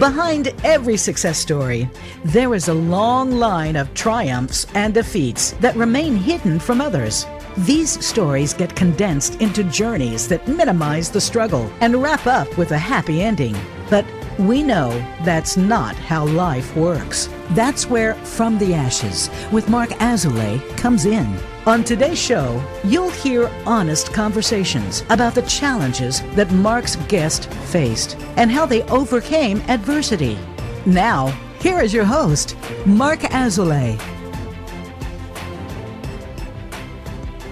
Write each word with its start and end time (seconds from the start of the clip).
Behind 0.00 0.54
every 0.64 0.96
success 0.96 1.38
story, 1.38 1.86
there 2.24 2.54
is 2.54 2.68
a 2.68 2.72
long 2.72 3.32
line 3.32 3.76
of 3.76 3.92
triumphs 3.92 4.66
and 4.74 4.94
defeats 4.94 5.50
that 5.60 5.76
remain 5.76 6.16
hidden 6.16 6.58
from 6.58 6.80
others. 6.80 7.26
These 7.58 8.02
stories 8.02 8.54
get 8.54 8.74
condensed 8.74 9.42
into 9.42 9.62
journeys 9.64 10.26
that 10.28 10.48
minimize 10.48 11.10
the 11.10 11.20
struggle 11.20 11.70
and 11.82 12.02
wrap 12.02 12.26
up 12.26 12.56
with 12.56 12.70
a 12.70 12.78
happy 12.78 13.20
ending. 13.20 13.54
But 13.90 14.06
we 14.40 14.62
know 14.62 14.90
that's 15.22 15.58
not 15.58 15.94
how 15.94 16.24
life 16.24 16.74
works. 16.74 17.28
That's 17.50 17.86
where 17.86 18.14
From 18.14 18.56
the 18.58 18.72
Ashes 18.72 19.28
with 19.52 19.68
Marc 19.68 19.90
Azoulay 20.00 20.60
comes 20.78 21.04
in. 21.04 21.38
On 21.66 21.84
today's 21.84 22.18
show, 22.18 22.62
you'll 22.82 23.10
hear 23.10 23.50
honest 23.66 24.14
conversations 24.14 25.04
about 25.10 25.34
the 25.34 25.42
challenges 25.42 26.22
that 26.36 26.50
Marc's 26.52 26.96
guest 26.96 27.52
faced 27.52 28.16
and 28.36 28.50
how 28.50 28.64
they 28.64 28.82
overcame 28.84 29.60
adversity. 29.68 30.38
Now, 30.86 31.26
here 31.60 31.80
is 31.80 31.92
your 31.92 32.06
host, 32.06 32.56
Marc 32.86 33.20
Azoulay. 33.20 34.00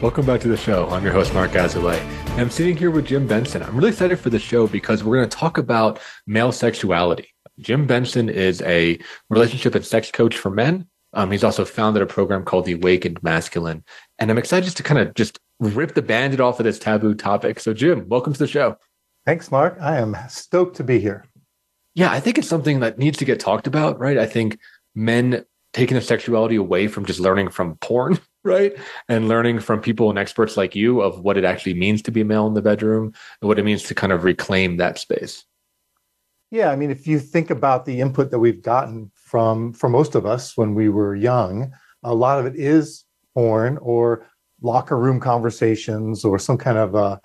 Welcome 0.00 0.24
back 0.24 0.40
to 0.40 0.48
the 0.48 0.56
show. 0.56 0.88
I'm 0.88 1.04
your 1.04 1.12
host, 1.12 1.34
Marc 1.34 1.50
Azoulay. 1.50 2.00
I'm 2.38 2.50
sitting 2.50 2.76
here 2.76 2.92
with 2.92 3.06
Jim 3.06 3.26
Benson. 3.26 3.64
I'm 3.64 3.74
really 3.74 3.88
excited 3.88 4.20
for 4.20 4.30
the 4.30 4.38
show 4.38 4.68
because 4.68 5.02
we're 5.02 5.16
going 5.16 5.28
to 5.28 5.36
talk 5.36 5.58
about 5.58 5.98
male 6.24 6.52
sexuality. 6.52 7.34
Jim 7.58 7.84
Benson 7.84 8.28
is 8.28 8.62
a 8.62 9.00
relationship 9.28 9.74
and 9.74 9.84
sex 9.84 10.12
coach 10.12 10.38
for 10.38 10.48
men. 10.48 10.86
Um, 11.14 11.32
he's 11.32 11.42
also 11.42 11.64
founded 11.64 12.00
a 12.00 12.06
program 12.06 12.44
called 12.44 12.66
The 12.66 12.74
Awakened 12.74 13.20
Masculine. 13.24 13.82
And 14.20 14.30
I'm 14.30 14.38
excited 14.38 14.66
just 14.66 14.76
to 14.76 14.84
kind 14.84 15.00
of 15.00 15.14
just 15.14 15.40
rip 15.58 15.94
the 15.94 16.00
bandit 16.00 16.38
off 16.38 16.60
of 16.60 16.64
this 16.64 16.78
taboo 16.78 17.16
topic. 17.16 17.58
So, 17.58 17.74
Jim, 17.74 18.08
welcome 18.08 18.34
to 18.34 18.38
the 18.38 18.46
show. 18.46 18.76
Thanks, 19.26 19.50
Marc. 19.50 19.76
I 19.80 19.98
am 19.98 20.16
stoked 20.28 20.76
to 20.76 20.84
be 20.84 21.00
here. 21.00 21.24
Yeah, 21.96 22.12
I 22.12 22.20
think 22.20 22.38
it's 22.38 22.48
something 22.48 22.78
that 22.80 22.98
needs 22.98 23.18
to 23.18 23.24
get 23.24 23.40
talked 23.40 23.66
about, 23.66 23.98
right? 23.98 24.16
I 24.16 24.26
think 24.26 24.60
men 24.94 25.44
taking 25.72 25.96
their 25.96 26.02
sexuality 26.02 26.54
away 26.54 26.86
from 26.86 27.04
just 27.04 27.18
learning 27.18 27.48
from 27.48 27.74
porn 27.78 28.20
right? 28.44 28.74
And 29.08 29.28
learning 29.28 29.60
from 29.60 29.80
people 29.80 30.10
and 30.10 30.18
experts 30.18 30.56
like 30.56 30.74
you 30.74 31.00
of 31.00 31.20
what 31.20 31.36
it 31.36 31.44
actually 31.44 31.74
means 31.74 32.02
to 32.02 32.10
be 32.10 32.24
male 32.24 32.46
in 32.46 32.54
the 32.54 32.62
bedroom 32.62 33.12
and 33.40 33.48
what 33.48 33.58
it 33.58 33.64
means 33.64 33.82
to 33.84 33.94
kind 33.94 34.12
of 34.12 34.24
reclaim 34.24 34.76
that 34.76 34.98
space. 34.98 35.44
Yeah, 36.50 36.70
I 36.70 36.76
mean, 36.76 36.90
if 36.90 37.06
you 37.06 37.18
think 37.18 37.50
about 37.50 37.84
the 37.84 38.00
input 38.00 38.30
that 38.30 38.38
we've 38.38 38.62
gotten 38.62 39.10
from 39.14 39.72
for 39.74 39.88
most 39.88 40.14
of 40.14 40.24
us 40.24 40.56
when 40.56 40.74
we 40.74 40.88
were 40.88 41.14
young, 41.14 41.72
a 42.02 42.14
lot 42.14 42.38
of 42.38 42.46
it 42.46 42.56
is 42.56 43.04
porn 43.34 43.76
or 43.78 44.26
locker 44.62 44.98
room 44.98 45.20
conversations 45.20 46.24
or 46.24 46.38
some 46.38 46.56
kind 46.56 46.78
of 46.78 46.96
uh, 46.96 47.18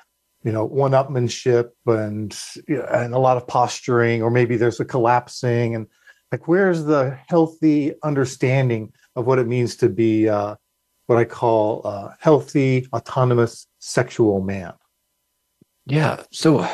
you 0.43 0.51
know 0.51 0.65
one-upmanship 0.65 1.69
and 1.87 2.37
and 2.67 3.13
a 3.13 3.19
lot 3.19 3.37
of 3.37 3.47
posturing, 3.47 4.21
or 4.21 4.29
maybe 4.29 4.57
there's 4.57 4.81
a 4.81 4.85
collapsing 4.85 5.73
and 5.73 5.87
like 6.33 6.47
where's 6.47 6.83
the 6.83 7.17
healthy 7.27 7.93
understanding 8.03 8.91
of 9.15 9.25
what 9.25 9.39
it 9.39 9.47
means 9.47 9.77
to 9.77 9.87
be 9.87 10.27
uh, 10.27 10.55
what 11.07 11.17
I 11.17 11.25
call 11.25 11.83
a 11.83 12.15
healthy, 12.19 12.87
autonomous 12.93 13.67
sexual 13.79 14.41
man. 14.41 14.73
Yeah. 15.85 16.23
So 16.31 16.67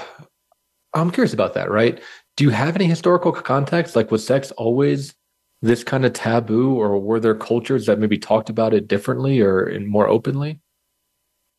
I'm 0.94 1.12
curious 1.12 1.34
about 1.34 1.54
that, 1.56 1.72
right? 1.72 2.02
Do 2.38 2.44
you 2.44 2.52
have 2.52 2.76
any 2.76 2.86
historical 2.86 3.32
context? 3.32 3.96
Like, 3.96 4.12
was 4.12 4.26
sex 4.26 4.52
always 4.52 5.16
this 5.62 5.84
kind 5.84 6.06
of 6.06 6.14
taboo, 6.14 6.76
or 6.76 7.00
were 7.00 7.20
there 7.20 7.36
cultures 7.36 7.86
that 7.88 8.00
maybe 8.00 8.18
talked 8.18 8.50
about 8.50 8.74
it 8.74 8.88
differently 8.88 9.42
or 9.42 9.68
in 9.68 9.88
more 9.88 10.08
openly? 10.08 10.62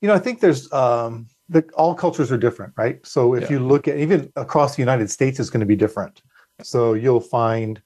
You 0.00 0.08
know, 0.08 0.14
I 0.14 0.18
think 0.18 0.40
there's 0.40 0.72
um, 0.72 1.26
the, 1.50 1.68
all 1.74 1.94
cultures 1.94 2.32
are 2.32 2.38
different, 2.38 2.72
right? 2.78 3.04
So 3.04 3.34
if 3.34 3.42
yeah. 3.42 3.50
you 3.50 3.58
look 3.60 3.88
at 3.88 3.98
even 3.98 4.32
across 4.36 4.76
the 4.76 4.80
United 4.80 5.10
States, 5.10 5.38
it's 5.38 5.50
going 5.50 5.60
to 5.60 5.66
be 5.66 5.76
different. 5.76 6.22
So 6.62 6.94
you'll 6.94 7.20
find 7.20 7.82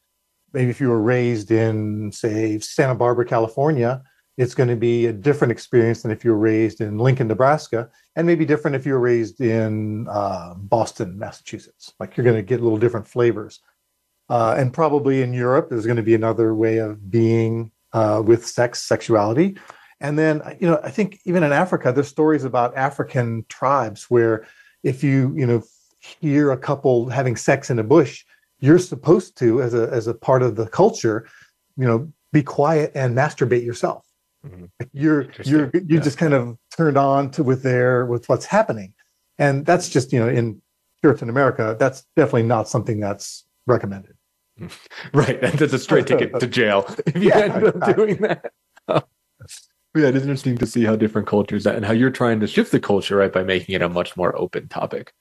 maybe 0.52 0.70
if 0.70 0.80
you 0.80 0.88
were 0.88 1.02
raised 1.02 1.50
in, 1.50 2.12
say, 2.12 2.60
Santa 2.60 2.94
Barbara, 2.94 3.24
California, 3.24 4.02
it's 4.36 4.54
going 4.54 4.68
to 4.68 4.76
be 4.76 5.06
a 5.06 5.12
different 5.12 5.52
experience 5.52 6.02
than 6.02 6.10
if 6.10 6.24
you 6.24 6.32
were 6.32 6.38
raised 6.38 6.80
in 6.80 6.98
Lincoln, 6.98 7.28
Nebraska, 7.28 7.88
and 8.16 8.26
maybe 8.26 8.44
different 8.44 8.74
if 8.74 8.84
you 8.84 8.94
were 8.94 9.00
raised 9.00 9.40
in 9.40 10.08
uh, 10.08 10.54
Boston, 10.56 11.18
Massachusetts. 11.18 11.94
Like 12.00 12.16
you're 12.16 12.24
going 12.24 12.36
to 12.36 12.42
get 12.42 12.60
a 12.60 12.62
little 12.62 12.78
different 12.78 13.06
flavors. 13.06 13.60
Uh, 14.28 14.56
and 14.58 14.72
probably 14.72 15.22
in 15.22 15.32
Europe, 15.32 15.68
there's 15.68 15.86
going 15.86 15.96
to 15.96 16.02
be 16.02 16.14
another 16.14 16.54
way 16.54 16.78
of 16.78 17.10
being 17.10 17.70
uh, 17.92 18.22
with 18.24 18.44
sex, 18.46 18.82
sexuality. 18.82 19.56
And 20.00 20.18
then, 20.18 20.42
you 20.60 20.66
know, 20.66 20.80
I 20.82 20.90
think 20.90 21.20
even 21.24 21.44
in 21.44 21.52
Africa, 21.52 21.92
there's 21.92 22.08
stories 22.08 22.42
about 22.42 22.76
African 22.76 23.44
tribes 23.48 24.10
where 24.10 24.46
if 24.82 25.04
you, 25.04 25.32
you 25.36 25.46
know, 25.46 25.62
hear 26.00 26.50
a 26.50 26.58
couple 26.58 27.08
having 27.08 27.36
sex 27.36 27.70
in 27.70 27.78
a 27.78 27.84
bush, 27.84 28.24
you're 28.58 28.78
supposed 28.78 29.38
to, 29.38 29.62
as 29.62 29.74
a 29.74 29.88
as 29.90 30.06
a 30.06 30.14
part 30.14 30.42
of 30.42 30.56
the 30.56 30.66
culture, 30.66 31.28
you 31.76 31.86
know, 31.86 32.10
be 32.32 32.42
quiet 32.42 32.92
and 32.94 33.16
masturbate 33.16 33.64
yourself 33.64 34.04
Mm-hmm. 34.44 34.64
You're 34.92 35.28
you're 35.44 35.70
you 35.72 35.96
yeah. 35.96 36.00
just 36.00 36.18
kind 36.18 36.34
of 36.34 36.56
turned 36.76 36.96
on 36.96 37.30
to 37.32 37.42
with 37.42 37.62
there 37.62 38.04
with 38.06 38.28
what's 38.28 38.44
happening, 38.44 38.92
and 39.38 39.64
that's 39.64 39.88
just 39.88 40.12
you 40.12 40.20
know 40.20 40.28
in 40.28 40.60
Puritan 41.00 41.28
America, 41.28 41.76
that's 41.78 42.04
definitely 42.16 42.44
not 42.44 42.68
something 42.68 43.00
that's 43.00 43.44
recommended. 43.66 44.14
Right, 45.12 45.40
that's 45.40 45.72
a 45.72 45.78
straight 45.78 46.06
ticket 46.06 46.38
to 46.38 46.46
jail 46.46 46.86
if 47.06 47.16
you 47.16 47.22
yeah, 47.28 47.38
end 47.38 47.64
up 47.64 47.96
doing 47.96 48.16
that. 48.18 48.52
yeah, 48.88 50.08
it 50.08 50.16
is 50.16 50.22
interesting 50.22 50.56
to 50.58 50.66
see 50.66 50.84
how 50.84 50.94
different 50.96 51.26
cultures 51.26 51.66
and 51.66 51.84
how 51.84 51.92
you're 51.92 52.10
trying 52.10 52.40
to 52.40 52.46
shift 52.46 52.70
the 52.70 52.80
culture 52.80 53.16
right 53.16 53.32
by 53.32 53.42
making 53.42 53.74
it 53.74 53.82
a 53.82 53.88
much 53.88 54.16
more 54.16 54.36
open 54.38 54.68
topic. 54.68 55.12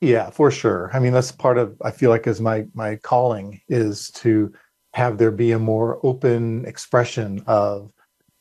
Yeah, 0.00 0.30
for 0.30 0.50
sure. 0.50 0.90
I 0.92 0.98
mean, 0.98 1.12
that's 1.12 1.32
part 1.32 1.56
of 1.56 1.80
I 1.82 1.90
feel 1.90 2.10
like 2.10 2.26
is 2.26 2.40
my 2.40 2.66
my 2.74 2.96
calling 2.96 3.60
is 3.68 4.10
to 4.12 4.52
have 4.92 5.18
there 5.18 5.30
be 5.30 5.52
a 5.52 5.58
more 5.58 5.98
open 6.04 6.64
expression 6.66 7.42
of 7.46 7.90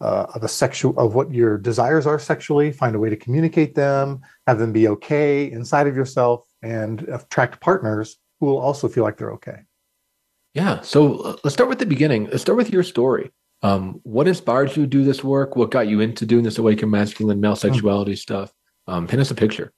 uh, 0.02 0.26
of 0.36 0.44
a 0.44 0.48
sexual 0.48 0.98
of 0.98 1.16
what 1.16 1.32
your 1.32 1.58
desires 1.58 2.06
are 2.06 2.20
sexually 2.20 2.72
find 2.72 2.96
a 2.96 3.00
way 3.00 3.10
to 3.10 3.16
communicate 3.16 3.76
them 3.76 4.22
have 4.48 4.60
them 4.60 4.72
be 4.72 4.88
okay 4.88 5.50
inside 5.52 5.88
of 5.88 5.96
yourself 5.96 6.44
and 6.62 7.02
attract 7.10 7.62
partners 7.62 8.18
who 8.40 8.48
will 8.48 8.58
also 8.58 8.88
feel 8.88 9.04
like 9.04 9.18
they're 9.18 9.34
okay. 9.34 9.60
Yeah. 10.54 10.82
So 10.82 11.18
uh, 11.20 11.36
let's 11.44 11.54
start 11.54 11.70
with 11.70 11.80
the 11.80 11.86
beginning. 11.86 12.26
Let's 12.26 12.42
start 12.42 12.58
with 12.58 12.72
your 12.72 12.84
story. 12.84 13.32
Um, 13.62 14.02
what 14.04 14.28
inspired 14.28 14.76
you 14.76 14.84
to 14.84 14.88
do 14.88 15.04
this 15.04 15.24
work? 15.24 15.56
What 15.56 15.72
got 15.72 15.88
you 15.88 16.02
into 16.02 16.26
doing 16.26 16.44
this 16.44 16.58
awaken 16.58 16.90
masculine 16.90 17.40
male 17.40 17.54
hmm. 17.54 17.60
sexuality 17.60 18.12
mm-hmm. 18.12 18.18
stuff? 18.18 18.54
Um, 18.88 19.08
paint 19.08 19.22
us 19.22 19.32
a 19.32 19.36
picture. 19.36 19.72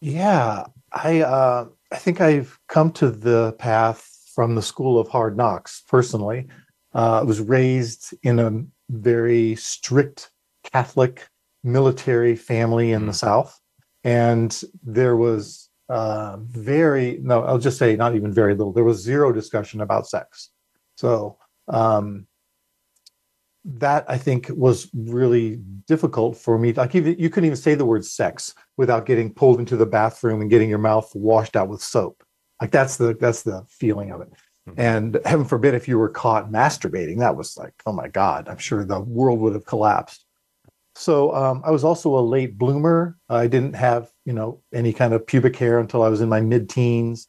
Yeah. 0.00 0.64
I 0.92 1.20
uh, 1.20 1.66
i 1.92 1.96
think 1.96 2.20
i've 2.20 2.58
come 2.68 2.90
to 2.92 3.10
the 3.10 3.52
path 3.58 4.08
from 4.34 4.54
the 4.54 4.62
school 4.62 4.98
of 4.98 5.08
hard 5.08 5.36
knocks 5.36 5.82
personally. 5.88 6.48
Uh, 6.94 7.20
I 7.20 7.22
was 7.22 7.40
raised 7.40 8.14
in 8.22 8.38
a 8.38 8.64
very 9.02 9.56
strict 9.56 10.30
Catholic 10.62 11.28
military 11.62 12.36
family 12.36 12.92
in 12.92 13.06
the 13.06 13.12
mm. 13.12 13.16
South. 13.16 13.60
And 14.04 14.62
there 14.82 15.16
was 15.16 15.70
uh, 15.88 16.36
very, 16.38 17.18
no, 17.22 17.42
I'll 17.42 17.58
just 17.58 17.78
say 17.78 17.96
not 17.96 18.14
even 18.14 18.32
very 18.32 18.54
little, 18.54 18.72
there 18.72 18.84
was 18.84 19.02
zero 19.02 19.32
discussion 19.32 19.80
about 19.80 20.06
sex. 20.06 20.50
So 20.96 21.38
um, 21.68 22.26
that 23.64 24.04
I 24.08 24.18
think 24.18 24.50
was 24.50 24.90
really 24.94 25.56
difficult 25.86 26.36
for 26.36 26.58
me. 26.58 26.72
Like 26.72 26.94
even, 26.94 27.18
you 27.18 27.30
couldn't 27.30 27.46
even 27.46 27.56
say 27.56 27.74
the 27.74 27.86
word 27.86 28.04
sex 28.04 28.54
without 28.76 29.06
getting 29.06 29.32
pulled 29.32 29.58
into 29.58 29.76
the 29.76 29.86
bathroom 29.86 30.40
and 30.40 30.50
getting 30.50 30.68
your 30.68 30.78
mouth 30.78 31.10
washed 31.14 31.56
out 31.56 31.68
with 31.68 31.82
soap. 31.82 32.22
Like 32.60 32.70
that's 32.70 32.96
the 32.96 33.14
that's 33.14 33.42
the 33.42 33.64
feeling 33.68 34.10
of 34.10 34.20
it. 34.20 34.32
Mm-hmm. 34.68 34.80
And 34.80 35.20
heaven 35.24 35.44
forbid 35.44 35.74
if 35.74 35.88
you 35.88 35.98
were 35.98 36.08
caught 36.08 36.50
masturbating, 36.50 37.18
that 37.18 37.36
was 37.36 37.56
like, 37.56 37.74
oh 37.86 37.92
my 37.92 38.08
God, 38.08 38.48
I'm 38.48 38.58
sure 38.58 38.84
the 38.84 39.00
world 39.00 39.40
would 39.40 39.54
have 39.54 39.66
collapsed. 39.66 40.24
So 40.96 41.34
um, 41.34 41.62
I 41.64 41.70
was 41.70 41.84
also 41.84 42.16
a 42.16 42.20
late 42.20 42.56
bloomer. 42.56 43.18
I 43.28 43.46
didn't 43.46 43.74
have, 43.74 44.10
you 44.24 44.32
know, 44.32 44.62
any 44.72 44.92
kind 44.92 45.12
of 45.12 45.26
pubic 45.26 45.56
hair 45.56 45.80
until 45.80 46.02
I 46.02 46.08
was 46.08 46.20
in 46.20 46.28
my 46.28 46.40
mid-teens. 46.40 47.28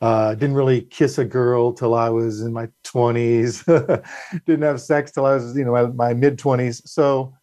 Uh, 0.00 0.34
didn't 0.34 0.56
really 0.56 0.82
kiss 0.82 1.16
a 1.18 1.24
girl 1.24 1.72
till 1.72 1.94
I 1.94 2.10
was 2.10 2.42
in 2.42 2.52
my 2.52 2.68
20s. 2.84 3.64
didn't 4.46 4.62
have 4.62 4.80
sex 4.80 5.12
till 5.12 5.24
I 5.24 5.34
was, 5.34 5.56
you 5.56 5.64
know, 5.64 5.72
my, 5.72 5.86
my 5.86 6.12
mid 6.12 6.38
20s. 6.38 6.86
So, 6.86 7.34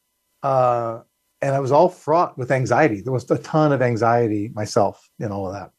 uh, 0.44 1.00
and 1.42 1.56
I 1.56 1.60
was 1.60 1.72
all 1.72 1.90
fraught 1.90 2.38
with 2.38 2.52
anxiety. 2.52 3.02
There 3.02 3.14
was 3.14 3.30
a 3.32 3.38
ton 3.40 3.72
of 3.72 3.82
anxiety 3.82 4.52
myself 4.54 5.10
in 5.20 5.32
all 5.32 5.48
of 5.48 5.54
that. 5.54 5.72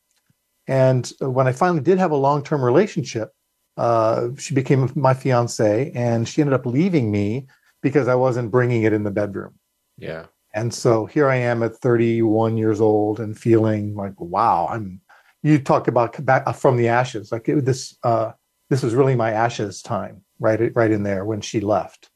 And 0.67 1.13
when 1.21 1.47
I 1.47 1.53
finally 1.53 1.83
did 1.83 1.99
have 1.99 2.11
a 2.11 2.17
long-term 2.17 2.65
relationship, 2.65 3.31
uh, 3.77 4.29
she 4.39 4.55
became 4.55 4.91
my 4.95 5.15
fiance 5.15 5.91
and 5.95 6.29
she 6.29 6.43
ended 6.43 6.55
up 6.55 6.67
leaving 6.67 7.11
me 7.11 7.47
because 7.83 8.09
I 8.09 8.15
wasn't 8.15 8.51
bringing 8.51 8.83
it 8.83 8.93
in 8.93 9.03
the 9.03 9.11
bedroom. 9.11 9.55
Yeah. 9.99 10.27
And 10.55 10.73
so 10.73 11.07
here 11.07 11.29
I 11.29 11.37
am 11.37 11.63
at 11.63 11.77
31 11.77 12.59
years 12.59 12.81
old 12.81 13.21
and 13.21 13.39
feeling 13.39 13.95
like, 13.95 14.21
wow, 14.21 14.69
I'm, 14.71 15.01
you 15.43 15.59
talk 15.59 15.89
about 15.89 16.23
back 16.25 16.43
uh, 16.47 16.53
from 16.53 16.77
the 16.77 16.89
ashes. 16.89 17.33
Like 17.33 17.49
it, 17.49 17.65
this, 17.65 17.97
uh, 18.03 18.33
this 18.69 18.83
was 18.83 18.95
really 18.95 19.17
my 19.17 19.33
ashes 19.33 19.83
time, 19.83 20.23
right, 20.39 20.75
right 20.75 20.91
in 20.91 21.03
there 21.03 21.25
when 21.25 21.41
she 21.41 21.61
left. 21.61 22.11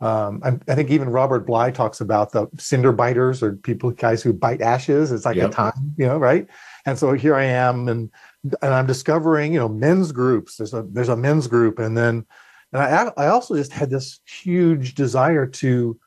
Um, 0.00 0.40
I, 0.44 0.48
I, 0.70 0.74
think 0.74 0.90
even 0.90 1.10
Robert 1.10 1.46
Bly 1.46 1.70
talks 1.70 2.00
about 2.00 2.32
the 2.32 2.48
cinder 2.58 2.90
biters 2.90 3.40
or 3.40 3.52
people, 3.52 3.92
guys 3.92 4.20
who 4.20 4.32
bite 4.32 4.60
ashes. 4.60 5.12
It's 5.12 5.24
like 5.24 5.36
yep. 5.36 5.50
a 5.50 5.54
time, 5.54 5.94
you 5.96 6.06
know, 6.06 6.18
right? 6.18 6.48
And 6.86 6.98
so 6.98 7.12
here 7.12 7.36
I 7.36 7.44
am, 7.44 7.86
and 7.86 8.10
and 8.44 8.74
I'm 8.74 8.86
discovering, 8.86 9.52
you 9.52 9.58
know, 9.58 9.68
men's 9.68 10.12
groups. 10.12 10.56
There's 10.56 10.74
a 10.74 10.82
there's 10.82 11.08
a 11.08 11.16
men's 11.16 11.46
group, 11.46 11.78
and 11.78 11.96
then 11.96 12.26
and 12.72 12.82
I 12.82 13.10
I 13.16 13.28
also 13.28 13.56
just 13.56 13.72
had 13.72 13.90
this 13.90 14.20
huge 14.26 14.94
desire 14.94 15.46
to 15.46 15.98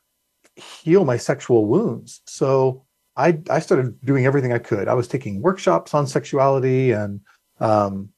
heal 0.56 1.06
my 1.06 1.18
sexual 1.18 1.66
wounds. 1.66 2.22
So 2.26 2.86
I 3.16 3.40
I 3.50 3.60
started 3.60 4.00
doing 4.02 4.26
everything 4.26 4.54
I 4.54 4.60
could. 4.60 4.88
I 4.88 4.94
was 4.94 5.08
taking 5.08 5.42
workshops 5.42 5.94
on 5.94 6.08
sexuality, 6.08 6.92
and 6.92 7.22
um, 7.60 8.10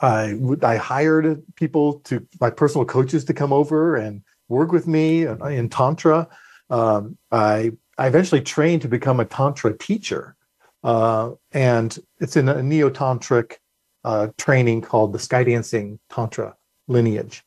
I 0.00 0.34
I 0.62 0.76
hired 0.76 1.42
people 1.54 2.00
to 2.00 2.26
my 2.40 2.50
personal 2.50 2.84
coaches 2.84 3.24
to 3.26 3.34
come 3.34 3.52
over 3.52 3.96
and 3.96 4.22
work 4.48 4.72
with 4.72 4.86
me 4.86 5.26
in 5.26 5.68
tantra. 5.68 6.28
Um, 6.70 7.16
I 7.30 7.72
I 7.98 8.08
eventually 8.08 8.40
trained 8.40 8.82
to 8.82 8.88
become 8.88 9.20
a 9.20 9.24
tantra 9.24 9.76
teacher, 9.76 10.36
uh, 10.84 11.30
and 11.52 11.98
it's 12.20 12.36
in 12.36 12.48
a 12.48 12.62
neo 12.62 12.90
tantric 12.90 13.54
uh, 14.04 14.28
training 14.38 14.82
called 14.82 15.12
the 15.12 15.18
Sky 15.18 15.42
Dancing 15.44 15.98
Tantra 16.10 16.54
lineage. 16.88 17.42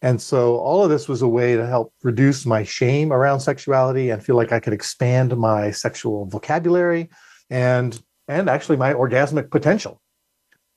And 0.00 0.22
so 0.22 0.58
all 0.58 0.84
of 0.84 0.90
this 0.90 1.08
was 1.08 1.22
a 1.22 1.28
way 1.28 1.56
to 1.56 1.66
help 1.66 1.92
reduce 2.04 2.46
my 2.46 2.62
shame 2.62 3.12
around 3.12 3.40
sexuality 3.40 4.10
and 4.10 4.22
feel 4.22 4.36
like 4.36 4.52
I 4.52 4.60
could 4.60 4.72
expand 4.72 5.36
my 5.36 5.72
sexual 5.72 6.26
vocabulary 6.26 7.10
and 7.50 8.00
and 8.28 8.48
actually 8.48 8.76
my 8.76 8.92
orgasmic 8.92 9.50
potential. 9.50 10.00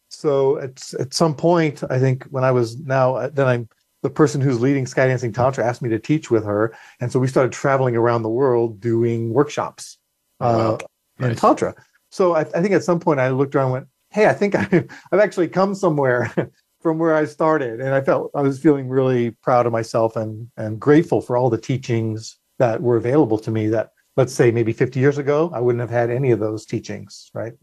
So 0.09 0.57
at 0.59 0.91
at 0.99 1.13
some 1.13 1.35
point, 1.35 1.83
I 1.89 1.99
think 1.99 2.23
when 2.25 2.43
I 2.43 2.51
was 2.51 2.79
now 2.79 3.29
then 3.29 3.47
I'm 3.47 3.69
the 4.01 4.09
person 4.09 4.41
who's 4.41 4.59
leading 4.59 4.87
Sky 4.87 5.05
Dancing 5.05 5.31
Tantra 5.31 5.63
asked 5.63 5.83
me 5.83 5.89
to 5.89 5.99
teach 5.99 6.31
with 6.31 6.43
her, 6.43 6.75
and 6.99 7.11
so 7.11 7.19
we 7.19 7.27
started 7.27 7.51
traveling 7.51 7.95
around 7.95 8.23
the 8.23 8.29
world 8.29 8.81
doing 8.81 9.31
workshops 9.31 9.99
uh, 10.39 10.77
wow. 10.81 10.87
In 11.21 11.35
Tantra. 11.35 11.75
So 12.09 12.35
I, 12.35 12.41
I, 12.41 12.61
think 12.61 12.71
at 12.71 12.83
some 12.83 12.99
point 12.99 13.19
I 13.19 13.29
looked 13.29 13.55
around 13.55 13.65
and 13.65 13.73
went, 13.73 13.87
"Hey, 14.09 14.27
I 14.27 14.33
think 14.33 14.55
I, 14.55 14.85
I've 15.11 15.19
actually 15.19 15.47
come 15.47 15.75
somewhere 15.75 16.33
from 16.81 16.99
where 16.99 17.15
I 17.15 17.25
started," 17.25 17.79
and 17.79 17.93
I 17.93 18.01
felt 18.01 18.31
I 18.35 18.41
was 18.41 18.59
feeling 18.59 18.87
really 18.89 19.31
proud 19.31 19.65
of 19.65 19.71
myself 19.71 20.15
and 20.15 20.49
and 20.57 20.79
grateful 20.79 21.21
for 21.21 21.37
all 21.37 21.49
the 21.49 21.57
teachings 21.57 22.37
that 22.59 22.81
were 22.81 22.97
available 22.97 23.37
to 23.39 23.51
me. 23.51 23.67
That 23.67 23.91
let's 24.17 24.33
say 24.33 24.51
maybe 24.51 24.73
50 24.73 24.99
years 24.99 25.17
ago 25.17 25.51
I 25.53 25.59
wouldn't 25.59 25.81
have 25.81 25.89
had 25.89 26.09
any 26.09 26.31
of 26.31 26.39
those 26.39 26.65
teachings, 26.65 27.31
right? 27.33 27.53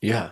Yeah, 0.00 0.30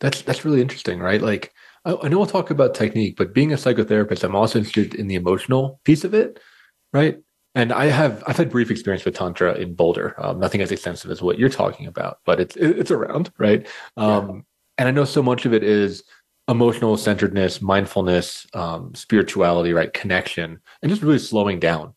that's 0.00 0.22
that's 0.22 0.44
really 0.44 0.60
interesting, 0.60 1.00
right? 1.00 1.22
Like 1.22 1.52
I 1.86 2.08
know 2.08 2.18
we'll 2.18 2.26
talk 2.26 2.50
about 2.50 2.74
technique, 2.74 3.16
but 3.16 3.32
being 3.32 3.52
a 3.52 3.56
psychotherapist, 3.56 4.24
I'm 4.24 4.34
also 4.34 4.58
interested 4.58 4.96
in 4.96 5.06
the 5.06 5.14
emotional 5.14 5.80
piece 5.84 6.02
of 6.02 6.14
it, 6.14 6.40
right? 6.92 7.20
And 7.56 7.72
I 7.72 7.86
have 7.86 8.22
I've 8.26 8.36
had 8.36 8.50
brief 8.50 8.70
experience 8.70 9.06
with 9.06 9.16
tantra 9.16 9.54
in 9.54 9.72
Boulder, 9.74 10.14
um, 10.18 10.38
nothing 10.38 10.60
as 10.60 10.70
extensive 10.70 11.10
as 11.10 11.22
what 11.22 11.38
you're 11.38 11.48
talking 11.48 11.86
about, 11.86 12.18
but 12.26 12.38
it's 12.38 12.54
it's 12.54 12.90
around, 12.90 13.32
right? 13.38 13.66
Um, 13.96 14.28
yeah. 14.28 14.40
And 14.76 14.88
I 14.88 14.90
know 14.90 15.06
so 15.06 15.22
much 15.22 15.46
of 15.46 15.54
it 15.54 15.64
is 15.64 16.04
emotional 16.48 16.98
centeredness, 16.98 17.62
mindfulness, 17.62 18.46
um, 18.52 18.94
spirituality, 18.94 19.72
right? 19.72 19.90
Connection, 19.94 20.60
and 20.82 20.90
just 20.90 21.00
really 21.00 21.18
slowing 21.18 21.58
down. 21.58 21.94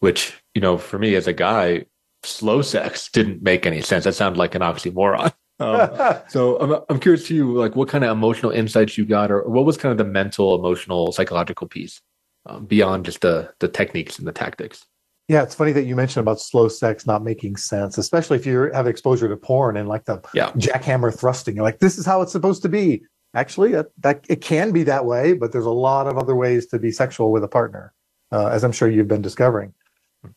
Which 0.00 0.42
you 0.54 0.62
know, 0.62 0.78
for 0.78 0.98
me 0.98 1.16
as 1.16 1.26
a 1.26 1.34
guy, 1.34 1.84
slow 2.22 2.62
sex 2.62 3.10
didn't 3.10 3.42
make 3.42 3.66
any 3.66 3.82
sense. 3.82 4.04
That 4.04 4.14
sounded 4.14 4.38
like 4.38 4.54
an 4.54 4.62
oxymoron. 4.62 5.32
Um, 5.60 6.18
so 6.28 6.58
I'm, 6.58 6.82
I'm 6.88 6.98
curious 6.98 7.28
to 7.28 7.34
you, 7.34 7.54
like 7.54 7.76
what 7.76 7.88
kind 7.88 8.02
of 8.02 8.10
emotional 8.10 8.50
insights 8.50 8.98
you 8.98 9.04
got, 9.04 9.30
or, 9.30 9.40
or 9.40 9.52
what 9.52 9.64
was 9.64 9.76
kind 9.76 9.92
of 9.92 9.98
the 9.98 10.12
mental, 10.12 10.56
emotional, 10.56 11.12
psychological 11.12 11.68
piece 11.68 12.00
um, 12.46 12.66
beyond 12.66 13.04
just 13.04 13.20
the 13.20 13.54
the 13.60 13.68
techniques 13.68 14.18
and 14.18 14.26
the 14.26 14.32
tactics. 14.32 14.84
Yeah, 15.28 15.42
it's 15.42 15.54
funny 15.54 15.72
that 15.72 15.84
you 15.84 15.96
mentioned 15.96 16.22
about 16.22 16.40
slow 16.40 16.68
sex 16.68 17.06
not 17.06 17.24
making 17.24 17.56
sense, 17.56 17.96
especially 17.96 18.36
if 18.36 18.44
you 18.44 18.70
have 18.74 18.86
exposure 18.86 19.28
to 19.28 19.36
porn 19.36 19.76
and 19.76 19.88
like 19.88 20.04
the 20.04 20.22
yeah. 20.34 20.50
jackhammer 20.52 21.16
thrusting. 21.16 21.56
You're 21.56 21.64
like, 21.64 21.78
this 21.78 21.96
is 21.96 22.04
how 22.04 22.20
it's 22.20 22.32
supposed 22.32 22.62
to 22.62 22.68
be. 22.68 23.02
Actually, 23.34 23.72
that, 23.72 23.86
that 23.98 24.24
it 24.28 24.40
can 24.42 24.70
be 24.70 24.84
that 24.84 25.06
way, 25.06 25.32
but 25.32 25.50
there's 25.50 25.64
a 25.64 25.70
lot 25.70 26.06
of 26.06 26.18
other 26.18 26.36
ways 26.36 26.66
to 26.66 26.78
be 26.78 26.92
sexual 26.92 27.32
with 27.32 27.42
a 27.42 27.48
partner, 27.48 27.92
uh, 28.30 28.46
as 28.48 28.62
I'm 28.62 28.70
sure 28.70 28.88
you've 28.88 29.08
been 29.08 29.22
discovering. 29.22 29.72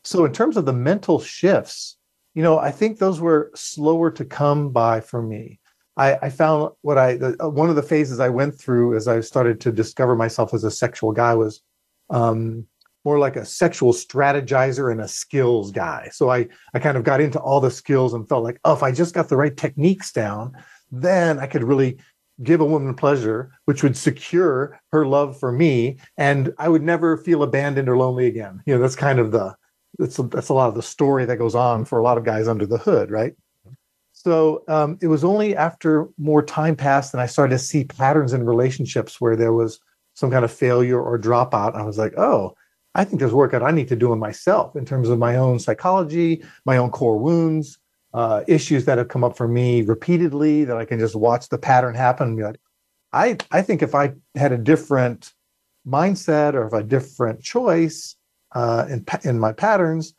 So, 0.04 0.26
in 0.26 0.34
terms 0.34 0.58
of 0.58 0.66
the 0.66 0.74
mental 0.74 1.20
shifts, 1.20 1.98
you 2.34 2.42
know, 2.42 2.58
I 2.58 2.72
think 2.72 2.98
those 2.98 3.20
were 3.20 3.52
slower 3.56 4.10
to 4.12 4.26
come 4.26 4.70
by 4.70 5.02
for 5.02 5.22
me. 5.22 5.60
I, 5.98 6.18
I 6.24 6.30
found 6.30 6.72
what 6.82 6.98
I 6.98 7.18
the, 7.18 7.36
uh, 7.44 7.50
one 7.50 7.70
of 7.70 7.76
the 7.76 7.84
phases 7.84 8.20
I 8.20 8.30
went 8.30 8.58
through 8.58 8.96
as 8.96 9.08
I 9.08 9.20
started 9.20 9.60
to 9.62 9.72
discover 9.72 10.16
myself 10.16 10.54
as 10.54 10.64
a 10.64 10.72
sexual 10.72 11.12
guy 11.12 11.34
was 11.34 11.62
um, 12.10 12.66
more 13.08 13.20
like 13.20 13.38
a 13.38 13.46
sexual 13.46 13.94
strategizer 13.94 14.92
and 14.92 15.00
a 15.00 15.08
skills 15.08 15.72
guy. 15.72 16.10
So 16.12 16.30
I 16.30 16.50
I 16.74 16.80
kind 16.80 16.98
of 16.98 17.06
got 17.06 17.22
into 17.22 17.40
all 17.40 17.62
the 17.62 17.72
skills 17.72 18.14
and 18.14 18.28
felt 18.28 18.44
like, 18.44 18.60
oh, 18.66 18.74
if 18.74 18.84
I 18.84 18.92
just 18.92 19.14
got 19.14 19.30
the 19.30 19.38
right 19.38 19.56
techniques 19.56 20.12
down, 20.12 20.52
then 20.92 21.40
I 21.40 21.48
could 21.48 21.64
really 21.64 22.00
give 22.44 22.60
a 22.60 22.66
woman 22.66 22.94
pleasure, 22.96 23.50
which 23.64 23.82
would 23.82 23.96
secure 23.96 24.78
her 24.92 25.06
love 25.06 25.40
for 25.40 25.54
me, 25.54 26.00
and 26.18 26.54
I 26.60 26.68
would 26.68 26.84
never 26.84 27.16
feel 27.16 27.44
abandoned 27.44 27.88
or 27.88 27.98
lonely 27.98 28.28
again. 28.28 28.62
You 28.66 28.76
know, 28.76 28.82
that's 28.82 28.98
kind 28.98 29.20
of 29.20 29.32
the 29.32 29.56
that's 29.98 30.18
that's 30.18 30.50
a 30.50 30.54
lot 30.54 30.68
of 30.68 30.76
the 30.76 30.84
story 30.84 31.24
that 31.28 31.38
goes 31.38 31.56
on 31.56 31.86
for 31.86 32.00
a 32.00 32.04
lot 32.04 32.18
of 32.18 32.26
guys 32.26 32.50
under 32.50 32.66
the 32.66 32.78
hood, 32.78 33.10
right? 33.10 33.34
So 34.12 34.64
um, 34.68 34.98
it 35.02 35.08
was 35.08 35.24
only 35.24 35.56
after 35.56 36.10
more 36.18 36.44
time 36.44 36.76
passed 36.76 37.14
and 37.14 37.22
I 37.22 37.28
started 37.28 37.56
to 37.56 37.64
see 37.64 37.86
patterns 37.86 38.34
in 38.34 38.46
relationships 38.46 39.22
where 39.22 39.38
there 39.38 39.54
was 39.54 39.80
some 40.14 40.30
kind 40.30 40.44
of 40.44 40.52
failure 40.52 41.00
or 41.00 41.18
dropout. 41.18 41.76
I 41.76 41.84
was 41.84 41.98
like, 41.98 42.18
oh, 42.18 42.54
I 42.98 43.04
think 43.04 43.20
there's 43.20 43.34
work 43.34 43.52
that 43.52 43.64
I 43.64 43.72
need 43.72 43.88
to 43.90 43.96
do 43.96 44.12
in 44.12 44.20
myself 44.20 44.76
in 44.76 44.84
terms 44.84 45.08
of 45.08 45.20
my 45.20 45.38
own 45.38 45.60
psychology, 45.60 46.44
my 46.66 46.78
own 46.78 46.90
core 46.90 47.18
wounds, 47.18 47.78
uh, 48.14 48.44
issues 48.48 48.86
that 48.86 48.98
have 48.98 49.08
come 49.08 49.24
up 49.24 49.38
for 49.38 49.48
me 49.48 49.84
repeatedly 49.84 50.66
that 50.66 50.78
I 50.78 50.84
can 50.84 50.98
just 50.98 51.16
watch 51.16 51.50
the 51.50 51.60
pattern 51.60 51.94
happen 51.94 52.30
and 52.30 52.38
be 52.38 52.44
like, 52.44 52.60
I, 53.14 53.38
I 53.52 53.62
think 53.62 53.84
if 53.84 53.94
I 53.94 54.14
had 54.36 54.52
a 54.52 54.58
different 54.58 55.34
mindset 55.88 56.56
or 56.56 56.68
if 56.68 56.74
a 56.74 56.84
different 56.84 57.44
choice, 57.44 58.16
uh, 58.54 58.88
in, 58.90 59.06
in 59.24 59.40
my 59.40 59.54
patterns, 59.54 60.14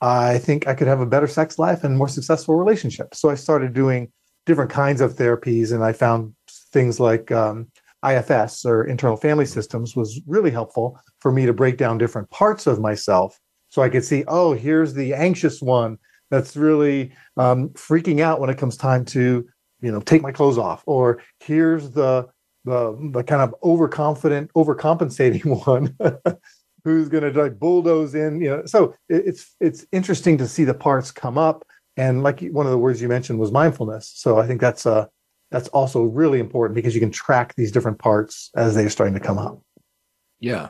I 0.00 0.38
think 0.38 0.66
I 0.66 0.74
could 0.74 0.86
have 0.86 1.00
a 1.00 1.06
better 1.06 1.26
sex 1.26 1.58
life 1.58 1.84
and 1.84 1.98
more 1.98 2.08
successful 2.08 2.56
relationships. 2.56 3.18
So 3.18 3.30
I 3.30 3.34
started 3.34 3.74
doing 3.74 4.10
different 4.46 4.70
kinds 4.70 5.00
of 5.00 5.14
therapies, 5.14 5.72
and 5.72 5.84
I 5.84 5.92
found 5.92 6.34
things 6.72 7.00
like 7.00 7.30
um, 7.32 7.68
IFS 8.04 8.64
or 8.64 8.84
internal 8.84 9.16
family 9.16 9.46
systems 9.46 9.96
was 9.96 10.20
really 10.26 10.50
helpful 10.50 11.00
for 11.20 11.32
me 11.32 11.46
to 11.46 11.52
break 11.52 11.76
down 11.76 11.98
different 11.98 12.30
parts 12.30 12.66
of 12.66 12.80
myself 12.80 13.38
so 13.74 13.82
I 13.82 13.88
could 13.88 14.04
see, 14.04 14.22
oh, 14.28 14.52
here's 14.52 14.94
the 14.94 15.14
anxious 15.14 15.60
one 15.60 15.98
that's 16.30 16.56
really 16.56 17.10
um, 17.36 17.70
freaking 17.70 18.20
out 18.20 18.38
when 18.38 18.48
it 18.48 18.56
comes 18.56 18.76
time 18.76 19.04
to, 19.06 19.44
you 19.80 19.90
know, 19.90 19.98
take 19.98 20.22
my 20.22 20.30
clothes 20.30 20.58
off, 20.58 20.84
or 20.86 21.20
here's 21.40 21.90
the 21.90 22.28
the, 22.64 22.96
the 23.12 23.24
kind 23.24 23.42
of 23.42 23.52
overconfident, 23.64 24.52
overcompensating 24.54 25.44
one 25.66 25.96
who's 26.84 27.08
going 27.08 27.30
to 27.30 27.42
like 27.42 27.58
bulldoze 27.58 28.14
in 28.14 28.40
you 28.40 28.50
know. 28.50 28.62
So 28.64 28.94
it's 29.08 29.56
it's 29.58 29.84
interesting 29.90 30.38
to 30.38 30.46
see 30.46 30.62
the 30.62 30.72
parts 30.72 31.10
come 31.10 31.36
up 31.36 31.66
and 31.96 32.22
like 32.22 32.42
one 32.52 32.66
of 32.66 32.72
the 32.72 32.78
words 32.78 33.02
you 33.02 33.08
mentioned 33.08 33.40
was 33.40 33.50
mindfulness. 33.50 34.12
So 34.14 34.38
i 34.38 34.46
think 34.46 34.60
that's 34.60 34.86
uh 34.86 35.06
that's 35.54 35.68
also 35.68 36.02
really 36.02 36.40
important 36.40 36.74
because 36.74 36.94
you 36.94 37.00
can 37.00 37.10
track 37.10 37.54
these 37.56 37.72
different 37.72 37.98
parts 37.98 38.50
as 38.56 38.74
they're 38.74 38.90
starting 38.90 39.14
to 39.14 39.20
come 39.20 39.38
up 39.38 39.60
yeah 40.40 40.68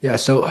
yeah 0.00 0.16
so 0.16 0.50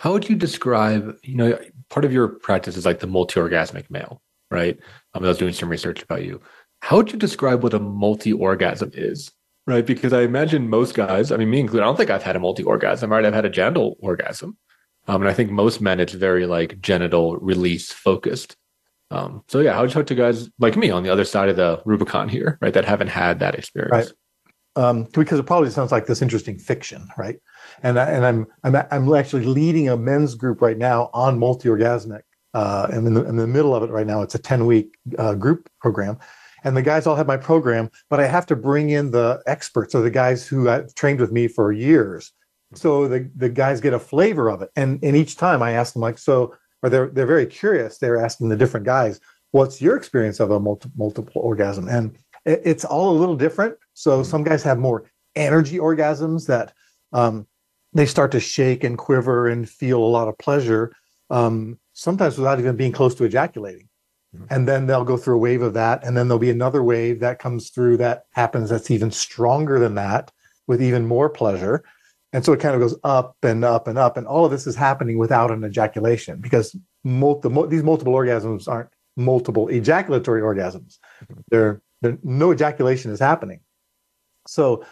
how 0.00 0.12
would 0.12 0.28
you 0.28 0.36
describe 0.36 1.16
you 1.22 1.36
know 1.36 1.58
part 1.88 2.04
of 2.04 2.12
your 2.12 2.28
practice 2.28 2.76
is 2.76 2.86
like 2.86 3.00
the 3.00 3.06
multi-orgasmic 3.06 3.90
male 3.90 4.20
right 4.50 4.78
um, 5.14 5.24
i 5.24 5.28
was 5.28 5.38
doing 5.38 5.52
some 5.52 5.68
research 5.68 6.02
about 6.02 6.24
you 6.24 6.40
how 6.82 6.96
would 6.96 7.12
you 7.12 7.18
describe 7.18 7.62
what 7.62 7.74
a 7.74 7.78
multi-orgasm 7.78 8.90
is 8.94 9.30
right? 9.70 9.86
Because 9.86 10.12
I 10.12 10.22
imagine 10.22 10.68
most 10.68 10.94
guys, 10.94 11.30
I 11.30 11.36
mean, 11.36 11.50
me 11.50 11.60
included, 11.60 11.84
I 11.84 11.86
don't 11.86 11.96
think 11.96 12.10
I've 12.10 12.22
had 12.22 12.36
a 12.36 12.40
multi 12.40 12.62
orgasm, 12.62 13.10
right? 13.12 13.24
I've 13.24 13.34
had 13.34 13.44
a 13.44 13.50
genital 13.50 13.96
orgasm. 14.00 14.56
Um, 15.06 15.22
and 15.22 15.30
I 15.30 15.32
think 15.32 15.50
most 15.50 15.80
men, 15.80 16.00
it's 16.00 16.12
very 16.12 16.46
like 16.46 16.80
genital 16.80 17.36
release 17.36 17.92
focused. 17.92 18.56
Um, 19.10 19.42
so 19.48 19.60
yeah, 19.60 19.72
how 19.74 19.80
would 19.80 19.90
you 19.90 19.94
talk 19.94 20.06
to 20.06 20.14
guys 20.14 20.48
like 20.58 20.76
me 20.76 20.90
on 20.90 21.02
the 21.02 21.10
other 21.10 21.24
side 21.24 21.48
of 21.48 21.56
the 21.56 21.82
Rubicon 21.84 22.28
here, 22.28 22.58
right? 22.60 22.72
That 22.72 22.84
haven't 22.84 23.08
had 23.08 23.40
that 23.40 23.54
experience. 23.54 24.12
Right. 24.76 24.84
Um, 24.84 25.08
because 25.12 25.38
it 25.38 25.46
probably 25.46 25.70
sounds 25.70 25.92
like 25.92 26.06
this 26.06 26.22
interesting 26.22 26.58
fiction, 26.58 27.08
right? 27.18 27.40
And 27.82 27.98
I, 27.98 28.10
and 28.10 28.24
I'm 28.24 28.46
I'm 28.64 28.76
I'm 28.90 29.14
actually 29.14 29.44
leading 29.44 29.88
a 29.88 29.96
men's 29.96 30.34
group 30.34 30.62
right 30.62 30.78
now 30.78 31.10
on 31.12 31.38
multi-orgasmic. 31.38 32.22
Uh, 32.52 32.88
in 32.92 33.04
the, 33.04 33.24
in 33.26 33.36
the 33.36 33.46
middle 33.46 33.76
of 33.76 33.84
it 33.84 33.90
right 33.90 34.08
now. 34.08 34.22
It's 34.22 34.34
a 34.34 34.38
ten 34.38 34.66
week 34.66 34.98
uh, 35.18 35.34
group 35.34 35.70
program, 35.80 36.18
and 36.64 36.76
the 36.76 36.82
guys 36.82 37.06
all 37.06 37.14
have 37.14 37.28
my 37.28 37.36
program, 37.36 37.90
but 38.08 38.18
I 38.18 38.26
have 38.26 38.44
to 38.46 38.56
bring 38.56 38.90
in 38.90 39.12
the 39.12 39.40
experts 39.46 39.94
or 39.94 40.02
the 40.02 40.10
guys 40.10 40.48
who 40.48 40.68
I've 40.68 40.92
trained 40.96 41.20
with 41.20 41.30
me 41.30 41.46
for 41.46 41.70
years. 41.70 42.32
So 42.74 43.06
the, 43.06 43.30
the 43.36 43.48
guys 43.48 43.80
get 43.80 43.92
a 43.92 44.00
flavor 44.00 44.50
of 44.50 44.62
it. 44.62 44.70
And, 44.74 44.98
and 45.04 45.16
each 45.16 45.36
time 45.36 45.62
I 45.62 45.72
ask 45.72 45.92
them 45.92 46.02
like, 46.02 46.18
so, 46.18 46.54
or 46.82 46.90
they're, 46.90 47.08
they're 47.08 47.26
very 47.26 47.46
curious. 47.46 47.98
They're 47.98 48.22
asking 48.22 48.48
the 48.48 48.56
different 48.56 48.86
guys, 48.86 49.20
what's 49.50 49.80
your 49.82 49.96
experience 49.96 50.40
of 50.40 50.50
a 50.50 50.60
multi, 50.60 50.88
multiple 50.96 51.42
orgasm? 51.42 51.88
And 51.88 52.16
it, 52.44 52.62
it's 52.64 52.84
all 52.84 53.10
a 53.10 53.18
little 53.18 53.36
different. 53.36 53.76
So 53.94 54.22
some 54.22 54.44
guys 54.44 54.62
have 54.62 54.78
more 54.78 55.10
energy 55.36 55.78
orgasms 55.78 56.46
that, 56.46 56.72
um, 57.12 57.46
they 57.92 58.06
start 58.06 58.30
to 58.30 58.40
shake 58.40 58.84
and 58.84 58.96
quiver 58.96 59.48
and 59.48 59.68
feel 59.68 59.98
a 59.98 60.04
lot 60.04 60.28
of 60.28 60.38
pleasure, 60.38 60.92
um, 61.28 61.76
sometimes 61.92 62.38
without 62.38 62.60
even 62.60 62.76
being 62.76 62.92
close 62.92 63.16
to 63.16 63.24
ejaculating. 63.24 63.88
Mm-hmm. 64.34 64.44
And 64.48 64.68
then 64.68 64.86
they'll 64.86 65.04
go 65.04 65.16
through 65.16 65.34
a 65.34 65.38
wave 65.38 65.62
of 65.62 65.74
that. 65.74 66.04
And 66.04 66.16
then 66.16 66.28
there'll 66.28 66.38
be 66.38 66.50
another 66.50 66.84
wave 66.84 67.18
that 67.18 67.40
comes 67.40 67.70
through 67.70 67.96
that 67.96 68.26
happens 68.32 68.70
that's 68.70 68.92
even 68.92 69.10
stronger 69.10 69.80
than 69.80 69.96
that 69.96 70.30
with 70.68 70.80
even 70.80 71.04
more 71.04 71.28
pleasure. 71.28 71.82
And 72.32 72.44
so 72.44 72.52
it 72.52 72.60
kind 72.60 72.74
of 72.74 72.80
goes 72.80 72.96
up 73.02 73.36
and 73.42 73.64
up 73.64 73.88
and 73.88 73.98
up. 73.98 74.16
And 74.16 74.26
all 74.26 74.44
of 74.44 74.50
this 74.50 74.66
is 74.66 74.76
happening 74.76 75.18
without 75.18 75.50
an 75.50 75.64
ejaculation 75.64 76.40
because 76.40 76.72
these 76.72 76.82
multiple 77.04 78.12
orgasms 78.12 78.68
aren't 78.68 78.90
multiple 79.16 79.68
ejaculatory 79.68 80.40
orgasms. 80.40 80.98
They're, 81.50 81.82
they're, 82.02 82.18
no 82.22 82.52
ejaculation 82.52 83.10
is 83.10 83.18
happening. 83.18 83.60
So 84.46 84.84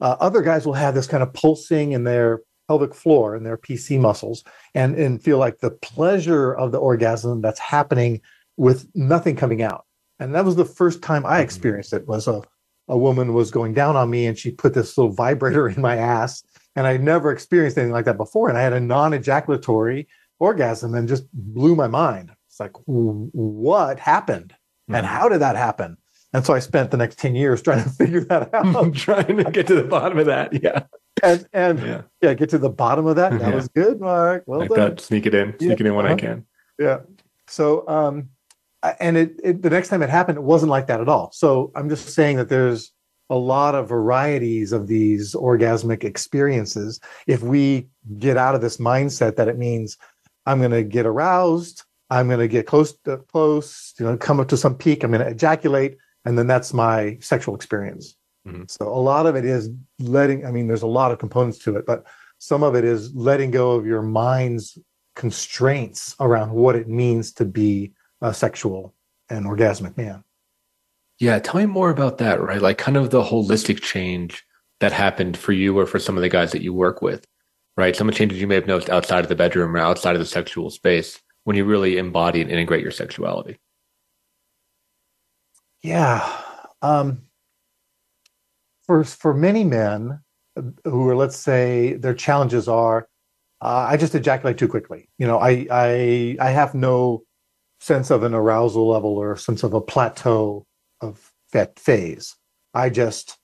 uh, 0.00 0.16
other 0.20 0.42
guys 0.42 0.66
will 0.66 0.74
have 0.74 0.94
this 0.94 1.06
kind 1.06 1.22
of 1.22 1.32
pulsing 1.32 1.92
in 1.92 2.04
their 2.04 2.40
pelvic 2.68 2.94
floor 2.94 3.34
and 3.34 3.46
their 3.46 3.56
PC 3.56 4.00
muscles 4.00 4.42
and, 4.74 4.96
and 4.96 5.22
feel 5.22 5.38
like 5.38 5.58
the 5.58 5.70
pleasure 5.70 6.52
of 6.54 6.72
the 6.72 6.78
orgasm 6.78 7.40
that's 7.40 7.60
happening 7.60 8.20
with 8.56 8.88
nothing 8.94 9.36
coming 9.36 9.62
out. 9.62 9.84
And 10.18 10.34
that 10.34 10.44
was 10.44 10.56
the 10.56 10.64
first 10.64 11.02
time 11.02 11.24
I 11.24 11.34
mm-hmm. 11.34 11.44
experienced 11.44 11.92
it 11.92 12.08
was 12.08 12.26
a, 12.26 12.42
a 12.88 12.96
woman 12.96 13.34
was 13.34 13.50
going 13.50 13.74
down 13.74 13.96
on 13.96 14.10
me 14.10 14.26
and 14.26 14.38
she 14.38 14.50
put 14.50 14.74
this 14.74 14.96
little 14.96 15.12
vibrator 15.12 15.68
in 15.68 15.80
my 15.80 15.96
ass. 15.96 16.42
And 16.76 16.86
I 16.86 16.98
never 16.98 17.32
experienced 17.32 17.78
anything 17.78 17.92
like 17.92 18.04
that 18.04 18.18
before. 18.18 18.48
And 18.48 18.56
I 18.56 18.62
had 18.62 18.74
a 18.74 18.80
non-ejaculatory 18.80 20.06
orgasm 20.38 20.94
and 20.94 21.08
just 21.08 21.24
blew 21.32 21.74
my 21.74 21.88
mind. 21.88 22.30
It's 22.48 22.60
like, 22.60 22.72
what 22.84 23.98
happened? 23.98 24.54
And 24.88 24.98
mm-hmm. 24.98 25.06
how 25.06 25.28
did 25.28 25.40
that 25.40 25.56
happen? 25.56 25.96
And 26.32 26.44
so 26.44 26.52
I 26.52 26.58
spent 26.58 26.90
the 26.90 26.98
next 26.98 27.18
10 27.18 27.34
years 27.34 27.62
trying 27.62 27.82
to 27.82 27.90
figure 27.98 28.20
that 28.24 28.50
out. 28.54 28.76
I'm 28.76 28.92
trying 28.92 29.38
to 29.38 29.44
get 29.44 29.66
to 29.68 29.74
the 29.74 29.84
bottom 29.84 30.18
of 30.18 30.26
that. 30.26 30.62
Yeah. 30.62 30.84
And 31.22 31.48
and 31.54 31.78
yeah, 31.78 32.02
yeah 32.20 32.34
get 32.34 32.50
to 32.50 32.58
the 32.58 32.68
bottom 32.68 33.06
of 33.06 33.16
that. 33.16 33.32
That 33.32 33.48
yeah. 33.48 33.54
was 33.54 33.68
good, 33.68 34.00
Marc. 34.00 34.44
Well 34.46 34.60
like 34.60 34.68
done. 34.68 34.90
That, 34.90 35.00
sneak 35.00 35.24
it 35.24 35.34
in, 35.34 35.58
sneak 35.58 35.80
yeah. 35.80 35.86
it 35.86 35.86
in 35.86 35.94
when 35.94 36.04
uh-huh. 36.04 36.14
I 36.14 36.18
can. 36.18 36.46
Yeah. 36.78 36.98
So 37.46 37.88
um 37.88 38.28
and 39.00 39.16
it, 39.16 39.40
it, 39.42 39.62
the 39.62 39.70
next 39.70 39.88
time 39.88 40.02
it 40.02 40.10
happened, 40.10 40.36
it 40.36 40.44
wasn't 40.44 40.70
like 40.70 40.88
that 40.88 41.00
at 41.00 41.08
all. 41.08 41.30
So 41.32 41.72
I'm 41.74 41.88
just 41.88 42.10
saying 42.10 42.36
that 42.36 42.50
there's 42.50 42.92
a 43.30 43.36
lot 43.36 43.74
of 43.74 43.88
varieties 43.88 44.72
of 44.72 44.86
these 44.86 45.34
orgasmic 45.34 46.04
experiences. 46.04 47.00
If 47.26 47.42
we 47.42 47.88
get 48.18 48.36
out 48.36 48.54
of 48.54 48.60
this 48.60 48.76
mindset 48.76 49.36
that 49.36 49.48
it 49.48 49.58
means 49.58 49.96
I'm 50.46 50.58
going 50.58 50.70
to 50.70 50.84
get 50.84 51.06
aroused, 51.06 51.82
I'm 52.10 52.28
going 52.28 52.40
to 52.40 52.48
get 52.48 52.66
close 52.66 52.92
to 53.04 53.18
close, 53.18 53.94
you 53.98 54.06
know, 54.06 54.16
come 54.16 54.38
up 54.38 54.48
to 54.48 54.56
some 54.56 54.76
peak, 54.76 55.02
I'm 55.02 55.10
going 55.10 55.24
to 55.24 55.30
ejaculate, 55.30 55.98
and 56.24 56.38
then 56.38 56.46
that's 56.46 56.72
my 56.72 57.18
sexual 57.20 57.54
experience. 57.54 58.16
Mm-hmm. 58.46 58.64
So 58.68 58.86
a 58.86 59.00
lot 59.00 59.26
of 59.26 59.34
it 59.34 59.44
is 59.44 59.70
letting. 59.98 60.46
I 60.46 60.52
mean, 60.52 60.68
there's 60.68 60.82
a 60.82 60.86
lot 60.86 61.10
of 61.10 61.18
components 61.18 61.58
to 61.60 61.76
it, 61.76 61.84
but 61.84 62.06
some 62.38 62.62
of 62.62 62.76
it 62.76 62.84
is 62.84 63.14
letting 63.14 63.50
go 63.50 63.72
of 63.72 63.86
your 63.86 64.02
mind's 64.02 64.78
constraints 65.16 66.14
around 66.20 66.52
what 66.52 66.76
it 66.76 66.88
means 66.88 67.32
to 67.32 67.44
be 67.44 67.92
a 68.20 68.32
sexual 68.32 68.94
and 69.28 69.46
orgasmic 69.46 69.96
man. 69.96 70.22
Yeah, 71.18 71.38
tell 71.38 71.60
me 71.60 71.66
more 71.66 71.90
about 71.90 72.18
that, 72.18 72.40
right? 72.40 72.60
Like 72.60 72.78
kind 72.78 72.96
of 72.96 73.10
the 73.10 73.22
holistic 73.22 73.80
change 73.80 74.44
that 74.80 74.92
happened 74.92 75.36
for 75.36 75.52
you 75.52 75.78
or 75.78 75.86
for 75.86 75.98
some 75.98 76.16
of 76.16 76.22
the 76.22 76.28
guys 76.28 76.52
that 76.52 76.62
you 76.62 76.74
work 76.74 77.00
with, 77.00 77.24
right? 77.76 77.96
Some 77.96 78.08
of 78.08 78.14
the 78.14 78.18
changes 78.18 78.40
you 78.40 78.46
may 78.46 78.56
have 78.56 78.66
noticed 78.66 78.90
outside 78.90 79.20
of 79.20 79.28
the 79.28 79.34
bedroom 79.34 79.74
or 79.74 79.78
outside 79.78 80.14
of 80.14 80.20
the 80.20 80.26
sexual 80.26 80.68
space 80.68 81.18
when 81.44 81.56
you 81.56 81.64
really 81.64 81.96
embody 81.96 82.42
and 82.42 82.50
integrate 82.50 82.82
your 82.82 82.90
sexuality. 82.90 83.58
Yeah. 85.82 86.28
Um, 86.82 87.22
for, 88.84 89.04
for 89.04 89.32
many 89.32 89.64
men 89.64 90.20
who 90.84 91.08
are, 91.08 91.16
let's 91.16 91.36
say, 91.36 91.94
their 91.94 92.14
challenges 92.14 92.68
are, 92.68 93.08
uh, 93.62 93.86
I 93.88 93.96
just 93.96 94.14
ejaculate 94.14 94.58
too 94.58 94.68
quickly. 94.68 95.08
You 95.16 95.26
know, 95.26 95.38
I, 95.38 95.66
I, 95.70 96.36
I 96.40 96.50
have 96.50 96.74
no 96.74 97.22
sense 97.80 98.10
of 98.10 98.22
an 98.22 98.34
arousal 98.34 98.88
level 98.88 99.16
or 99.16 99.36
sense 99.36 99.62
of 99.62 99.72
a 99.72 99.80
plateau 99.80 100.65
of 101.00 101.32
that 101.52 101.78
phase. 101.78 102.36
I 102.74 102.90
just 102.90 103.38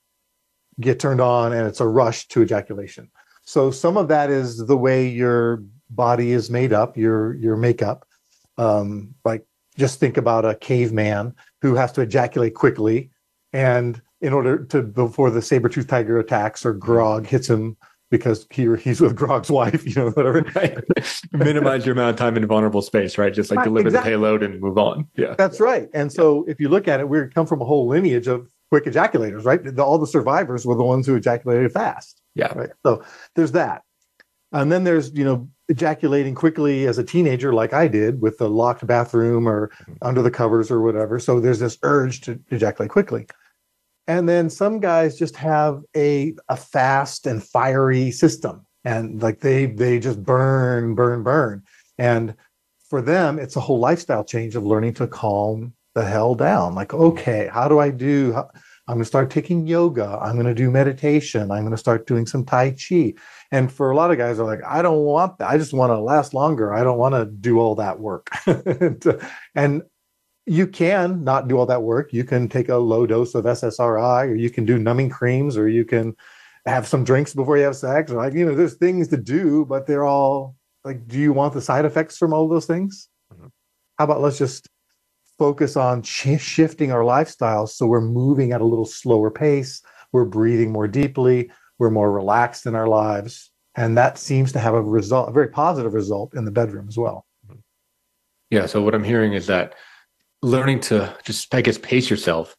get 0.79 0.99
turned 0.99 1.21
on 1.21 1.53
and 1.53 1.67
it's 1.67 1.79
a 1.79 1.87
rush 1.87 2.27
to 2.29 2.41
ejaculation. 2.41 3.09
So 3.43 3.71
some 3.71 3.97
of 3.97 4.07
that 4.07 4.29
is 4.29 4.65
the 4.65 4.77
way 4.77 5.07
your 5.07 5.63
body 5.89 6.31
is 6.31 6.49
made 6.49 6.73
up, 6.73 6.97
your 6.97 7.35
your 7.35 7.57
makeup. 7.57 8.05
Um, 8.57 9.15
like 9.25 9.45
just 9.77 9.99
think 9.99 10.17
about 10.17 10.45
a 10.45 10.55
caveman 10.55 11.35
who 11.61 11.75
has 11.75 11.91
to 11.93 12.01
ejaculate 12.01 12.55
quickly, 12.55 13.11
and 13.51 14.01
in 14.21 14.33
order 14.33 14.63
to 14.65 14.81
before 14.81 15.29
the 15.29 15.41
saber 15.41 15.69
tooth 15.69 15.87
tiger 15.87 16.17
attacks 16.19 16.65
or 16.65 16.73
grog 16.73 17.27
hits 17.27 17.49
him 17.49 17.75
because 18.13 18.45
he 18.51 18.67
he's 18.75 19.01
with 19.01 19.15
Grog's 19.15 19.49
wife, 19.49 19.87
you 19.87 19.95
know, 19.95 20.11
whatever. 20.11 20.43
Right. 20.53 20.77
Minimize 21.31 21.83
your 21.83 21.93
amount 21.93 22.11
of 22.11 22.15
time 22.17 22.37
in 22.37 22.45
vulnerable 22.45 22.83
space, 22.83 23.17
right? 23.17 23.33
Just 23.33 23.49
like 23.49 23.57
right, 23.57 23.63
deliver 23.63 23.87
exactly. 23.87 24.11
the 24.11 24.17
payload 24.17 24.43
and 24.43 24.61
move 24.61 24.77
on. 24.77 25.07
Yeah. 25.15 25.33
That's 25.35 25.59
right. 25.59 25.89
And 25.95 26.13
so 26.13 26.45
if 26.47 26.59
you 26.59 26.69
look 26.69 26.87
at 26.87 26.99
it, 26.99 27.09
we 27.09 27.25
come 27.29 27.47
from 27.47 27.59
a 27.59 27.65
whole 27.65 27.87
lineage 27.87 28.27
of 28.27 28.47
quick 28.69 28.85
ejaculators, 28.85 29.45
right? 29.45 29.63
The, 29.63 29.83
all 29.83 29.97
the 29.97 30.05
survivors 30.05 30.63
were 30.63 30.75
the 30.75 30.83
ones 30.83 31.07
who 31.07 31.15
ejaculated 31.15 31.71
fast. 31.71 32.21
Yeah. 32.35 32.53
Right. 32.53 32.69
So 32.85 33.03
there's 33.35 33.53
that. 33.53 33.81
And 34.51 34.71
then 34.71 34.83
there's, 34.83 35.11
you 35.13 35.25
know, 35.25 35.49
ejaculating 35.69 36.35
quickly 36.35 36.85
as 36.85 36.99
a 36.99 37.03
teenager, 37.03 37.51
like 37.51 37.73
I 37.73 37.87
did 37.87 38.21
with 38.21 38.37
the 38.37 38.47
locked 38.47 38.85
bathroom 38.85 39.47
or 39.47 39.71
hmm. 39.85 39.93
under 40.03 40.21
the 40.21 40.29
covers 40.29 40.69
or 40.69 40.81
whatever. 40.81 41.17
So 41.17 41.39
there's 41.39 41.59
this 41.59 41.79
urge 41.81 42.21
to 42.21 42.39
ejaculate 42.51 42.91
quickly. 42.91 43.25
And 44.07 44.27
then 44.27 44.49
some 44.49 44.79
guys 44.79 45.17
just 45.17 45.35
have 45.37 45.81
a 45.95 46.33
a 46.49 46.57
fast 46.57 47.25
and 47.25 47.43
fiery 47.43 48.11
system, 48.11 48.65
and 48.83 49.21
like 49.21 49.39
they 49.39 49.65
they 49.67 49.99
just 49.99 50.23
burn, 50.23 50.95
burn, 50.95 51.23
burn. 51.23 51.63
And 51.97 52.35
for 52.89 53.01
them, 53.01 53.39
it's 53.39 53.55
a 53.55 53.61
whole 53.61 53.79
lifestyle 53.79 54.23
change 54.23 54.55
of 54.55 54.65
learning 54.65 54.95
to 54.95 55.07
calm 55.07 55.73
the 55.95 56.03
hell 56.03 56.35
down. 56.35 56.75
Like, 56.75 56.93
okay, 56.93 57.49
how 57.51 57.67
do 57.67 57.79
I 57.79 57.89
do? 57.89 58.35
I'm 58.87 58.95
going 58.95 58.99
to 58.99 59.05
start 59.05 59.29
taking 59.29 59.65
yoga. 59.65 60.19
I'm 60.21 60.33
going 60.33 60.45
to 60.45 60.53
do 60.53 60.69
meditation. 60.69 61.51
I'm 61.51 61.61
going 61.61 61.71
to 61.71 61.77
start 61.77 62.05
doing 62.05 62.25
some 62.25 62.43
Tai 62.43 62.71
Chi. 62.71 63.13
And 63.51 63.71
for 63.71 63.91
a 63.91 63.95
lot 63.95 64.11
of 64.11 64.17
guys, 64.17 64.39
are 64.39 64.45
like, 64.45 64.63
I 64.67 64.81
don't 64.81 65.03
want 65.03 65.37
that. 65.37 65.49
I 65.49 65.57
just 65.57 65.73
want 65.73 65.91
to 65.91 65.99
last 65.99 66.33
longer. 66.33 66.73
I 66.73 66.83
don't 66.83 66.97
want 66.97 67.15
to 67.15 67.25
do 67.25 67.59
all 67.59 67.75
that 67.75 67.99
work. 67.99 68.29
and 69.55 69.83
you 70.45 70.67
can 70.67 71.23
not 71.23 71.47
do 71.47 71.57
all 71.57 71.65
that 71.65 71.83
work. 71.83 72.11
You 72.11 72.23
can 72.23 72.49
take 72.49 72.69
a 72.69 72.75
low 72.75 73.05
dose 73.05 73.35
of 73.35 73.45
SSRI, 73.45 74.27
or 74.27 74.35
you 74.35 74.49
can 74.49 74.65
do 74.65 74.77
numbing 74.77 75.09
creams, 75.09 75.57
or 75.57 75.69
you 75.69 75.85
can 75.85 76.15
have 76.65 76.87
some 76.87 77.03
drinks 77.03 77.33
before 77.33 77.57
you 77.57 77.63
have 77.63 77.75
sex. 77.75 78.11
Or 78.11 78.17
like 78.17 78.33
you 78.33 78.45
know, 78.45 78.55
there's 78.55 78.75
things 78.75 79.07
to 79.09 79.17
do, 79.17 79.65
but 79.65 79.87
they're 79.87 80.05
all 80.05 80.55
like, 80.83 81.07
do 81.07 81.17
you 81.17 81.33
want 81.33 81.53
the 81.53 81.61
side 81.61 81.85
effects 81.85 82.17
from 82.17 82.33
all 82.33 82.47
those 82.47 82.65
things? 82.65 83.09
Mm-hmm. 83.33 83.47
How 83.97 84.05
about 84.05 84.21
let's 84.21 84.37
just 84.37 84.67
focus 85.37 85.75
on 85.75 86.03
sh- 86.03 86.39
shifting 86.39 86.91
our 86.91 87.01
lifestyles 87.01 87.69
so 87.69 87.85
we're 87.85 88.01
moving 88.01 88.51
at 88.51 88.61
a 88.61 88.65
little 88.65 88.85
slower 88.85 89.31
pace, 89.31 89.81
we're 90.11 90.25
breathing 90.25 90.71
more 90.71 90.87
deeply, 90.87 91.51
we're 91.79 91.89
more 91.89 92.11
relaxed 92.11 92.65
in 92.65 92.75
our 92.75 92.87
lives, 92.87 93.51
and 93.75 93.97
that 93.97 94.17
seems 94.17 94.51
to 94.51 94.59
have 94.59 94.73
a 94.73 94.81
result, 94.81 95.29
a 95.29 95.31
very 95.31 95.47
positive 95.47 95.93
result 95.93 96.35
in 96.35 96.45
the 96.45 96.51
bedroom 96.51 96.87
as 96.87 96.97
well. 96.97 97.25
Yeah. 98.51 98.67
So 98.67 98.83
what 98.83 98.93
I'm 98.93 99.03
hearing 99.03 99.33
is 99.33 99.47
that 99.47 99.73
learning 100.43 100.81
to 100.81 101.15
just 101.23 101.53
I 101.55 101.61
guess 101.61 101.77
pace 101.77 102.09
yourself 102.09 102.55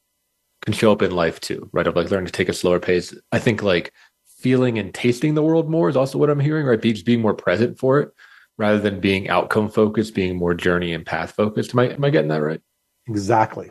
can 0.64 0.72
show 0.72 0.90
up 0.90 1.02
in 1.02 1.10
life 1.12 1.40
too, 1.40 1.68
right? 1.72 1.86
Of 1.86 1.94
like 1.94 2.10
learning 2.10 2.26
to 2.26 2.32
take 2.32 2.48
a 2.48 2.54
slower 2.54 2.80
pace. 2.80 3.14
I 3.30 3.38
think 3.38 3.62
like 3.62 3.92
feeling 4.38 4.78
and 4.78 4.92
tasting 4.92 5.34
the 5.34 5.42
world 5.42 5.70
more 5.70 5.88
is 5.88 5.96
also 5.96 6.18
what 6.18 6.30
I'm 6.30 6.40
hearing, 6.40 6.66
right? 6.66 6.80
Be, 6.80 6.92
just 6.92 7.06
being 7.06 7.20
more 7.20 7.34
present 7.34 7.78
for 7.78 8.00
it 8.00 8.10
rather 8.56 8.78
than 8.78 9.00
being 9.00 9.28
outcome 9.28 9.68
focused, 9.68 10.14
being 10.14 10.36
more 10.36 10.54
journey 10.54 10.92
and 10.92 11.04
path 11.04 11.32
focused. 11.32 11.74
Am 11.74 11.80
I 11.80 11.90
am 11.90 12.04
I 12.04 12.10
getting 12.10 12.30
that 12.30 12.42
right? 12.42 12.60
Exactly. 13.06 13.70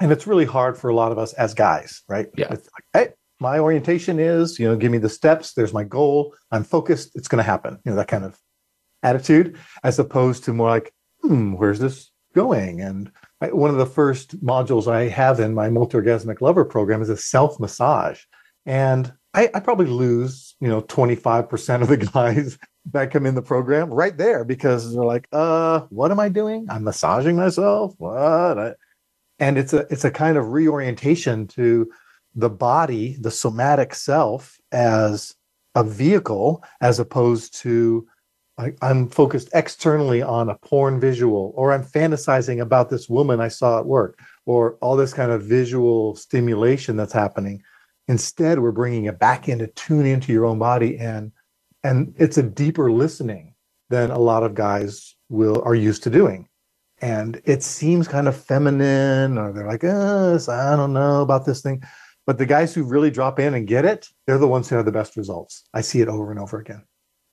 And 0.00 0.10
it's 0.10 0.26
really 0.26 0.46
hard 0.46 0.78
for 0.78 0.88
a 0.88 0.94
lot 0.94 1.12
of 1.12 1.18
us 1.18 1.34
as 1.34 1.52
guys, 1.52 2.02
right? 2.08 2.28
Yeah. 2.36 2.46
It's 2.50 2.68
like, 2.74 2.84
hey, 2.94 3.12
my 3.40 3.58
orientation 3.58 4.18
is, 4.18 4.58
you 4.58 4.66
know, 4.66 4.76
give 4.76 4.90
me 4.90 4.96
the 4.96 5.10
steps. 5.10 5.52
There's 5.52 5.74
my 5.74 5.84
goal. 5.84 6.34
I'm 6.50 6.64
focused. 6.64 7.14
It's 7.14 7.28
going 7.28 7.44
to 7.44 7.50
happen. 7.50 7.78
You 7.84 7.90
know, 7.90 7.96
that 7.96 8.08
kind 8.08 8.24
of 8.24 8.38
attitude, 9.02 9.58
as 9.84 9.98
opposed 9.98 10.44
to 10.44 10.54
more 10.54 10.70
like, 10.70 10.94
hmm, 11.20 11.52
where's 11.54 11.78
this 11.78 12.10
going? 12.34 12.80
And 12.80 13.12
I, 13.42 13.52
one 13.52 13.70
of 13.70 13.76
the 13.76 13.86
first 13.86 14.42
modules 14.44 14.90
I 14.90 15.08
have 15.08 15.40
in 15.40 15.54
my 15.54 15.68
multi-orgasmic 15.68 16.40
lover 16.40 16.64
program 16.64 17.02
is 17.02 17.08
a 17.08 17.16
self 17.16 17.58
massage. 17.58 18.22
And 18.66 19.12
I, 19.34 19.50
I, 19.54 19.60
probably 19.60 19.86
lose, 19.86 20.54
you 20.60 20.68
know, 20.68 20.82
25% 20.82 21.82
of 21.82 21.88
the 21.88 21.96
guys 22.12 22.58
that 22.92 23.10
come 23.10 23.26
in 23.26 23.34
the 23.34 23.42
program 23.42 23.90
right 23.90 24.16
there 24.16 24.44
because 24.44 24.94
they're 24.94 25.04
like, 25.04 25.26
uh, 25.32 25.80
what 25.90 26.10
am 26.10 26.20
I 26.20 26.28
doing? 26.28 26.66
I'm 26.70 26.84
massaging 26.84 27.36
myself. 27.36 27.94
What? 27.98 28.76
and 29.42 29.58
it's 29.58 29.72
a 29.72 29.80
it's 29.90 30.04
a 30.04 30.10
kind 30.10 30.38
of 30.38 30.52
reorientation 30.52 31.48
to 31.48 31.90
the 32.34 32.48
body, 32.48 33.16
the 33.20 33.30
somatic 33.30 33.92
self 33.94 34.58
as 34.70 35.34
a 35.74 35.82
vehicle, 35.82 36.62
as 36.80 37.00
opposed 37.00 37.54
to 37.62 38.06
I, 38.82 38.90
am 38.90 39.08
focused 39.08 39.48
externally 39.54 40.22
on 40.22 40.48
a 40.48 40.54
porn 40.56 41.00
visual, 41.00 41.52
or 41.56 41.72
I'm 41.72 41.84
fantasizing 41.84 42.60
about 42.60 42.90
this 42.90 43.08
woman 43.08 43.40
I 43.40 43.48
saw 43.48 43.78
at 43.78 43.86
work, 43.86 44.18
or 44.46 44.76
all 44.80 44.96
this 44.96 45.14
kind 45.14 45.30
of 45.32 45.42
visual 45.42 46.16
stimulation 46.16 46.96
that's 46.96 47.12
happening. 47.12 47.62
Instead, 48.08 48.58
we're 48.58 48.72
bringing 48.72 49.04
it 49.06 49.18
back 49.18 49.48
in 49.48 49.58
to 49.58 49.66
tune 49.68 50.06
into 50.06 50.32
your 50.32 50.44
own 50.44 50.58
body, 50.58 50.98
and 50.98 51.32
and 51.84 52.14
it's 52.18 52.38
a 52.38 52.42
deeper 52.42 52.90
listening 52.92 53.54
than 53.90 54.10
a 54.10 54.18
lot 54.18 54.42
of 54.42 54.54
guys 54.54 55.14
will 55.28 55.62
are 55.64 55.74
used 55.74 56.02
to 56.04 56.10
doing. 56.10 56.48
and 57.02 57.40
it 57.44 57.62
seems 57.64 58.06
kind 58.06 58.28
of 58.28 58.36
feminine, 58.36 59.36
or 59.36 59.52
they're 59.52 59.66
like, 59.66 59.82
uh, 59.84 60.38
I 60.48 60.76
don't 60.76 60.92
know 60.92 61.22
about 61.22 61.44
this 61.44 61.60
thing. 61.60 61.82
But 62.26 62.38
the 62.38 62.46
guys 62.46 62.72
who 62.72 62.84
really 62.84 63.10
drop 63.10 63.40
in 63.40 63.54
and 63.54 63.66
get 63.66 63.84
it, 63.84 64.08
they're 64.26 64.38
the 64.38 64.46
ones 64.48 64.68
who 64.68 64.76
have 64.76 64.84
the 64.84 64.92
best 64.92 65.16
results. 65.16 65.64
I 65.74 65.80
see 65.80 66.00
it 66.00 66.08
over 66.08 66.30
and 66.30 66.38
over 66.38 66.60
again. 66.60 66.84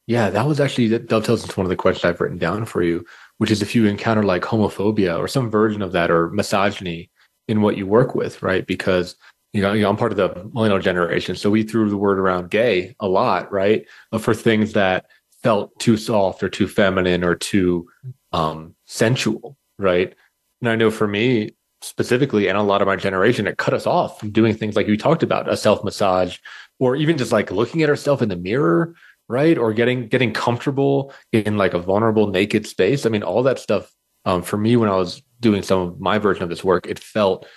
Yeah, 0.10 0.32
that 0.32 0.48
was 0.48 0.60
actually 0.60 0.88
that 0.88 1.08
dovetails 1.08 1.44
into 1.44 1.56
one 1.56 1.68
of 1.68 1.70
the 1.70 1.76
questions 1.76 2.04
I've 2.04 2.20
written 2.20 2.40
down 2.40 2.66
for 2.66 2.82
you, 2.82 3.06
which 3.38 3.52
is 3.52 3.62
if 3.62 3.76
you 3.76 3.86
encounter 3.86 4.24
like 4.24 4.42
homophobia 4.42 5.16
or 5.20 5.28
some 5.28 5.52
version 5.52 5.84
of 5.84 5.92
that 5.92 6.10
or 6.10 6.32
misogyny 6.32 7.12
in 7.48 7.62
what 7.62 7.78
you 7.78 7.86
work 7.86 8.16
with, 8.16 8.42
right? 8.42 8.66
Because 8.66 9.16
you 9.54 9.62
know, 9.62 9.72
you 9.72 9.84
know, 9.84 9.90
I'm 9.92 9.98
part 9.98 10.12
of 10.12 10.18
the 10.18 10.50
millennial 10.52 10.80
generation, 10.80 11.36
so 11.36 11.52
we 11.52 11.62
threw 11.62 11.92
the 11.92 11.98
word 11.98 12.18
around 12.18 12.50
gay 12.50 12.96
a 13.00 13.08
lot, 13.08 13.52
right? 13.52 13.86
For 14.20 14.34
things 14.34 14.74
that 14.74 15.06
felt 15.44 15.78
too 15.80 15.96
soft 15.96 16.42
or 16.42 16.50
too 16.50 16.68
feminine 16.68 17.24
or 17.24 17.36
too 17.36 17.88
um, 18.34 18.74
sensual, 18.88 19.58
right? 19.78 20.16
And 20.62 20.72
I 20.72 20.76
know 20.76 20.90
for 20.90 21.08
me 21.08 21.52
specifically, 21.84 22.48
and 22.48 22.58
a 22.58 22.64
lot 22.64 22.82
of 22.82 22.88
my 22.88 22.96
generation, 22.96 23.46
it 23.46 23.60
cut 23.60 23.76
us 23.76 23.86
off 23.86 24.20
from 24.20 24.32
doing 24.32 24.56
things 24.56 24.76
like 24.76 24.88
you 24.88 24.98
talked 24.98 25.22
about, 25.22 25.48
a 25.48 25.56
self 25.56 25.84
massage, 25.84 26.40
or 26.80 26.96
even 26.96 27.16
just 27.16 27.32
like 27.32 27.52
looking 27.52 27.84
at 27.84 27.90
ourselves 27.90 28.24
in 28.24 28.30
the 28.30 28.36
mirror, 28.36 28.96
right? 29.30 29.58
Or 29.58 29.72
getting 29.72 30.08
getting 30.08 30.34
comfortable 30.34 31.14
in 31.32 31.56
like 31.58 31.74
a 31.74 31.80
vulnerable, 31.80 32.28
naked 32.28 32.68
space. 32.68 33.06
I 33.06 33.10
mean, 33.10 33.24
all 33.24 33.44
that 33.44 33.60
stuff. 33.60 33.94
Um, 34.26 34.42
for 34.42 34.58
me, 34.58 34.76
when 34.76 34.90
I 34.90 34.98
was 34.98 35.22
doing 35.40 35.64
some 35.64 35.80
of 35.80 36.00
my 36.02 36.18
version 36.18 36.44
of 36.44 36.50
this 36.50 36.64
work, 36.64 36.88
it 36.88 37.00
felt 37.00 37.48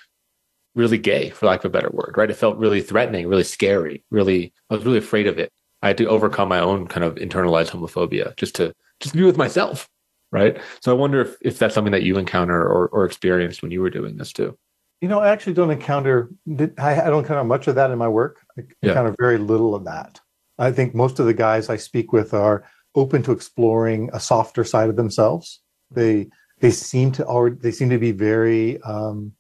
really 0.75 0.99
gay, 0.99 1.31
for 1.31 1.47
lack 1.47 1.61
of 1.61 1.65
a 1.67 1.71
better 1.71 1.91
word, 1.91 2.15
right? 2.17 2.31
It 2.31 2.37
felt 2.37 2.57
really 2.57 2.81
threatening, 2.81 3.27
really 3.27 3.43
scary, 3.43 4.05
really. 4.11 4.53
I 4.71 4.75
was 4.75 4.85
really 4.85 4.99
afraid 4.99 5.27
of 5.27 5.39
it. 5.39 5.51
I 5.83 5.89
had 5.89 5.99
to 5.99 6.07
overcome 6.07 6.49
my 6.49 6.61
own 6.61 6.87
kind 6.87 7.05
of 7.05 7.17
internalized 7.17 7.71
homophobia 7.71 8.37
just 8.37 8.55
to 8.57 8.73
just 9.01 9.15
be 9.15 9.25
with 9.25 9.37
myself, 9.37 9.89
right? 10.31 10.59
So 10.81 10.93
I 10.93 10.95
wonder 10.95 11.21
if 11.21 11.37
if 11.41 11.59
that's 11.59 11.75
something 11.75 11.93
that 11.93 12.05
you 12.05 12.19
encounter 12.19 12.63
or 12.63 12.89
or 12.89 13.05
experienced 13.05 13.63
when 13.63 13.73
you 13.73 13.81
were 13.81 13.91
doing 13.91 14.17
this 14.17 14.33
too. 14.33 14.57
You 15.01 15.09
know, 15.09 15.19
I 15.19 15.31
actually 15.31 15.55
don't 15.55 15.73
encounter. 15.73 16.31
I, 16.79 16.95
don't 16.95 17.25
encounter 17.25 17.43
much 17.43 17.67
of 17.67 17.75
that 17.75 17.91
in 17.91 17.99
my 17.99 18.07
work. 18.07 18.41
I 18.57 18.63
encounter 18.83 19.11
yeah. 19.11 19.17
very 19.19 19.39
little 19.39 19.75
of 19.75 19.85
that. 19.87 20.21
I 20.59 20.73
think 20.73 20.95
most 20.95 21.19
of 21.19 21.27
the 21.27 21.35
guys 21.35 21.69
I 21.69 21.77
speak 21.77 22.13
with 22.13 22.35
are 22.35 22.65
open 22.95 23.23
to 23.23 23.33
exploring 23.33 24.11
a 24.13 24.21
softer 24.21 24.65
side 24.65 24.89
of 24.89 24.97
themselves. 24.97 25.61
They 25.91 26.29
they 26.61 26.71
seem 26.71 27.13
to 27.13 27.27
already 27.27 27.57
they 27.57 27.73
seem 27.73 27.91
to 27.91 27.99
be 27.99 28.13
very 28.13 28.81
um, 28.83 29.33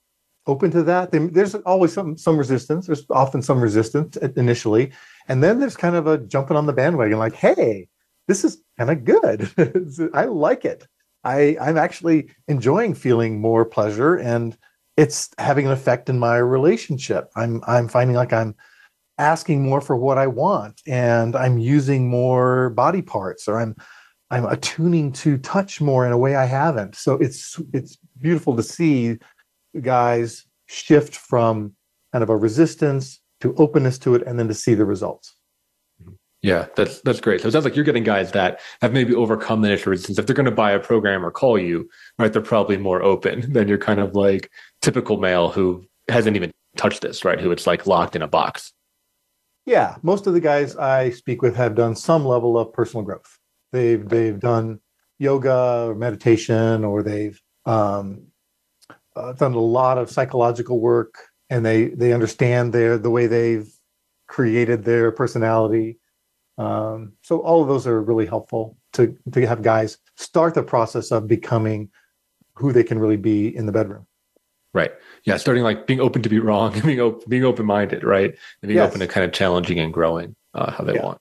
open 0.46 0.70
to 0.72 0.82
that. 0.84 1.12
They, 1.12 1.18
there's 1.18 1.54
always 1.54 1.92
some 1.92 2.16
some 2.16 2.36
resistance. 2.36 2.86
There's 2.86 3.04
often 3.10 3.42
some 3.42 3.60
resistance 3.60 4.16
initially, 4.16 4.92
and 5.28 5.42
then 5.42 5.60
there's 5.60 5.76
kind 5.76 5.96
of 5.96 6.06
a 6.06 6.18
jumping 6.18 6.56
on 6.56 6.66
the 6.66 6.72
bandwagon, 6.72 7.18
like, 7.18 7.34
"Hey, 7.34 7.88
this 8.28 8.44
is 8.44 8.62
kind 8.78 8.90
of 8.90 9.04
good. 9.04 10.10
I 10.14 10.24
like 10.24 10.64
it. 10.64 10.86
I 11.24 11.56
I'm 11.60 11.76
actually 11.76 12.30
enjoying 12.48 12.94
feeling 12.94 13.40
more 13.40 13.64
pleasure, 13.64 14.16
and 14.16 14.56
it's 14.96 15.30
having 15.38 15.66
an 15.66 15.72
effect 15.72 16.08
in 16.08 16.18
my 16.18 16.36
relationship. 16.36 17.30
I'm 17.36 17.62
I'm 17.66 17.88
finding 17.88 18.16
like 18.16 18.32
I'm 18.32 18.54
asking 19.18 19.62
more 19.62 19.80
for 19.80 19.96
what 19.96 20.18
I 20.18 20.26
want, 20.26 20.80
and 20.86 21.36
I'm 21.36 21.58
using 21.58 22.08
more 22.08 22.70
body 22.70 23.02
parts, 23.02 23.48
or 23.48 23.60
I'm 23.60 23.76
I'm 24.30 24.46
attuning 24.46 25.12
to 25.12 25.36
touch 25.38 25.80
more 25.80 26.06
in 26.06 26.12
a 26.12 26.18
way 26.18 26.36
I 26.36 26.46
haven't. 26.46 26.96
So 26.96 27.14
it's 27.14 27.60
it's 27.72 27.98
beautiful 28.20 28.56
to 28.56 28.62
see 28.62 29.18
guys 29.80 30.46
shift 30.66 31.16
from 31.16 31.74
kind 32.12 32.22
of 32.22 32.30
a 32.30 32.36
resistance 32.36 33.20
to 33.40 33.54
openness 33.56 33.98
to 33.98 34.14
it 34.14 34.22
and 34.26 34.38
then 34.38 34.48
to 34.48 34.54
see 34.54 34.74
the 34.74 34.84
results. 34.84 35.34
Yeah, 36.42 36.66
that's 36.74 37.00
that's 37.02 37.20
great. 37.20 37.40
So 37.40 37.48
it 37.48 37.52
sounds 37.52 37.64
like 37.64 37.76
you're 37.76 37.84
getting 37.84 38.02
guys 38.02 38.32
that 38.32 38.60
have 38.80 38.92
maybe 38.92 39.14
overcome 39.14 39.60
the 39.60 39.68
initial 39.68 39.90
resistance. 39.90 40.18
If 40.18 40.26
they're 40.26 40.34
going 40.34 40.46
to 40.46 40.50
buy 40.50 40.72
a 40.72 40.80
program 40.80 41.24
or 41.24 41.30
call 41.30 41.56
you, 41.58 41.88
right, 42.18 42.32
they're 42.32 42.42
probably 42.42 42.76
more 42.76 43.00
open 43.02 43.52
than 43.52 43.68
your 43.68 43.78
kind 43.78 44.00
of 44.00 44.16
like 44.16 44.50
typical 44.80 45.18
male 45.18 45.50
who 45.50 45.84
hasn't 46.08 46.36
even 46.36 46.50
touched 46.76 47.00
this, 47.02 47.24
right? 47.24 47.40
Who 47.40 47.52
it's 47.52 47.66
like 47.66 47.86
locked 47.86 48.16
in 48.16 48.22
a 48.22 48.28
box. 48.28 48.72
Yeah, 49.64 49.96
most 50.02 50.26
of 50.26 50.34
the 50.34 50.40
guys 50.40 50.76
I 50.76 51.10
speak 51.10 51.40
with 51.42 51.54
have 51.56 51.74
done 51.74 51.94
some 51.94 52.24
level 52.24 52.58
of 52.58 52.72
personal 52.72 53.04
growth. 53.04 53.38
They've 53.70 54.06
they've 54.06 54.38
done 54.38 54.80
yoga 55.18 55.86
or 55.88 55.94
meditation, 55.94 56.84
or 56.84 57.02
they've 57.02 57.40
um, 57.64 58.26
uh, 59.14 59.32
done 59.34 59.54
a 59.54 59.60
lot 59.60 59.98
of 59.98 60.10
psychological 60.10 60.80
work 60.80 61.14
and 61.50 61.64
they 61.64 61.88
they 61.88 62.12
understand 62.12 62.72
their 62.72 62.98
the 62.98 63.10
way 63.10 63.26
they've 63.26 63.70
created 64.26 64.84
their 64.84 65.12
personality. 65.12 65.98
Um, 66.58 67.12
so 67.22 67.40
all 67.40 67.62
of 67.62 67.68
those 67.68 67.86
are 67.86 68.02
really 68.02 68.26
helpful 68.26 68.78
to 68.94 69.16
to 69.32 69.46
have 69.46 69.62
guys 69.62 69.98
start 70.16 70.54
the 70.54 70.62
process 70.62 71.12
of 71.12 71.28
becoming 71.28 71.90
who 72.54 72.72
they 72.72 72.84
can 72.84 72.98
really 72.98 73.16
be 73.16 73.54
in 73.54 73.66
the 73.66 73.72
bedroom 73.72 74.06
right 74.74 74.92
yeah 75.24 75.36
starting 75.36 75.62
like 75.62 75.86
being 75.86 76.00
open 76.00 76.22
to 76.22 76.28
be 76.28 76.38
wrong 76.38 76.78
being 76.84 77.00
open 77.00 77.28
being 77.28 77.44
open-minded 77.44 78.04
right 78.04 78.30
and 78.62 78.68
being 78.68 78.76
yes. 78.76 78.88
open 78.88 79.00
to 79.00 79.06
kind 79.06 79.24
of 79.24 79.32
challenging 79.32 79.78
and 79.78 79.92
growing 79.92 80.34
uh, 80.54 80.70
how 80.70 80.84
they 80.84 80.94
yeah. 80.94 81.02
want 81.02 81.18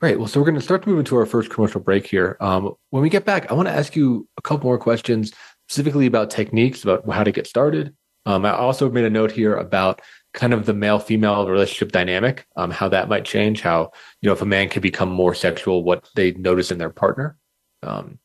Great. 0.00 0.18
Well, 0.18 0.28
so 0.28 0.38
we're 0.38 0.44
going 0.44 0.56
to 0.56 0.60
start 0.60 0.82
to 0.82 0.88
move 0.90 0.98
into 0.98 1.16
our 1.16 1.24
first 1.24 1.50
commercial 1.50 1.80
break 1.80 2.06
here. 2.06 2.36
Um, 2.40 2.74
when 2.90 3.02
we 3.02 3.08
get 3.08 3.24
back, 3.24 3.50
I 3.50 3.54
want 3.54 3.68
to 3.68 3.74
ask 3.74 3.96
you 3.96 4.28
a 4.36 4.42
couple 4.42 4.66
more 4.66 4.76
questions 4.76 5.32
specifically 5.68 6.04
about 6.04 6.30
techniques, 6.30 6.82
about 6.82 7.08
how 7.08 7.24
to 7.24 7.32
get 7.32 7.46
started. 7.46 7.94
Um, 8.26 8.44
I 8.44 8.52
also 8.52 8.90
made 8.90 9.04
a 9.04 9.10
note 9.10 9.30
here 9.30 9.56
about 9.56 10.02
kind 10.32 10.52
of 10.52 10.66
the 10.66 10.74
male 10.74 10.98
female 10.98 11.48
relationship 11.48 11.92
dynamic, 11.92 12.46
um, 12.56 12.70
how 12.70 12.88
that 12.88 13.08
might 13.08 13.24
change, 13.24 13.60
how, 13.60 13.92
you 14.20 14.28
know, 14.28 14.32
if 14.32 14.42
a 14.42 14.46
man 14.46 14.68
can 14.68 14.82
become 14.82 15.10
more 15.10 15.34
sexual, 15.34 15.84
what 15.84 16.08
they 16.16 16.32
notice 16.32 16.70
in 16.70 16.78
their 16.78 16.90
partner, 16.90 17.36
um, 17.82 18.18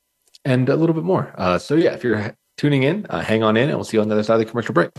and 0.43 0.69
a 0.69 0.75
little 0.75 0.95
bit 0.95 1.03
more. 1.03 1.33
Uh, 1.37 1.57
so, 1.57 1.75
yeah, 1.75 1.93
if 1.93 2.03
you're 2.03 2.35
tuning 2.59 2.83
in, 2.83 3.05
uh, 3.09 3.21
hang 3.21 3.41
on 3.41 3.55
in, 3.55 3.69
and 3.69 3.77
we'll 3.77 3.85
see 3.85 3.95
you 3.95 4.01
on 4.01 4.09
the 4.09 4.13
other 4.13 4.21
side 4.21 4.33
of 4.33 4.39
the 4.39 4.45
commercial 4.45 4.73
break. 4.73 4.89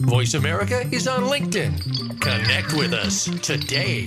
Voice 0.00 0.34
America 0.34 0.84
is 0.90 1.06
on 1.06 1.22
LinkedIn. 1.22 2.20
Connect 2.20 2.72
with 2.72 2.92
us 2.92 3.26
today. 3.40 4.06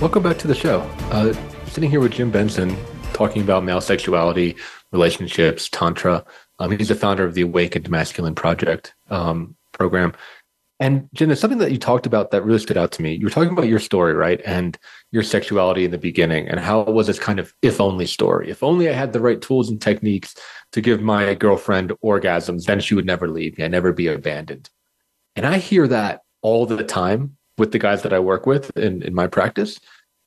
Welcome 0.00 0.22
back 0.22 0.38
to 0.38 0.46
the 0.46 0.54
show. 0.54 0.80
Uh, 1.10 1.34
sitting 1.66 1.90
here 1.90 2.00
with 2.00 2.12
Jim 2.12 2.30
Benson 2.30 2.76
talking 3.12 3.42
about 3.42 3.64
male 3.64 3.80
sexuality, 3.80 4.56
relationships, 4.92 5.68
Tantra. 5.68 6.24
Um, 6.60 6.70
he's 6.70 6.88
the 6.88 6.94
founder 6.94 7.24
of 7.24 7.34
the 7.34 7.42
Awakened 7.42 7.90
Masculine 7.90 8.34
Project 8.34 8.94
um, 9.10 9.56
program. 9.72 10.14
And 10.80 11.08
there's 11.12 11.40
something 11.40 11.58
that 11.58 11.72
you 11.72 11.78
talked 11.78 12.06
about 12.06 12.30
that 12.30 12.44
really 12.44 12.60
stood 12.60 12.76
out 12.76 12.92
to 12.92 13.02
me. 13.02 13.14
You 13.14 13.26
were 13.26 13.30
talking 13.30 13.50
about 13.50 13.66
your 13.66 13.80
story, 13.80 14.12
right? 14.14 14.40
And 14.44 14.78
your 15.10 15.24
sexuality 15.24 15.84
in 15.84 15.90
the 15.90 15.98
beginning 15.98 16.48
and 16.48 16.60
how 16.60 16.82
it 16.82 16.92
was 16.92 17.08
this 17.08 17.18
kind 17.18 17.40
of 17.40 17.52
if 17.62 17.80
only 17.80 18.06
story. 18.06 18.48
If 18.48 18.62
only 18.62 18.88
I 18.88 18.92
had 18.92 19.12
the 19.12 19.20
right 19.20 19.40
tools 19.40 19.68
and 19.68 19.82
techniques 19.82 20.36
to 20.72 20.80
give 20.80 21.00
my 21.00 21.34
girlfriend 21.34 21.90
orgasms, 22.04 22.64
then 22.64 22.78
she 22.78 22.94
would 22.94 23.06
never 23.06 23.28
leave 23.28 23.58
me. 23.58 23.64
I'd 23.64 23.72
never 23.72 23.92
be 23.92 24.06
abandoned. 24.06 24.70
And 25.34 25.46
I 25.46 25.58
hear 25.58 25.88
that 25.88 26.22
all 26.42 26.64
the 26.64 26.84
time 26.84 27.36
with 27.56 27.72
the 27.72 27.80
guys 27.80 28.02
that 28.02 28.12
I 28.12 28.20
work 28.20 28.46
with 28.46 28.76
in, 28.76 29.02
in 29.02 29.14
my 29.14 29.26
practice. 29.26 29.80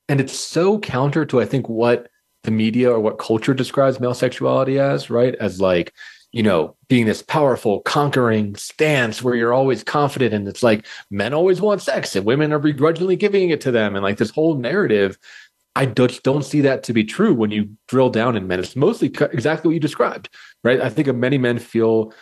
And 0.09 0.19
it's 0.19 0.37
so 0.37 0.79
counter 0.79 1.25
to, 1.27 1.39
I 1.39 1.45
think, 1.45 1.69
what 1.69 2.09
the 2.43 2.51
media 2.51 2.91
or 2.91 2.99
what 2.99 3.19
culture 3.19 3.53
describes 3.53 4.01
male 4.01 4.13
sexuality 4.13 4.79
as, 4.79 5.09
right? 5.09 5.35
As 5.35 5.61
like, 5.61 5.93
you 6.31 6.43
know, 6.43 6.75
being 6.87 7.05
this 7.05 7.21
powerful, 7.21 7.81
conquering 7.81 8.55
stance 8.55 9.21
where 9.21 9.35
you're 9.35 9.53
always 9.53 9.83
confident. 9.83 10.33
And 10.33 10.47
it's 10.47 10.63
like 10.63 10.85
men 11.09 11.33
always 11.33 11.59
want 11.59 11.81
sex 11.81 12.15
and 12.15 12.25
women 12.25 12.53
are 12.53 12.59
begrudgingly 12.59 13.17
giving 13.17 13.49
it 13.49 13.61
to 13.61 13.71
them. 13.71 13.95
And 13.95 14.03
like 14.03 14.17
this 14.17 14.29
whole 14.29 14.55
narrative, 14.55 15.17
I 15.75 15.85
just 15.85 16.23
don't 16.23 16.43
see 16.43 16.61
that 16.61 16.83
to 16.83 16.93
be 16.93 17.03
true 17.03 17.33
when 17.33 17.51
you 17.51 17.69
drill 17.87 18.09
down 18.09 18.35
in 18.35 18.47
men. 18.47 18.59
It's 18.59 18.75
mostly 18.75 19.07
exactly 19.07 19.69
what 19.69 19.73
you 19.73 19.79
described, 19.79 20.29
right? 20.63 20.81
I 20.81 20.89
think 20.89 21.13
many 21.15 21.37
men 21.37 21.59
feel 21.59 22.13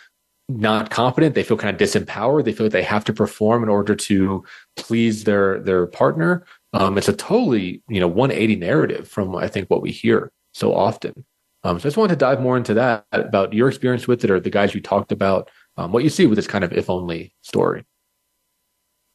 not 0.48 0.89
confident. 0.89 1.36
They 1.36 1.43
feel 1.43 1.58
kind 1.58 1.80
of 1.80 1.88
disempowered. 1.88 2.43
They 2.43 2.54
feel 2.54 2.65
like 2.65 2.74
they 2.74 2.84
have 2.84 3.06
to 3.06 3.13
perform 3.13 3.62
in 3.62 3.69
order 3.69 3.95
to 3.95 4.43
please 4.76 5.24
their 5.24 5.60
their 5.60 5.86
partner. 5.86 6.45
Um, 6.74 6.98
it's 6.98 7.08
a 7.08 7.13
totally 7.13 7.84
you 7.88 8.00
know 8.00 8.08
180 8.08 8.56
narrative 8.56 9.08
from 9.08 9.36
I 9.36 9.48
think 9.48 9.69
what 9.69 9.82
we 9.82 9.91
hear 9.91 10.32
so 10.54 10.74
often. 10.74 11.26
Um, 11.63 11.80
so 11.80 11.84
I 11.84 11.88
just 11.88 11.98
wanted 11.98 12.13
to 12.13 12.19
dive 12.19 12.41
more 12.41 12.58
into 12.58 12.74
that 12.76 13.06
about 13.12 13.54
your 13.54 13.67
experience 13.67 14.08
with 14.08 14.24
it, 14.24 14.32
or 14.32 14.39
the 14.39 14.50
guys 14.50 14.74
you 14.74 14.82
talked 14.82 15.12
about, 15.12 15.50
um, 15.78 15.91
what 15.91 16.04
you 16.04 16.10
see 16.10 16.26
with 16.26 16.38
this 16.38 16.48
kind 16.48 16.63
of 16.63 16.72
if 16.74 16.89
only 16.89 17.34
story. 17.41 17.86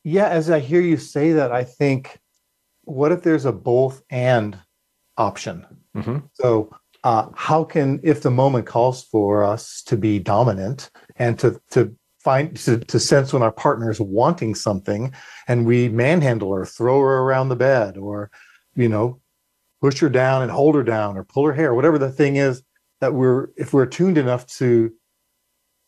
Yeah, 0.03 0.29
as 0.29 0.51
I 0.51 0.61
hear 0.61 0.81
you 0.81 0.99
say 0.99 1.33
that, 1.33 1.53
I 1.53 1.65
think, 1.65 2.19
what 2.83 3.13
if 3.13 3.23
there's 3.23 3.47
a 3.47 3.53
both 3.53 4.03
and 4.11 4.59
option? 5.17 5.65
Mm-hmm. 5.97 6.19
So 6.35 6.71
uh, 7.03 7.29
how 7.35 7.65
can, 7.65 8.01
if 8.03 8.23
the 8.23 8.31
moment 8.31 8.67
calls 8.67 9.05
for 9.05 9.43
us 9.43 9.83
to 9.85 9.97
be 9.97 10.19
dominant, 10.19 10.91
and 11.17 11.39
to 11.39 11.61
to 11.71 11.97
find 12.25 12.57
to, 12.57 12.79
to 12.79 12.99
sense 12.99 13.33
when 13.33 13.43
our 13.43 13.53
partner 13.53 13.91
is 13.91 14.01
wanting 14.01 14.55
something 14.55 15.13
and 15.47 15.67
we 15.67 15.89
manhandle 15.91 16.55
her 16.55 16.65
throw 16.65 16.99
her 17.01 17.19
around 17.19 17.51
the 17.51 17.57
bed 17.57 17.99
or 17.99 18.31
you 18.75 18.89
know 18.89 19.21
push 19.85 20.01
her 20.01 20.09
down 20.09 20.41
and 20.41 20.51
hold 20.51 20.75
her 20.75 20.83
down 20.83 21.15
or 21.15 21.25
pull 21.25 21.45
her 21.45 21.53
hair 21.53 21.75
whatever 21.75 21.99
the 21.99 22.11
thing 22.11 22.37
is 22.37 22.63
that 23.03 23.13
we're 23.13 23.49
if 23.59 23.75
we're 23.75 23.85
tuned 23.85 24.17
enough 24.17 24.47
to 24.47 24.91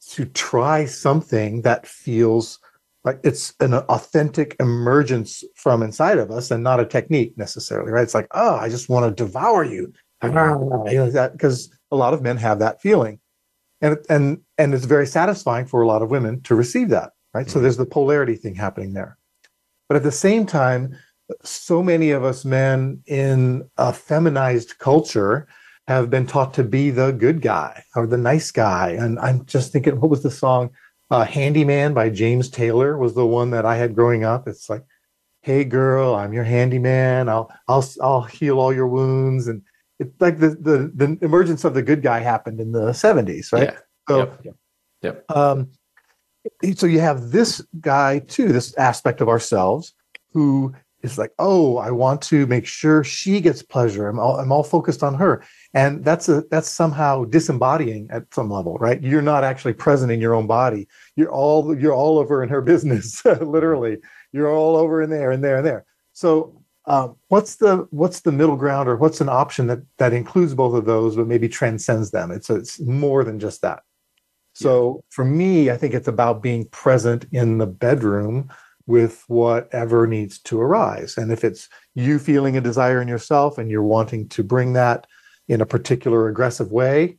to 0.07 0.27
try 0.27 0.85
something 0.85 1.63
that 1.63 1.87
feels 1.87 2.59
like 3.05 3.19
it's 3.25 3.55
an 3.61 3.73
authentic 3.73 4.55
emergence 4.61 5.43
from 5.55 5.83
inside 5.83 6.19
of 6.19 6.31
us 6.31 6.51
and 6.51 6.63
not 6.63 6.79
a 6.79 6.85
technique 6.85 7.33
necessarily 7.39 7.91
right? 7.91 8.03
It's 8.03 8.13
like 8.15 8.29
oh 8.33 8.57
i 8.57 8.69
just 8.69 8.91
want 8.91 9.07
to 9.07 9.25
devour 9.25 9.65
you. 9.65 9.91
Like 10.23 10.33
that 11.15 11.33
because 11.33 11.71
a 11.91 11.97
lot 11.97 12.13
of 12.13 12.21
men 12.21 12.37
have 12.37 12.59
that 12.59 12.83
feeling. 12.83 13.19
And 13.81 13.97
and 14.11 14.43
and 14.59 14.75
it's 14.75 14.85
very 14.85 15.07
satisfying 15.07 15.65
for 15.65 15.81
a 15.81 15.87
lot 15.87 16.03
of 16.03 16.11
women 16.11 16.43
to 16.43 16.55
receive 16.55 16.91
that 16.91 17.13
right? 17.33 17.47
Mm-hmm. 17.47 17.51
so 17.51 17.61
there's 17.61 17.79
the 17.79 17.87
polarity 17.87 18.37
thing 18.37 18.57
happening 18.57 18.93
there. 18.93 19.17
But 19.89 19.97
at 19.97 20.03
the 20.03 20.13
same 20.13 20.45
time 20.45 20.99
so 21.43 21.83
many 21.83 22.11
of 22.11 22.25
us 22.25 22.45
men 22.45 23.03
in 23.07 23.69
a 23.77 23.93
feminized 23.93 24.79
culture 24.79 25.47
have 25.89 26.11
been 26.11 26.27
taught 26.27 26.55
to 26.55 26.65
be 26.65 26.91
the 26.91 27.13
good 27.13 27.41
guy 27.41 27.83
or 27.95 28.07
the 28.07 28.17
nice 28.17 28.51
guy 28.51 28.91
and 28.91 29.19
i'm 29.19 29.45
just 29.47 29.73
thinking 29.73 30.01
what 30.01 30.11
was 30.11 30.23
the 30.23 30.31
song 30.31 30.71
uh, 31.11 31.25
handyman 31.25 31.95
by 31.95 32.09
james 32.09 32.49
taylor 32.49 32.97
was 32.97 33.15
the 33.15 33.27
one 33.27 33.51
that 33.51 33.65
i 33.65 33.77
had 33.77 33.95
growing 33.95 34.25
up 34.25 34.47
it's 34.49 34.69
like 34.69 34.85
hey 35.43 35.65
girl 35.65 36.15
i'm 36.15 36.33
your 36.33 36.45
handyman 36.45 37.29
i'll 37.29 37.51
i'll 37.69 37.85
i'll 38.01 38.23
heal 38.23 38.59
all 38.59 38.73
your 38.73 38.89
wounds 38.89 39.49
and 39.49 39.63
it's 39.99 40.21
like 40.21 40.39
the, 40.39 40.51
the 40.51 40.91
the 40.95 41.19
emergence 41.23 41.65
of 41.65 41.75
the 41.75 41.83
good 41.83 42.03
guy 42.03 42.21
happened 42.21 42.61
in 42.61 42.73
the 42.73 42.91
70s 42.91 43.53
right 43.53 43.73
yeah. 43.73 43.79
so 44.09 44.19
yep. 44.19 44.41
Yep. 44.45 44.57
yep. 45.03 45.37
Um, 45.37 45.71
so 46.77 46.87
you 46.87 47.01
have 47.01 47.31
this 47.31 47.65
guy 47.81 48.21
too 48.21 48.53
this 48.53 48.77
aspect 48.77 49.21
of 49.21 49.29
ourselves 49.29 49.95
who 50.33 50.75
is 51.13 51.19
like 51.19 51.33
oh 51.39 51.79
i 51.79 51.91
want 51.91 52.21
to 52.21 52.47
make 52.47 52.67
sure 52.67 53.05
she 53.05 53.41
gets 53.41 53.63
pleasure. 53.63 54.09
I'm 54.09 54.19
all, 54.19 54.39
I'm 54.39 54.53
all 54.53 54.63
focused 54.63 55.03
on 55.03 55.15
her. 55.15 55.43
And 55.75 56.05
that's 56.05 56.29
a 56.29 56.45
that's 56.51 56.69
somehow 56.69 57.25
disembodying 57.25 58.09
at 58.11 58.33
some 58.35 58.51
level 58.51 58.77
right? 58.79 59.03
You're 59.03 59.23
not 59.23 59.45
actually 59.45 59.75
present 59.75 60.13
in 60.13 60.21
your 60.21 60.35
own 60.35 60.47
body. 60.47 60.89
You're 61.17 61.31
all 61.31 61.79
you're 61.79 61.95
all 61.95 62.19
over 62.19 62.43
in 62.43 62.49
her 62.49 62.61
business 62.73 63.25
literally. 63.25 63.99
You're 64.33 64.53
all 64.53 64.77
over 64.77 65.03
in 65.03 65.11
there 65.11 65.31
and 65.31 65.43
there 65.43 65.57
and 65.59 65.67
there. 65.67 65.85
So 66.13 66.63
um, 66.87 67.17
what's 67.29 67.57
the 67.57 67.87
what's 67.91 68.21
the 68.21 68.33
middle 68.33 68.57
ground 68.57 68.89
or 68.89 68.97
what's 68.97 69.21
an 69.21 69.29
option 69.29 69.67
that 69.67 69.81
that 69.99 70.13
includes 70.13 70.55
both 70.55 70.75
of 70.75 70.85
those 70.85 71.17
but 71.17 71.27
maybe 71.27 71.49
transcends 71.49 72.11
them? 72.11 72.31
It's 72.31 72.51
it's 72.51 72.81
more 72.81 73.25
than 73.25 73.41
just 73.41 73.63
that. 73.63 73.83
So 74.53 74.97
yeah. 74.97 75.01
for 75.11 75.25
me 75.25 75.71
i 75.71 75.77
think 75.77 75.93
it's 75.95 76.09
about 76.09 76.43
being 76.43 76.65
present 76.67 77.27
in 77.33 77.59
the 77.59 77.67
bedroom 77.67 78.49
with 78.87 79.25
whatever 79.29 80.07
needs 80.07 80.39
to 80.39 80.61
arise 80.61 81.17
and 81.17 81.33
if 81.33 81.45
it's 81.45 81.69
you 81.95 82.19
feeling 82.19 82.57
a 82.57 82.61
desire 82.61 83.01
in 83.01 83.09
yourself 83.09 83.59
and 83.59 83.71
you're 83.71 83.83
wanting 83.83 84.29
to 84.29 84.43
bring 84.43 84.73
that 84.73 85.07
in 85.49 85.61
a 85.61 85.67
particular 85.67 86.29
aggressive 86.29 86.71
way 86.71 87.17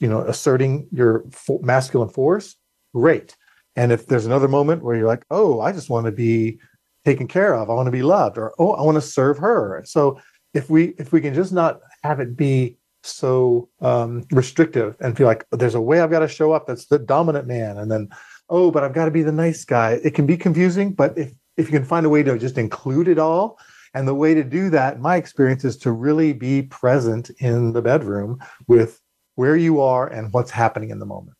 you 0.00 0.08
know 0.08 0.20
asserting 0.22 0.86
your 0.90 1.24
masculine 1.60 2.08
force 2.08 2.56
great 2.94 3.36
and 3.76 3.92
if 3.92 4.06
there's 4.06 4.26
another 4.26 4.48
moment 4.48 4.82
where 4.82 4.96
you're 4.96 5.06
like 5.06 5.24
oh 5.30 5.60
i 5.60 5.72
just 5.72 5.90
want 5.90 6.06
to 6.06 6.12
be 6.12 6.58
taken 7.04 7.28
care 7.28 7.54
of. 7.54 7.70
I 7.70 7.74
want 7.74 7.86
to 7.86 7.92
be 7.92 8.02
loved, 8.02 8.38
or 8.38 8.54
oh, 8.58 8.72
I 8.72 8.82
want 8.82 8.96
to 8.96 9.02
serve 9.02 9.38
her. 9.38 9.82
So 9.86 10.20
if 10.52 10.70
we 10.70 10.94
if 10.98 11.12
we 11.12 11.20
can 11.20 11.34
just 11.34 11.52
not 11.52 11.80
have 12.02 12.20
it 12.20 12.36
be 12.36 12.76
so 13.02 13.68
um, 13.80 14.24
restrictive 14.30 14.96
and 15.00 15.16
feel 15.16 15.26
like 15.26 15.44
there's 15.52 15.74
a 15.74 15.80
way 15.80 16.00
I've 16.00 16.10
got 16.10 16.20
to 16.20 16.28
show 16.28 16.52
up 16.52 16.66
that's 16.66 16.86
the 16.86 16.98
dominant 16.98 17.46
man, 17.46 17.78
and 17.78 17.90
then 17.90 18.08
oh, 18.48 18.70
but 18.70 18.84
I've 18.84 18.94
got 18.94 19.06
to 19.06 19.10
be 19.10 19.22
the 19.22 19.32
nice 19.32 19.64
guy. 19.64 20.00
It 20.04 20.14
can 20.14 20.26
be 20.26 20.36
confusing, 20.36 20.92
but 20.92 21.16
if 21.16 21.32
if 21.56 21.66
you 21.66 21.72
can 21.72 21.84
find 21.84 22.04
a 22.04 22.08
way 22.08 22.22
to 22.22 22.36
just 22.38 22.58
include 22.58 23.06
it 23.06 23.18
all, 23.18 23.58
and 23.94 24.08
the 24.08 24.14
way 24.14 24.34
to 24.34 24.42
do 24.42 24.70
that, 24.70 25.00
my 25.00 25.16
experience 25.16 25.64
is 25.64 25.76
to 25.78 25.92
really 25.92 26.32
be 26.32 26.62
present 26.62 27.30
in 27.38 27.72
the 27.72 27.80
bedroom 27.80 28.40
with 28.66 29.00
where 29.36 29.56
you 29.56 29.80
are 29.80 30.08
and 30.08 30.32
what's 30.32 30.50
happening 30.50 30.90
in 30.90 30.98
the 30.98 31.06
moment. 31.06 31.36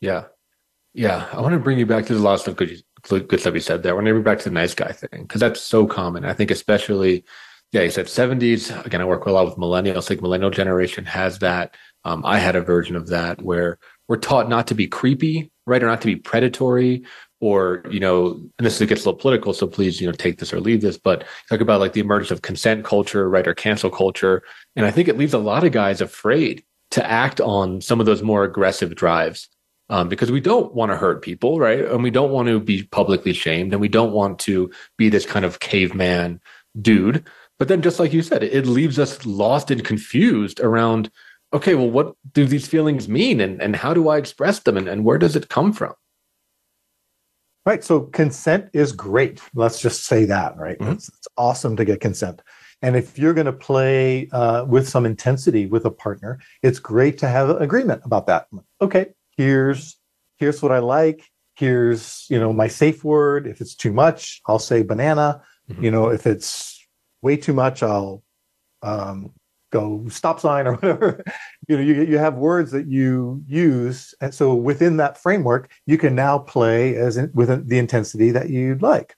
Yeah. 0.00 0.24
Yeah. 0.92 1.26
I 1.32 1.40
want 1.40 1.54
to 1.54 1.58
bring 1.58 1.78
you 1.78 1.86
back 1.86 2.06
to 2.06 2.14
the 2.14 2.20
last 2.20 2.44
good 2.54 3.40
stuff 3.40 3.54
you 3.54 3.60
said 3.60 3.82
there. 3.82 3.92
I 3.92 3.94
want 3.94 4.06
When 4.06 4.16
I 4.16 4.20
back 4.20 4.38
to 4.40 4.44
the 4.44 4.54
nice 4.54 4.74
guy 4.74 4.92
thing, 4.92 5.22
because 5.22 5.40
that's 5.40 5.60
so 5.60 5.86
common. 5.86 6.24
I 6.24 6.34
think 6.34 6.50
especially, 6.50 7.24
yeah, 7.72 7.82
you 7.82 7.90
said 7.90 8.06
70s. 8.06 8.84
Again, 8.84 9.00
I 9.00 9.04
work 9.04 9.26
a 9.26 9.32
lot 9.32 9.46
with 9.46 9.56
millennials. 9.56 10.10
Like 10.10 10.22
millennial 10.22 10.50
generation 10.50 11.04
has 11.06 11.38
that. 11.40 11.74
Um, 12.04 12.24
I 12.24 12.38
had 12.38 12.56
a 12.56 12.62
version 12.62 12.94
of 12.94 13.08
that 13.08 13.42
where 13.42 13.78
we're 14.08 14.16
taught 14.16 14.48
not 14.48 14.66
to 14.68 14.74
be 14.74 14.86
creepy, 14.86 15.50
right, 15.66 15.82
or 15.82 15.86
not 15.86 16.00
to 16.02 16.06
be 16.06 16.16
predatory, 16.16 17.04
or 17.40 17.82
you 17.90 18.00
know, 18.00 18.40
and 18.58 18.66
this 18.66 18.78
gets 18.78 18.90
a 18.90 19.08
little 19.08 19.14
political. 19.14 19.52
So 19.52 19.66
please, 19.66 20.00
you 20.00 20.06
know, 20.06 20.12
take 20.12 20.38
this 20.38 20.52
or 20.52 20.60
leave 20.60 20.80
this. 20.80 20.96
But 20.96 21.24
talk 21.48 21.60
about 21.60 21.80
like 21.80 21.92
the 21.92 22.00
emergence 22.00 22.30
of 22.30 22.42
consent 22.42 22.84
culture, 22.84 23.28
right, 23.28 23.46
or 23.46 23.54
cancel 23.54 23.90
culture, 23.90 24.42
and 24.74 24.86
I 24.86 24.90
think 24.90 25.08
it 25.08 25.18
leaves 25.18 25.34
a 25.34 25.38
lot 25.38 25.64
of 25.64 25.72
guys 25.72 26.00
afraid 26.00 26.64
to 26.92 27.04
act 27.10 27.40
on 27.40 27.80
some 27.80 28.00
of 28.00 28.06
those 28.06 28.22
more 28.22 28.44
aggressive 28.44 28.94
drives 28.94 29.48
um, 29.88 30.08
because 30.08 30.30
we 30.30 30.40
don't 30.40 30.74
want 30.74 30.90
to 30.90 30.96
hurt 30.96 31.22
people, 31.22 31.58
right? 31.58 31.84
And 31.84 32.02
we 32.02 32.10
don't 32.10 32.30
want 32.30 32.48
to 32.48 32.60
be 32.60 32.84
publicly 32.84 33.32
shamed, 33.32 33.72
and 33.72 33.80
we 33.80 33.88
don't 33.88 34.12
want 34.12 34.38
to 34.40 34.70
be 34.96 35.08
this 35.08 35.26
kind 35.26 35.44
of 35.44 35.60
caveman 35.60 36.40
dude. 36.80 37.26
But 37.58 37.68
then, 37.68 37.82
just 37.82 37.98
like 37.98 38.12
you 38.12 38.22
said, 38.22 38.42
it 38.42 38.66
leaves 38.66 38.98
us 38.98 39.24
lost 39.24 39.70
and 39.70 39.84
confused 39.84 40.60
around. 40.60 41.10
Okay, 41.52 41.74
well, 41.74 41.90
what 41.90 42.14
do 42.32 42.44
these 42.44 42.66
feelings 42.66 43.08
mean, 43.08 43.40
and 43.40 43.62
and 43.62 43.76
how 43.76 43.94
do 43.94 44.08
I 44.08 44.18
express 44.18 44.60
them, 44.60 44.76
and, 44.76 44.88
and 44.88 45.04
where 45.04 45.18
does 45.18 45.36
it 45.36 45.48
come 45.48 45.72
from? 45.72 45.94
Right. 47.66 47.82
So 47.82 48.02
consent 48.02 48.70
is 48.72 48.92
great. 48.92 49.42
Let's 49.54 49.80
just 49.80 50.04
say 50.04 50.24
that, 50.26 50.56
right? 50.56 50.78
Mm-hmm. 50.78 50.92
It's, 50.92 51.08
it's 51.08 51.26
awesome 51.36 51.74
to 51.76 51.84
get 51.84 52.00
consent. 52.00 52.40
And 52.80 52.94
if 52.94 53.18
you're 53.18 53.34
going 53.34 53.46
to 53.46 53.52
play 53.52 54.28
uh, 54.30 54.64
with 54.66 54.88
some 54.88 55.04
intensity 55.04 55.66
with 55.66 55.84
a 55.84 55.90
partner, 55.90 56.38
it's 56.62 56.78
great 56.78 57.18
to 57.18 57.28
have 57.28 57.50
agreement 57.50 58.02
about 58.04 58.28
that. 58.28 58.46
Okay, 58.80 59.06
here's 59.36 59.98
here's 60.36 60.62
what 60.62 60.70
I 60.70 60.78
like. 60.78 61.24
Here's 61.56 62.26
you 62.28 62.38
know 62.38 62.52
my 62.52 62.68
safe 62.68 63.02
word. 63.02 63.48
If 63.48 63.60
it's 63.60 63.74
too 63.74 63.92
much, 63.92 64.42
I'll 64.46 64.60
say 64.60 64.84
banana. 64.84 65.42
Mm-hmm. 65.68 65.84
You 65.84 65.90
know, 65.90 66.08
if 66.08 66.26
it's 66.26 66.86
way 67.22 67.36
too 67.36 67.54
much, 67.54 67.82
I'll 67.82 68.22
um, 68.82 69.32
go 69.76 70.08
stop 70.08 70.40
sign 70.40 70.66
or 70.66 70.72
whatever. 70.76 71.22
you 71.68 71.76
know, 71.76 71.82
you 71.82 72.02
you 72.02 72.18
have 72.18 72.34
words 72.34 72.70
that 72.72 72.86
you 72.86 73.42
use, 73.46 74.14
and 74.20 74.34
so 74.34 74.54
within 74.54 74.96
that 74.98 75.18
framework, 75.18 75.70
you 75.86 75.98
can 75.98 76.14
now 76.14 76.38
play 76.38 76.96
as 76.96 77.16
in, 77.16 77.30
with 77.34 77.68
the 77.68 77.78
intensity 77.78 78.30
that 78.30 78.50
you'd 78.50 78.82
like. 78.82 79.16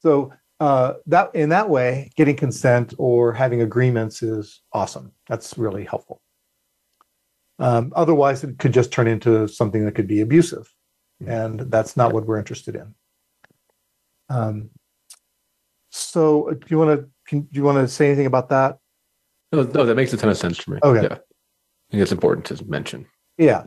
So 0.00 0.32
uh, 0.60 0.94
that 1.06 1.34
in 1.34 1.48
that 1.50 1.70
way, 1.70 2.10
getting 2.16 2.36
consent 2.36 2.94
or 2.98 3.32
having 3.32 3.62
agreements 3.62 4.22
is 4.22 4.60
awesome. 4.72 5.12
That's 5.28 5.56
really 5.56 5.84
helpful. 5.84 6.20
Um, 7.60 7.92
otherwise, 7.96 8.44
it 8.44 8.58
could 8.58 8.72
just 8.72 8.92
turn 8.92 9.08
into 9.08 9.48
something 9.48 9.84
that 9.84 9.94
could 9.94 10.06
be 10.06 10.20
abusive, 10.20 10.72
mm-hmm. 11.22 11.30
and 11.30 11.60
that's 11.72 11.96
not 11.96 12.12
what 12.12 12.26
we're 12.26 12.38
interested 12.38 12.76
in. 12.76 12.94
Um, 14.28 14.70
so, 15.90 16.50
do 16.50 16.66
you 16.68 16.78
want 16.78 17.00
to 17.00 17.08
do 17.30 17.46
you 17.52 17.64
want 17.64 17.78
to 17.78 17.88
say 17.88 18.06
anything 18.06 18.26
about 18.26 18.48
that? 18.50 18.78
No, 19.52 19.62
no, 19.62 19.84
that 19.84 19.94
makes 19.94 20.12
a 20.12 20.16
ton 20.16 20.30
of 20.30 20.36
sense 20.36 20.58
to 20.58 20.70
me. 20.72 20.78
Okay, 20.82 21.02
yeah, 21.02 21.14
I 21.14 21.90
think 21.90 22.02
it's 22.02 22.12
important 22.12 22.46
to 22.46 22.64
mention. 22.66 23.06
Yeah. 23.38 23.64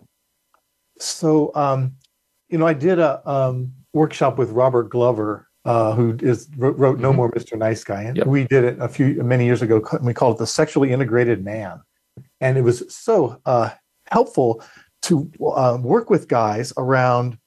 So, 1.00 1.52
um, 1.56 1.94
you 2.50 2.58
know, 2.58 2.68
I 2.68 2.74
did 2.74 3.00
a 3.00 3.28
um, 3.28 3.74
workshop 3.94 4.38
with 4.38 4.52
Robert 4.52 4.90
Glover 4.90 5.48
uh, 5.66 5.94
who 5.94 6.18
is 6.22 6.50
wrote, 6.58 6.78
wrote 6.78 7.00
No 7.00 7.10
mm-hmm. 7.10 7.18
More 7.18 7.32
Mr. 7.32 7.58
Nice 7.58 7.84
Guy, 7.84 8.04
and 8.04 8.18
yep. 8.18 8.28
we 8.28 8.46
did 8.46 8.64
it 8.64 8.80
a 8.80 8.88
few 8.88 9.22
many 9.24 9.46
years 9.46 9.62
ago. 9.62 9.82
And 9.92 10.06
We 10.06 10.14
called 10.14 10.36
it 10.36 10.40
the 10.40 10.48
Sexually 10.48 10.92
Integrated 10.92 11.44
Man, 11.44 11.82
and 12.40 12.58
it 12.58 12.62
was 12.62 12.84
so 12.94 13.40
uh, 13.46 13.70
helpful 14.10 14.64
to 15.04 15.32
uh, 15.56 15.78
work 15.82 16.10
with 16.10 16.28
guys 16.28 16.74
around 16.78 17.38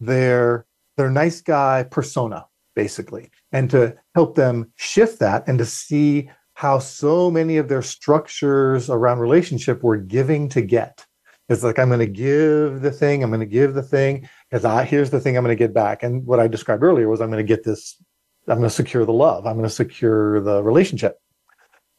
their 0.00 0.66
their 0.96 1.10
nice 1.10 1.40
guy 1.40 1.84
persona, 1.84 2.46
basically, 2.74 3.30
and 3.52 3.70
to 3.70 3.96
help 4.14 4.34
them 4.34 4.72
shift 4.76 5.20
that 5.20 5.46
and 5.46 5.58
to 5.58 5.64
see 5.64 6.30
how 6.62 6.78
so 6.78 7.28
many 7.28 7.56
of 7.56 7.66
their 7.66 7.82
structures 7.82 8.88
around 8.88 9.18
relationship 9.18 9.82
were 9.82 9.96
giving 9.96 10.48
to 10.48 10.62
get. 10.62 11.04
It's 11.48 11.64
like 11.64 11.76
I'm 11.76 11.88
going 11.88 11.98
to 11.98 12.06
give 12.06 12.82
the 12.82 12.92
thing, 12.92 13.24
I'm 13.24 13.30
going 13.30 13.40
to 13.40 13.46
give 13.46 13.74
the 13.74 13.82
thing, 13.82 14.28
because 14.48 14.64
I 14.64 14.84
here's 14.84 15.10
the 15.10 15.18
thing 15.18 15.36
I'm 15.36 15.42
going 15.42 15.58
to 15.58 15.64
get 15.64 15.74
back. 15.74 16.04
And 16.04 16.24
what 16.24 16.38
I 16.38 16.46
described 16.46 16.84
earlier 16.84 17.08
was 17.08 17.20
I'm 17.20 17.32
going 17.32 17.44
to 17.44 17.54
get 17.54 17.64
this, 17.64 18.00
I'm 18.46 18.58
going 18.58 18.70
to 18.70 18.70
secure 18.70 19.04
the 19.04 19.12
love, 19.12 19.44
I'm 19.44 19.56
going 19.56 19.68
to 19.68 19.74
secure 19.74 20.40
the 20.40 20.62
relationship. 20.62 21.18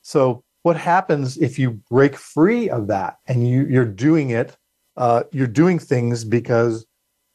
So 0.02 0.46
what 0.62 0.78
happens 0.78 1.38
if 1.38 1.60
you 1.60 1.82
break 1.92 2.16
free 2.16 2.70
of 2.70 2.88
that 2.88 3.18
and 3.28 3.46
you 3.46 3.66
you're 3.66 3.94
doing 4.08 4.30
it, 4.30 4.56
uh, 4.96 5.24
you're 5.34 5.46
doing 5.46 5.78
things 5.78 6.24
because 6.24 6.86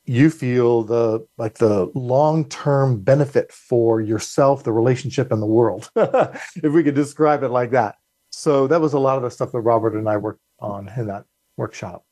you 0.08 0.30
feel 0.30 0.82
the 0.82 1.26
like 1.36 1.58
the 1.58 1.90
long-term 1.94 3.00
benefit 3.00 3.52
for 3.52 4.00
yourself, 4.00 4.64
the 4.64 4.72
relationship, 4.72 5.30
and 5.30 5.42
the 5.42 5.46
world. 5.46 5.90
if 5.96 6.72
we 6.72 6.82
could 6.82 6.94
describe 6.94 7.42
it 7.42 7.50
like 7.50 7.70
that. 7.72 7.96
So 8.30 8.66
that 8.68 8.80
was 8.80 8.94
a 8.94 8.98
lot 8.98 9.16
of 9.16 9.22
the 9.22 9.30
stuff 9.30 9.52
that 9.52 9.60
Robert 9.60 9.94
and 9.94 10.08
I 10.08 10.16
worked 10.16 10.40
on 10.60 10.90
in 10.96 11.06
that 11.08 11.24
workshop. 11.56 12.04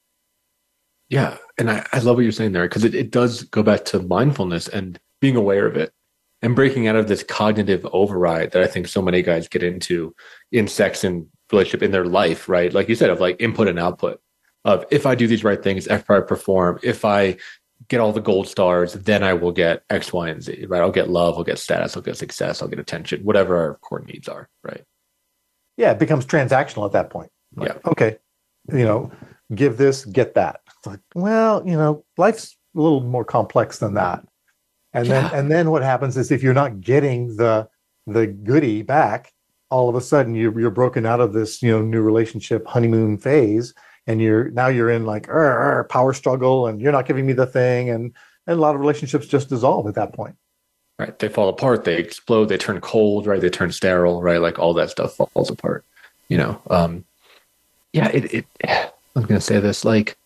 Yeah. 1.09 1.39
And 1.57 1.71
I, 1.71 1.87
I 1.93 2.01
love 2.01 2.17
what 2.17 2.23
you're 2.23 2.33
saying 2.33 2.53
there 2.53 2.69
because 2.69 2.85
it, 2.85 2.95
it 2.95 3.11
does 3.11 3.45
go 3.45 3.63
back 3.63 3.85
to 3.87 4.01
mindfulness 4.01 4.69
and 4.69 4.99
being 5.21 5.37
aware 5.37 5.67
of 5.67 5.77
it 5.77 5.93
and 6.43 6.57
breaking 6.57 6.89
out 6.89 6.97
of 6.97 7.09
this 7.09 7.23
cognitive 7.23 7.87
override 7.93 8.51
that 8.51 8.63
I 8.63 8.67
think 8.67 8.89
so 8.89 9.01
many 9.01 9.23
guys 9.23 9.49
get 9.49 9.63
into 9.63 10.15
in 10.53 10.69
sex 10.69 11.05
and 11.05 11.27
relationship 11.51 11.83
in 11.83 11.93
their 11.93 12.05
life, 12.05 12.49
right? 12.49 12.73
Like 12.73 12.89
you 12.89 12.95
said, 12.95 13.11
of 13.11 13.21
like 13.21 13.37
input 13.41 13.69
and 13.69 13.79
output 13.79 14.21
of 14.65 14.85
if 14.91 15.07
I 15.07 15.15
do 15.15 15.29
these 15.29 15.45
right 15.45 15.63
things, 15.63 15.87
if 15.87 16.11
I 16.11 16.21
perform, 16.21 16.81
if 16.83 17.05
I 17.05 17.37
get 17.89 18.01
all 18.01 18.13
the 18.13 18.21
gold 18.21 18.49
stars, 18.49 18.95
then 18.95 19.23
I 19.23 19.35
will 19.35 19.53
get 19.53 19.83
X, 19.91 20.13
Y, 20.13 20.29
and 20.29 20.43
Z, 20.43 20.67
right? 20.69 20.81
I'll 20.81 20.91
get 20.91 21.11
love, 21.11 21.37
I'll 21.37 21.45
get 21.45 21.59
status, 21.59 21.97
I'll 21.97 22.03
get 22.03 22.17
success, 22.17 22.63
I'll 22.63 22.69
get 22.69 22.79
attention, 22.79 23.25
whatever 23.25 23.57
our 23.57 23.75
core 23.77 24.01
needs 24.01 24.29
are, 24.29 24.49
right? 24.63 24.83
Yeah, 25.77 25.93
it 25.93 25.99
becomes 25.99 26.27
transactional 26.27 26.87
at 26.87 26.93
that 26.93 27.11
point. 27.11 27.31
Like, 27.55 27.69
yeah. 27.69 27.91
Okay. 27.91 28.19
You 28.73 28.85
know, 28.85 29.13
give 29.55 29.77
this, 29.77 30.05
get 30.05 30.35
that. 30.35 30.61
It's 30.67 30.87
like, 30.87 31.01
well, 31.15 31.63
you 31.67 31.77
know, 31.77 32.05
life's 32.17 32.57
a 32.75 32.81
little 32.81 33.03
more 33.03 33.25
complex 33.25 33.79
than 33.79 33.95
that. 33.95 34.27
And 34.93 35.07
yeah. 35.07 35.29
then 35.29 35.39
and 35.39 35.51
then 35.51 35.71
what 35.71 35.83
happens 35.83 36.17
is 36.17 36.31
if 36.31 36.43
you're 36.43 36.55
not 36.55 36.81
getting 36.81 37.37
the 37.37 37.69
the 38.07 38.27
goodie 38.27 38.83
back, 38.83 39.33
all 39.71 39.89
of 39.89 39.95
a 39.95 40.01
sudden 40.01 40.35
you're 40.35 40.59
you're 40.59 40.71
broken 40.71 41.05
out 41.05 41.21
of 41.21 41.33
this, 41.33 41.63
you 41.63 41.71
know, 41.71 41.83
new 41.83 42.01
relationship 42.01 42.67
honeymoon 42.67 43.19
phase 43.19 43.75
and 44.07 44.21
you're 44.21 44.51
now 44.51 44.69
you're 44.69 44.91
in 44.91 45.05
like 45.05 45.27
power 45.27 46.13
struggle 46.13 46.67
and 46.67 46.81
you're 46.81 46.93
not 46.93 47.07
giving 47.07 47.27
me 47.27 47.33
the 47.33 47.47
thing 47.47 47.91
and 47.91 48.13
and 48.47 48.59
a 48.59 48.61
lot 48.61 48.75
of 48.75 48.81
relationships 48.81 49.27
just 49.27 49.49
dissolve 49.49 49.87
at 49.87 49.95
that 49.95 50.13
point. 50.13 50.37
Right. 50.99 51.19
They 51.19 51.29
fall 51.29 51.49
apart. 51.49 51.85
They 51.85 51.97
explode. 51.97 52.47
They 52.47 52.57
turn 52.57 52.81
cold 52.81 53.27
right? 53.27 53.41
They 53.41 53.51
turn 53.51 53.73
sterile 53.73 54.23
right? 54.23 54.41
Like 54.41 54.59
all 54.59 54.75
that 54.75 54.91
stuff 54.91 55.17
falls 55.17 55.51
apart 55.51 55.85
you 56.29 56.39
know? 56.39 56.61
Um 56.71 57.05
yeah 57.93 58.09
it, 58.09 58.33
it 58.35 58.47
I'm 59.15 59.23
going 59.23 59.41
to 59.41 59.41
say 59.41 59.61
this 59.61 59.85
like 59.85 60.17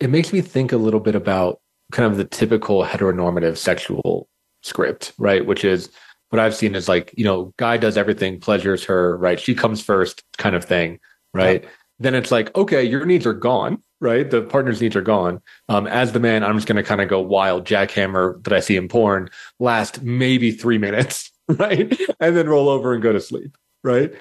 it 0.00 0.10
makes 0.10 0.32
me 0.32 0.40
think 0.40 0.72
a 0.72 0.76
little 0.76 1.00
bit 1.00 1.14
about 1.14 1.60
kind 1.92 2.10
of 2.10 2.16
the 2.16 2.24
typical 2.24 2.84
heteronormative 2.84 3.56
sexual 3.56 4.28
script, 4.62 5.12
right? 5.18 5.44
Which 5.44 5.64
is 5.64 5.90
what 6.30 6.38
I've 6.40 6.54
seen 6.54 6.74
is 6.74 6.88
like, 6.88 7.12
you 7.16 7.24
know, 7.24 7.52
guy 7.56 7.76
does 7.76 7.96
everything, 7.96 8.40
pleasures 8.40 8.84
her, 8.84 9.16
right? 9.16 9.38
She 9.38 9.54
comes 9.54 9.82
first 9.82 10.22
kind 10.38 10.54
of 10.54 10.64
thing, 10.64 11.00
right? 11.34 11.64
Then 12.00 12.14
it's 12.14 12.30
like, 12.30 12.54
okay, 12.56 12.82
your 12.82 13.04
needs 13.04 13.26
are 13.26 13.34
gone, 13.34 13.82
right? 14.00 14.28
The 14.28 14.42
partner's 14.42 14.80
needs 14.80 14.96
are 14.96 15.02
gone. 15.02 15.42
Um, 15.68 15.86
as 15.86 16.12
the 16.12 16.20
man, 16.20 16.42
I'm 16.42 16.56
just 16.56 16.66
going 16.66 16.76
to 16.76 16.82
kind 16.82 17.02
of 17.02 17.08
go 17.08 17.20
wild 17.20 17.66
jackhammer 17.66 18.42
that 18.44 18.54
I 18.54 18.60
see 18.60 18.76
in 18.76 18.88
porn 18.88 19.28
last 19.58 20.02
maybe 20.02 20.50
three 20.50 20.78
minutes, 20.78 21.30
right? 21.48 21.94
and 22.18 22.36
then 22.36 22.48
roll 22.48 22.70
over 22.70 22.94
and 22.94 23.02
go 23.02 23.12
to 23.12 23.20
sleep, 23.20 23.56
right? 23.84 24.12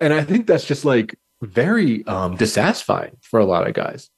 And 0.00 0.12
I 0.12 0.24
think 0.24 0.48
that's 0.48 0.64
just 0.64 0.84
like 0.84 1.16
very 1.42 2.04
um, 2.06 2.36
dissatisfying 2.36 3.16
for 3.22 3.38
a 3.38 3.44
lot 3.44 3.66
of 3.66 3.74
guys. 3.74 4.10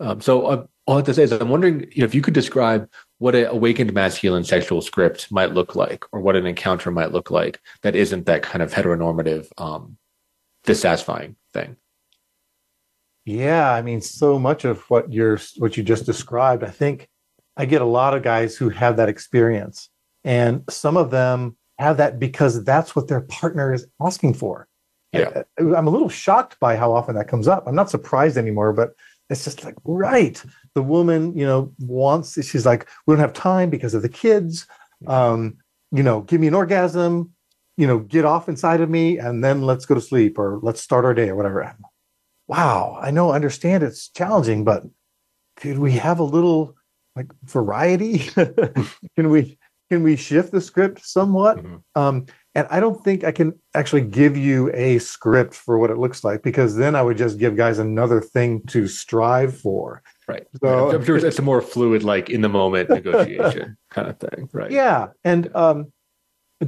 Um, 0.00 0.20
so 0.20 0.46
uh, 0.46 0.66
all 0.86 0.94
I 0.94 0.98
have 0.98 1.06
to 1.06 1.14
say 1.14 1.22
is 1.24 1.32
I'm 1.32 1.48
wondering 1.48 1.86
you 1.92 2.00
know, 2.00 2.04
if 2.04 2.14
you 2.14 2.22
could 2.22 2.34
describe 2.34 2.88
what 3.18 3.34
an 3.34 3.46
awakened 3.46 3.92
masculine 3.92 4.44
sexual 4.44 4.80
script 4.80 5.30
might 5.30 5.54
look 5.54 5.76
like, 5.76 6.04
or 6.12 6.20
what 6.20 6.36
an 6.36 6.46
encounter 6.46 6.90
might 6.90 7.12
look 7.12 7.30
like 7.30 7.60
that 7.82 7.96
isn't 7.96 8.26
that 8.26 8.42
kind 8.42 8.62
of 8.62 8.72
heteronormative, 8.72 9.48
um, 9.58 9.96
dissatisfying 10.64 11.36
thing. 11.52 11.76
Yeah, 13.28 13.70
I 13.70 13.82
mean, 13.82 14.00
so 14.00 14.38
much 14.38 14.64
of 14.64 14.80
what 14.88 15.12
you're 15.12 15.38
what 15.58 15.76
you 15.76 15.82
just 15.82 16.06
described, 16.06 16.64
I 16.64 16.70
think 16.70 17.08
I 17.58 17.66
get 17.66 17.82
a 17.82 17.84
lot 17.84 18.14
of 18.14 18.22
guys 18.22 18.56
who 18.56 18.70
have 18.70 18.96
that 18.96 19.10
experience, 19.10 19.90
and 20.24 20.64
some 20.70 20.96
of 20.96 21.10
them 21.10 21.58
have 21.78 21.98
that 21.98 22.18
because 22.18 22.64
that's 22.64 22.96
what 22.96 23.06
their 23.06 23.20
partner 23.20 23.74
is 23.74 23.86
asking 24.00 24.32
for. 24.32 24.66
Yeah. 25.12 25.42
I, 25.58 25.62
am 25.62 25.86
a 25.86 25.90
little 25.90 26.08
shocked 26.08 26.58
by 26.58 26.76
how 26.76 26.90
often 26.94 27.16
that 27.16 27.28
comes 27.28 27.48
up. 27.48 27.64
I'm 27.66 27.74
not 27.74 27.90
surprised 27.90 28.38
anymore, 28.38 28.72
but 28.72 28.94
it's 29.28 29.44
just 29.44 29.62
like, 29.62 29.76
right. 29.84 30.42
The 30.74 30.82
woman, 30.82 31.36
you 31.36 31.44
know, 31.44 31.72
wants, 31.80 32.42
she's 32.42 32.64
like, 32.64 32.88
we 33.06 33.12
don't 33.12 33.20
have 33.20 33.34
time 33.34 33.68
because 33.68 33.92
of 33.92 34.00
the 34.00 34.08
kids. 34.08 34.66
Um, 35.06 35.58
you 35.92 36.02
know, 36.02 36.22
give 36.22 36.40
me 36.40 36.46
an 36.46 36.54
orgasm, 36.54 37.32
you 37.76 37.86
know, 37.86 37.98
get 37.98 38.24
off 38.24 38.48
inside 38.48 38.80
of 38.80 38.88
me 38.88 39.18
and 39.18 39.44
then 39.44 39.62
let's 39.62 39.86
go 39.86 39.94
to 39.94 40.00
sleep 40.00 40.38
or 40.38 40.58
let's 40.62 40.80
start 40.80 41.04
our 41.04 41.14
day 41.14 41.28
or 41.28 41.36
whatever. 41.36 41.74
Wow. 42.48 42.98
I 43.00 43.10
know, 43.10 43.32
understand 43.32 43.82
it's 43.82 44.08
challenging, 44.08 44.64
but 44.64 44.84
could 45.56 45.78
we 45.78 45.92
have 45.92 46.18
a 46.18 46.24
little 46.24 46.74
like 47.14 47.30
variety? 47.44 48.18
can 49.16 49.30
we, 49.30 49.58
can 49.90 50.02
we 50.02 50.16
shift 50.16 50.50
the 50.52 50.60
script 50.60 51.06
somewhat? 51.06 51.58
Mm-hmm. 51.58 51.76
Um, 51.94 52.26
and 52.54 52.66
I 52.70 52.80
don't 52.80 53.02
think 53.04 53.22
I 53.22 53.30
can 53.30 53.52
actually 53.74 54.02
give 54.02 54.36
you 54.36 54.72
a 54.74 54.98
script 54.98 55.54
for 55.54 55.78
what 55.78 55.90
it 55.90 55.98
looks 55.98 56.24
like 56.24 56.42
because 56.42 56.74
then 56.74 56.96
I 56.96 57.02
would 57.02 57.16
just 57.16 57.38
give 57.38 57.56
guys 57.56 57.78
another 57.78 58.20
thing 58.20 58.62
to 58.68 58.88
strive 58.88 59.56
for. 59.56 60.02
Right. 60.26 60.44
So 60.60 60.90
I'm 60.90 61.04
sure 61.04 61.16
it's 61.16 61.38
a 61.38 61.42
more 61.42 61.62
fluid, 61.62 62.02
like 62.02 62.30
in 62.30 62.40
the 62.40 62.48
moment 62.48 62.90
negotiation 62.90 63.76
kind 63.90 64.08
of 64.08 64.18
thing. 64.18 64.48
Right. 64.52 64.72
Yeah. 64.72 65.08
And 65.22 65.54
um, 65.54 65.92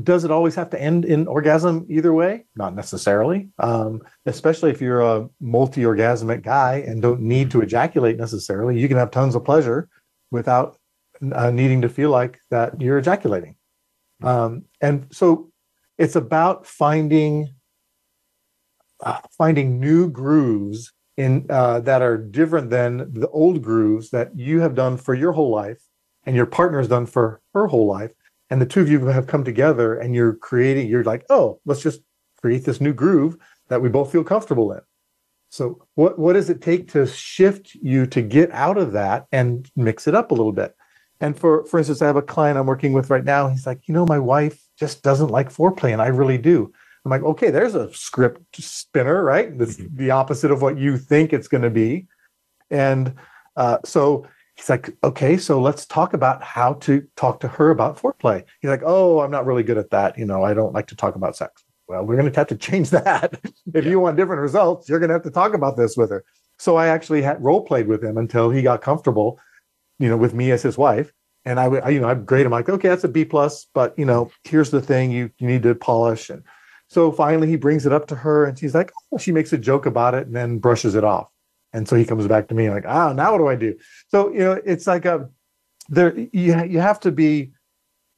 does 0.05 0.25
it 0.25 0.31
always 0.31 0.55
have 0.55 0.71
to 0.71 0.81
end 0.81 1.05
in 1.05 1.27
orgasm 1.27 1.85
either 1.89 2.13
way? 2.13 2.45
Not 2.55 2.75
necessarily. 2.75 3.49
Um, 3.59 4.03
especially 4.27 4.71
if 4.71 4.81
you're 4.81 5.01
a 5.01 5.29
multi 5.41 5.83
orgasmic 5.83 6.43
guy 6.43 6.85
and 6.87 7.03
don't 7.03 7.21
need 7.21 7.51
to 7.51 7.61
ejaculate 7.61 8.17
necessarily. 8.17 8.79
You 8.79 8.87
can 8.89 8.97
have 8.97 9.11
tons 9.11 9.35
of 9.35 9.45
pleasure 9.45 9.89
without 10.31 10.79
uh, 11.33 11.51
needing 11.51 11.83
to 11.83 11.89
feel 11.89 12.11
like 12.11 12.39
that 12.51 12.81
you're 12.81 12.99
ejaculating. 12.99 13.57
Um, 14.23 14.65
and 14.81 15.09
so 15.11 15.51
it's 15.99 16.17
about 16.17 16.67
finding 16.67 17.55
uh, 19.01 19.19
finding 19.37 19.81
new 19.81 20.09
grooves 20.09 20.93
in 21.17 21.47
uh, 21.51 21.81
that 21.81 22.03
are 22.03 22.17
different 22.17 22.71
than 22.71 23.13
the 23.13 23.29
old 23.29 23.63
grooves 23.63 24.11
that 24.11 24.39
you 24.39 24.61
have 24.61 24.75
done 24.75 24.97
for 24.97 25.15
your 25.15 25.33
whole 25.33 25.51
life 25.51 25.83
and 26.25 26.37
your 26.37 26.47
partner 26.47 26.79
has 26.79 26.89
done 26.89 27.07
for 27.07 27.41
her 27.55 27.67
whole 27.67 27.87
life 27.87 28.13
and 28.51 28.61
the 28.61 28.67
two 28.67 28.81
of 28.81 28.91
you 28.91 29.07
have 29.07 29.27
come 29.27 29.45
together 29.45 29.95
and 29.95 30.15
you're 30.15 30.35
creating 30.35 30.89
you're 30.89 31.05
like 31.05 31.25
oh 31.31 31.61
let's 31.65 31.83
just 31.83 32.01
create 32.41 32.65
this 32.65 32.81
new 32.81 32.93
groove 32.93 33.37
that 33.69 33.81
we 33.81 33.89
both 33.89 34.13
feel 34.13 34.25
comfortable 34.25 34.73
in. 34.73 34.81
So 35.51 35.87
what 35.95 36.19
what 36.19 36.35
does 36.35 36.51
it 36.51 36.61
take 36.61 36.93
to 36.93 37.07
shift 37.07 37.75
you 37.75 38.07
to 38.07 38.23
get 38.23 38.51
out 38.53 38.79
of 38.79 38.93
that 38.93 39.27
and 39.33 39.69
mix 39.75 40.07
it 40.07 40.15
up 40.15 40.31
a 40.31 40.35
little 40.35 40.53
bit? 40.53 40.77
And 41.21 41.39
for 41.39 41.65
for 41.67 41.79
instance, 41.79 42.03
I 42.03 42.07
have 42.07 42.17
a 42.17 42.23
client 42.23 42.59
I'm 42.59 42.67
working 42.67 42.93
with 42.93 43.11
right 43.11 43.25
now. 43.25 43.49
He's 43.49 43.67
like, 43.67 43.89
you 43.89 43.95
know, 43.95 44.07
my 44.07 44.19
wife 44.19 44.61
just 44.79 45.03
doesn't 45.03 45.29
like 45.29 45.53
foreplay, 45.53 45.93
and 45.93 46.01
I 46.01 46.07
really 46.07 46.39
do. 46.39 46.73
I'm 47.05 47.11
like, 47.11 47.23
okay, 47.23 47.51
there's 47.51 47.75
a 47.75 47.93
script 47.95 48.43
spinner, 48.57 49.25
right? 49.25 49.57
That's 49.59 49.77
mm-hmm. 49.77 49.97
the 49.97 50.11
opposite 50.11 50.51
of 50.51 50.63
what 50.63 50.79
you 50.79 50.99
think 50.99 51.33
it's 51.33 51.49
going 51.49 51.63
to 51.63 51.71
be. 51.71 52.07
And 52.71 53.15
uh, 53.57 53.79
so 53.85 54.27
he's 54.61 54.69
like, 54.69 54.95
okay, 55.03 55.39
so 55.39 55.59
let's 55.59 55.87
talk 55.87 56.13
about 56.13 56.43
how 56.43 56.75
to 56.75 57.03
talk 57.17 57.41
to 57.41 57.49
her 57.49 57.71
about 57.71 57.97
foreplay. 57.97 58.45
He's 58.61 58.69
like, 58.69 58.83
oh, 58.85 59.21
I'm 59.21 59.31
not 59.31 59.47
really 59.47 59.63
good 59.63 59.79
at 59.79 59.89
that. 59.91 60.19
You 60.19 60.27
know, 60.27 60.45
I 60.45 60.53
don't 60.53 60.75
like 60.75 60.87
to 60.89 60.97
talk 60.97 61.15
about 61.15 61.35
sex. 61.35 61.65
Well, 61.89 62.05
we're 62.05 62.17
going 62.17 62.31
to 62.31 62.39
have 62.39 62.49
to 62.49 62.57
change 62.69 62.91
that. 62.91 63.41
if 63.75 63.85
yeah. 63.85 63.91
you 63.91 63.99
want 63.99 64.19
different 64.19 64.43
results, 64.43 64.87
you're 64.89 64.99
going 64.99 65.09
to 65.09 65.15
have 65.15 65.23
to 65.23 65.31
talk 65.31 65.55
about 65.55 65.79
this 65.79 65.97
with 65.97 66.11
her. 66.11 66.25
So 66.59 66.77
I 66.77 66.89
actually 66.89 67.23
had 67.23 67.43
role 67.43 67.65
played 67.65 67.89
with 67.89 68.05
him 68.05 68.19
until 68.19 68.51
he 68.51 68.61
got 68.61 68.83
comfortable, 68.83 69.41
you 69.99 70.11
know, 70.11 70.19
with 70.19 70.35
me 70.35 70.51
as 70.51 70.63
his 70.63 70.77
wife. 70.77 71.11
And 71.47 71.59
I, 71.59 71.65
I 71.65 71.89
you 71.89 72.01
know, 72.01 72.09
I'd 72.09 72.27
grade 72.27 72.45
him 72.45 72.53
like, 72.53 72.69
okay, 72.69 72.89
that's 72.89 73.05
a 73.05 73.09
B 73.09 73.25
plus, 73.25 73.67
but 73.73 73.99
you 73.99 74.05
know, 74.05 74.31
here's 74.45 74.71
the 74.71 74.83
thing 74.83 75.11
you 75.11 75.31
you 75.39 75.47
need 75.47 75.63
to 75.63 75.75
polish. 75.75 76.29
And 76.29 76.43
so 76.89 77.11
finally, 77.13 77.49
he 77.49 77.57
brings 77.57 77.87
it 77.87 77.95
up 77.95 78.09
to 78.09 78.15
her, 78.15 78.45
and 78.45 78.59
she's 78.59 78.75
like, 78.75 78.93
oh, 79.11 79.17
she 79.17 79.33
makes 79.33 79.55
a 79.55 79.59
joke 79.59 79.87
about 79.87 80.15
it, 80.15 80.27
and 80.27 80.37
then 80.37 80.59
brushes 80.59 80.95
it 80.95 81.05
off. 81.05 81.29
And 81.73 81.89
so 81.89 81.97
he 81.97 82.05
comes 82.05 82.27
back 82.27 82.49
to 82.49 82.55
me 82.55 82.71
like, 82.71 82.85
ah, 82.87 83.13
now 83.13 83.33
what 83.33 83.39
do 83.39 83.49
I 83.49 83.57
do? 83.57 83.77
So 84.09 84.33
you 84.33 84.41
know, 84.41 84.61
it's 84.65 84.87
like 84.87 85.05
a 85.05 85.29
there. 85.89 86.17
You 86.19 86.65
you 86.65 86.81
have 86.81 87.01
to 87.01 87.13
be 87.13 87.53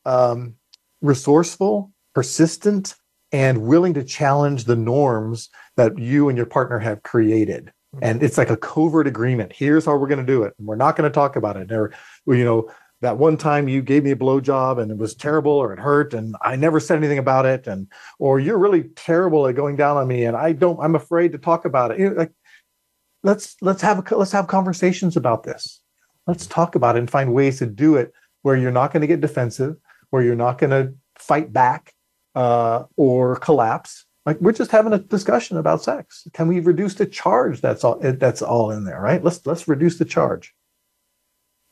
um, 0.04 0.54
resourceful, 1.00 1.92
persistent, 2.14 2.94
and 3.32 3.62
willing 3.62 3.94
to 3.94 4.04
challenge 4.04 4.64
the 4.64 4.76
norms 4.76 5.48
that 5.76 5.98
you 5.98 6.28
and 6.28 6.36
your 6.36 6.46
partner 6.46 6.78
have 6.78 7.02
created. 7.02 7.72
And 8.00 8.22
it's 8.22 8.38
like 8.38 8.48
a 8.48 8.56
covert 8.56 9.06
agreement. 9.06 9.52
Here's 9.52 9.84
how 9.84 9.96
we're 9.96 10.06
going 10.06 10.24
to 10.24 10.32
do 10.32 10.44
it. 10.44 10.54
And 10.58 10.66
we're 10.66 10.76
not 10.76 10.96
going 10.96 11.10
to 11.10 11.14
talk 11.14 11.36
about 11.36 11.58
it. 11.58 11.70
Or, 11.70 11.92
you 12.26 12.44
know, 12.44 12.70
that 13.02 13.18
one 13.18 13.36
time 13.36 13.68
you 13.68 13.82
gave 13.82 14.04
me 14.04 14.12
a 14.12 14.16
blowjob 14.16 14.80
and 14.80 14.90
it 14.90 14.96
was 14.96 15.14
terrible 15.14 15.52
or 15.52 15.72
it 15.72 15.78
hurt 15.78 16.14
and 16.14 16.36
I 16.40 16.56
never 16.56 16.80
said 16.80 16.96
anything 16.96 17.18
about 17.18 17.44
it. 17.44 17.66
And, 17.66 17.88
or 18.18 18.38
you're 18.40 18.58
really 18.58 18.84
terrible 18.96 19.46
at 19.46 19.56
going 19.56 19.76
down 19.76 19.96
on 19.96 20.08
me 20.08 20.24
and 20.24 20.36
I 20.36 20.52
don't, 20.52 20.78
I'm 20.80 20.94
afraid 20.94 21.32
to 21.32 21.38
talk 21.38 21.64
about 21.64 21.90
it. 21.90 21.98
You 21.98 22.10
know, 22.10 22.16
like, 22.16 22.32
let's, 23.22 23.56
let's 23.61 23.82
have, 23.82 23.98
a, 23.98 24.16
let's 24.16 24.32
have 24.32 24.46
conversations 24.46 25.16
about 25.16 25.44
this. 25.44 25.80
Let's 26.26 26.46
talk 26.46 26.74
about 26.74 26.96
it 26.96 27.00
and 27.00 27.11
find 27.11 27.35
ways 27.35 27.58
to 27.58 27.66
do 27.66 27.96
it 27.96 28.12
where 28.42 28.56
you're 28.56 28.70
not 28.70 28.92
going 28.92 29.00
to 29.00 29.06
get 29.06 29.20
defensive, 29.20 29.76
where 30.11 30.22
you're 30.22 30.35
not 30.35 30.58
going 30.58 30.70
to 30.70 30.94
fight 31.18 31.52
back, 31.52 31.94
uh, 32.35 32.85
or 32.96 33.37
collapse. 33.37 34.04
Like 34.24 34.40
we're 34.40 34.52
just 34.52 34.70
having 34.70 34.92
a 34.92 34.98
discussion 34.98 35.56
about 35.56 35.82
sex. 35.82 36.26
Can 36.32 36.48
we 36.48 36.61
reduce 36.61 36.94
the 36.94 37.06
charge? 37.06 37.61
That's 37.61 37.82
all. 37.82 37.98
That's 38.00 38.40
all 38.40 38.70
in 38.70 38.85
there, 38.85 39.00
right? 39.00 39.22
Let's 39.22 39.44
let's 39.46 39.66
reduce 39.66 39.98
the 39.98 40.04
charge. 40.04 40.54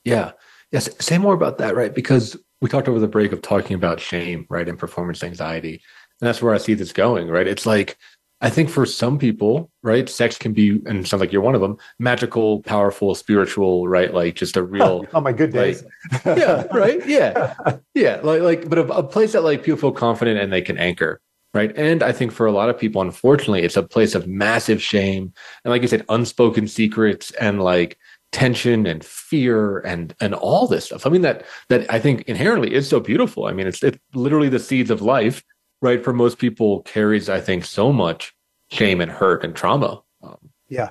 Yeah. 0.05 0.33
Yes. 0.73 0.89
Say 1.05 1.19
more 1.19 1.35
about 1.35 1.59
that, 1.59 1.77
right? 1.77 1.95
Because 1.95 2.37
we 2.61 2.69
talked 2.69 2.89
over 2.89 2.99
the 2.99 3.09
break 3.09 3.33
of 3.33 3.41
talking 3.41 3.75
about 3.75 4.01
shame, 4.01 4.47
right, 4.49 4.69
and 4.69 4.79
performance 4.79 5.23
anxiety, 5.23 5.75
and 6.21 6.29
that's 6.29 6.43
where 6.43 6.53
I 6.53 6.59
see 6.59 6.75
this 6.75 6.93
going, 6.93 7.29
right? 7.29 7.47
It's 7.47 7.67
like 7.67 7.97
I 8.43 8.49
think 8.49 8.71
for 8.71 8.87
some 8.87 9.19
people, 9.19 9.71
right, 9.83 10.09
sex 10.09 10.39
can 10.39 10.53
be, 10.53 10.81
and 10.87 11.07
sounds 11.07 11.21
like 11.21 11.33
you're 11.33 11.43
one 11.43 11.55
of 11.55 11.61
them, 11.61 11.77
magical, 11.99 12.63
powerful, 12.63 13.15
spiritual, 13.15 13.87
right? 13.87 14.15
Like 14.15 14.35
just 14.35 14.57
a 14.57 14.63
real. 14.63 15.07
oh 15.15 15.21
my 15.21 15.33
good 15.33 15.53
days. 15.53 15.85
Like, 16.25 16.39
yeah, 16.39 16.67
right. 16.73 17.07
Yeah, 17.07 17.55
yeah. 17.95 18.21
Like, 18.23 18.41
like, 18.41 18.69
but 18.71 18.79
a, 18.79 18.87
a 18.93 19.03
place 19.03 19.33
that 19.33 19.45
like 19.45 19.63
people 19.63 19.79
feel 19.79 19.93
confident 19.93 20.41
and 20.41 20.51
they 20.51 20.63
can 20.63 20.79
anchor, 20.79 21.21
right? 21.53 21.77
And 21.77 22.03
I 22.03 22.13
think 22.13 22.33
for 22.33 22.47
a 22.47 22.53
lot 22.53 22.71
of 22.71 22.79
people, 22.79 23.03
unfortunately, 23.03 23.63
it's 23.63 23.77
a 23.77 23.83
place 23.83 24.15
of 24.15 24.27
massive 24.27 24.83
shame 24.83 25.35
and, 25.65 25.71
like 25.71 25.83
you 25.83 25.89
said, 25.89 26.07
unspoken 26.09 26.67
secrets 26.67 27.31
and 27.33 27.63
like 27.63 27.99
tension 28.33 28.87
and 28.87 29.05
fear 29.05 29.81
and 29.81 30.15
and 30.21 30.35
all 30.35 30.67
this 30.67 30.87
stuff. 30.87 31.07
I 31.07 31.11
mean 31.11 31.23
that 31.23 31.45
that 31.69 31.93
I 31.93 31.99
think 31.99 32.23
inherently 32.23 32.73
is 32.73 32.89
so 32.89 33.01
beautiful. 33.01 33.47
I 33.47 33.53
mean, 33.53 33.67
it's 33.67 33.83
it's 33.83 33.99
literally 34.15 34.49
the 34.49 34.59
seeds 34.59 34.91
of 34.91 35.03
life 35.03 35.45
right 35.83 36.03
for 36.03 36.13
most 36.13 36.39
people 36.39 36.83
carries 36.83 37.29
i 37.29 37.41
think 37.41 37.65
so 37.65 37.93
much 37.93 38.35
shame 38.71 39.01
and 39.01 39.11
hurt 39.11 39.45
and 39.45 39.55
trauma 39.55 40.01
um, 40.23 40.37
yeah. 40.69 40.91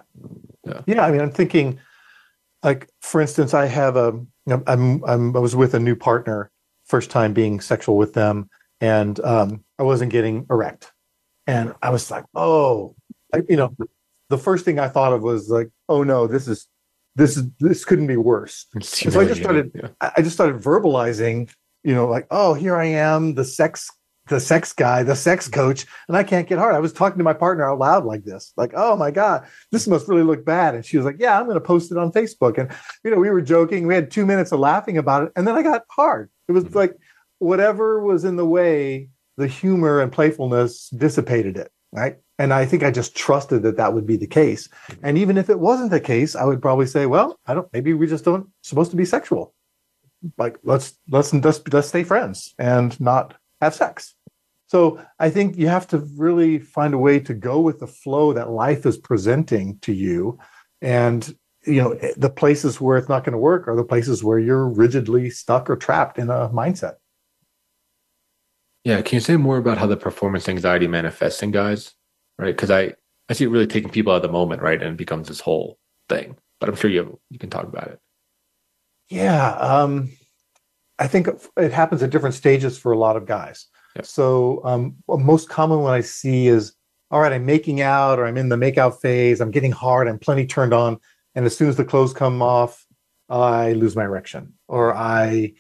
yeah 0.65 0.82
yeah 0.86 1.06
i 1.06 1.12
mean 1.12 1.21
i'm 1.21 1.32
thinking 1.32 1.80
like 2.63 2.89
for 3.02 3.21
instance 3.21 3.54
i 3.54 3.65
have 3.65 3.95
a 3.95 4.19
i'm, 4.67 5.04
I'm 5.06 5.36
i 5.36 5.39
was 5.39 5.56
with 5.56 5.73
a 5.73 5.80
new 5.80 5.95
partner 5.95 6.52
first 6.86 7.10
time 7.10 7.34
being 7.34 7.60
sexual 7.60 7.97
with 7.97 8.13
them 8.13 8.49
and 8.82 9.19
um, 9.21 9.63
i 9.78 9.84
wasn't 9.84 10.12
getting 10.12 10.45
erect 10.49 10.91
and 11.47 11.73
i 11.82 11.89
was 11.89 12.10
like 12.12 12.25
oh 12.36 12.95
I, 13.34 13.43
you 13.47 13.56
know 13.56 13.75
the 14.30 14.38
first 14.38 14.65
thing 14.65 14.80
i 14.80 14.88
thought 14.88 15.13
of 15.13 15.21
was 15.21 15.49
like 15.49 15.69
oh 15.88 16.04
no 16.04 16.28
this 16.28 16.47
is 16.47 16.67
this 17.15 17.38
is 17.38 17.47
this 17.60 17.86
couldn't 17.86 18.08
be 18.08 18.17
worse 18.17 18.65
so 18.82 19.19
i 19.19 19.25
just 19.25 19.41
started 19.41 19.71
yeah. 19.73 20.12
i 20.15 20.21
just 20.21 20.36
started 20.36 20.62
verbalizing 20.62 21.49
you 21.84 21.93
know 21.93 22.08
like 22.08 22.28
oh 22.32 22.54
here 22.54 22.75
i 22.75 22.86
am 22.86 23.36
the 23.36 23.45
sex 23.45 23.89
the 24.30 24.39
sex 24.39 24.72
guy, 24.72 25.04
the 25.04 25.15
sex 25.15 25.48
coach, 25.48 25.86
and 26.08 26.15
I 26.15 26.24
can't 26.24 26.48
get 26.48 26.58
hard. 26.58 26.76
I 26.76 26.80
was 26.80 26.94
talking 26.94 27.18
to 27.18 27.24
my 27.24 27.34
partner 27.34 27.70
out 27.70 27.80
loud 27.80 28.06
like 28.06 28.24
this, 28.24 28.54
like, 28.56 28.72
oh 28.76 28.96
my 28.96 29.12
God, 29.12 29.46
this 29.72 29.88
must 29.88 30.08
really 30.08 30.24
look 30.24 30.46
bad. 30.46 30.76
And 30.76 30.86
she 30.86 30.98
was 30.98 31.06
like, 31.06 31.18
yeah, 31.20 31.38
I'm 31.38 31.46
going 31.46 31.56
to 31.56 31.62
post 31.62 31.92
it 31.92 31.98
on 31.98 32.12
Facebook. 32.12 32.58
And, 32.58 32.72
you 33.04 33.12
know, 33.12 33.18
we 33.18 33.30
were 33.30 33.42
joking. 33.42 33.88
We 33.88 33.96
had 33.96 34.10
two 34.10 34.26
minutes 34.26 34.52
of 34.52 34.60
laughing 34.60 34.98
about 34.98 35.24
it. 35.24 35.32
And 35.36 35.48
then 35.48 35.56
I 35.56 35.63
got 35.63 35.84
hard. 35.89 36.30
It 36.48 36.54
was 36.54 36.63
mm-hmm. 36.63 36.78
like 36.78 36.96
whatever 37.39 38.02
was 38.04 38.24
in 38.24 38.36
the 38.36 38.46
way, 38.46 39.10
the 39.38 39.48
humor 39.48 40.02
and 40.02 40.12
playfulness 40.12 40.89
dissipated 40.89 41.58
it. 41.58 41.72
Right. 41.92 42.18
And 42.38 42.54
I 42.54 42.65
think 42.65 42.84
I 42.84 42.92
just 42.92 43.15
trusted 43.15 43.63
that 43.63 43.78
that 43.78 43.94
would 43.94 44.06
be 44.06 44.15
the 44.15 44.28
case. 44.28 44.68
Mm-hmm. 44.68 45.06
And 45.06 45.18
even 45.18 45.38
if 45.38 45.50
it 45.50 45.60
wasn't 45.60 45.92
the 45.92 46.00
case, 46.00 46.36
I 46.36 46.46
would 46.46 46.62
probably 46.62 46.86
say, 46.86 47.06
well, 47.08 47.39
I 47.48 47.54
don't, 47.56 47.68
maybe 47.74 47.94
we 47.94 48.08
just 48.08 48.24
don't 48.24 48.48
supposed 48.62 48.92
to 48.92 48.98
be 48.98 49.06
sexual. 49.06 49.54
Like, 50.38 50.60
let's, 50.63 50.98
let's, 51.10 51.34
let's, 51.34 51.62
let's 51.72 51.88
stay 51.88 52.04
friends 52.04 52.54
and 52.60 53.00
not 53.00 53.36
have 53.62 53.74
sex 53.74 54.15
so 54.69 55.03
I 55.17 55.32
think 55.32 55.58
you 55.58 55.67
have 55.67 55.88
to 55.88 55.97
really 56.15 56.60
find 56.60 56.93
a 56.93 56.97
way 56.99 57.19
to 57.21 57.34
go 57.34 57.60
with 57.60 57.79
the 57.79 57.88
flow 57.88 58.34
that 58.34 58.51
life 58.51 58.86
is 58.86 58.99
presenting 58.99 59.79
to 59.79 59.91
you. 59.91 60.38
And, 60.79 61.36
you 61.65 61.82
know, 61.82 61.95
the 62.15 62.29
places 62.29 62.79
where 62.79 62.99
it's 62.99 63.10
not 63.10 63.23
going 63.23 63.34
to 63.34 63.39
work 63.39 63.67
are 63.67 63.75
the 63.75 63.84
places 63.84 64.23
where 64.23 64.38
you're 64.38 64.69
rigidly 64.69 65.32
stuck 65.32 65.71
or 65.71 65.75
trapped 65.75 66.19
in 66.19 66.29
a 66.29 66.49
mindset. 66.49 66.97
Yeah. 68.84 69.01
Can 69.01 69.15
you 69.15 69.21
say 69.21 69.38
more 69.38 69.58
about 69.58 69.79
how 69.79 69.88
the 69.88 69.97
performance 69.97 70.47
anxiety 70.47 70.86
manifests 70.86 71.41
in 71.41 71.49
guys? 71.49 71.95
Right. 72.38 72.55
Cause 72.55 72.69
I, 72.69 72.93
I 73.27 73.34
see 73.34 73.45
it 73.45 73.49
really 73.49 73.65
taking 73.65 73.89
people 73.89 74.13
out 74.13 74.17
of 74.17 74.21
the 74.21 74.29
moment, 74.29 74.62
right? 74.62 74.79
And 74.79 74.91
it 74.91 74.97
becomes 74.97 75.29
this 75.29 75.39
whole 75.39 75.79
thing, 76.10 76.38
but 76.60 76.69
I'm 76.69 76.75
sure 76.75 76.91
you, 76.91 76.99
have, 76.99 77.15
you 77.32 77.39
can 77.39 77.49
talk 77.49 77.65
about 77.65 77.88
it. 77.88 77.99
Yeah. 79.10 79.49
Um, 79.53 80.12
I 80.99 81.08
think 81.08 81.27
it 81.58 81.71
happens 81.71 82.03
at 82.03 82.12
different 82.12 82.36
stages 82.36 82.77
for 82.77 82.91
a 82.91 82.99
lot 82.99 83.17
of 83.17 83.25
guys. 83.25 83.65
So 84.04 84.62
um, 84.63 84.95
most 85.08 85.49
common 85.49 85.80
one 85.80 85.93
I 85.93 86.02
see 86.02 86.47
is, 86.47 86.73
all 87.12 87.21
right, 87.21 87.34
I'm 87.34 87.45
making 87.45 87.82
out 87.82 88.19
or 88.19 88.25
I'm 88.25 88.38
in 88.38 88.49
the 88.49 88.56
makeout 88.56 89.02
phase. 89.02 89.41
I'm 89.41 89.52
getting 89.52 89.71
hard. 89.71 90.08
I'm 90.08 90.19
plenty 90.19 90.45
turned 90.45 90.73
on. 90.73 90.99
And 91.36 91.45
as 91.45 91.56
soon 91.56 91.69
as 91.69 91.75
the 91.75 91.86
clothes 91.86 92.13
come 92.13 92.41
off, 92.41 92.86
I 93.30 93.73
lose 93.73 93.95
my 93.95 94.04
erection 94.04 94.54
or 94.67 94.95
I 94.95 95.54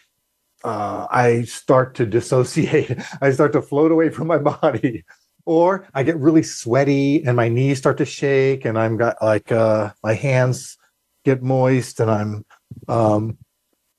uh, 0.63 1.07
I 1.09 1.43
start 1.43 1.95
to 1.95 2.05
dissociate. 2.05 2.97
I 3.21 3.31
start 3.31 3.53
to 3.53 3.61
float 3.61 3.91
away 3.91 4.09
from 4.09 4.27
my 4.27 4.37
body, 4.61 5.05
or 5.45 5.87
I 5.93 6.03
get 6.03 6.17
really 6.17 6.43
sweaty 6.43 7.23
and 7.23 7.35
my 7.35 7.49
knees 7.49 7.77
start 7.77 7.97
to 7.99 8.05
shake, 8.05 8.65
and 8.65 8.77
I'm 8.77 8.97
got 8.97 9.21
like 9.21 9.51
uh, 9.51 9.91
my 10.03 10.13
hands 10.13 10.77
get 11.25 11.41
moist, 11.41 11.99
and 11.99 12.11
I'm 12.11 12.45
um, 12.87 13.37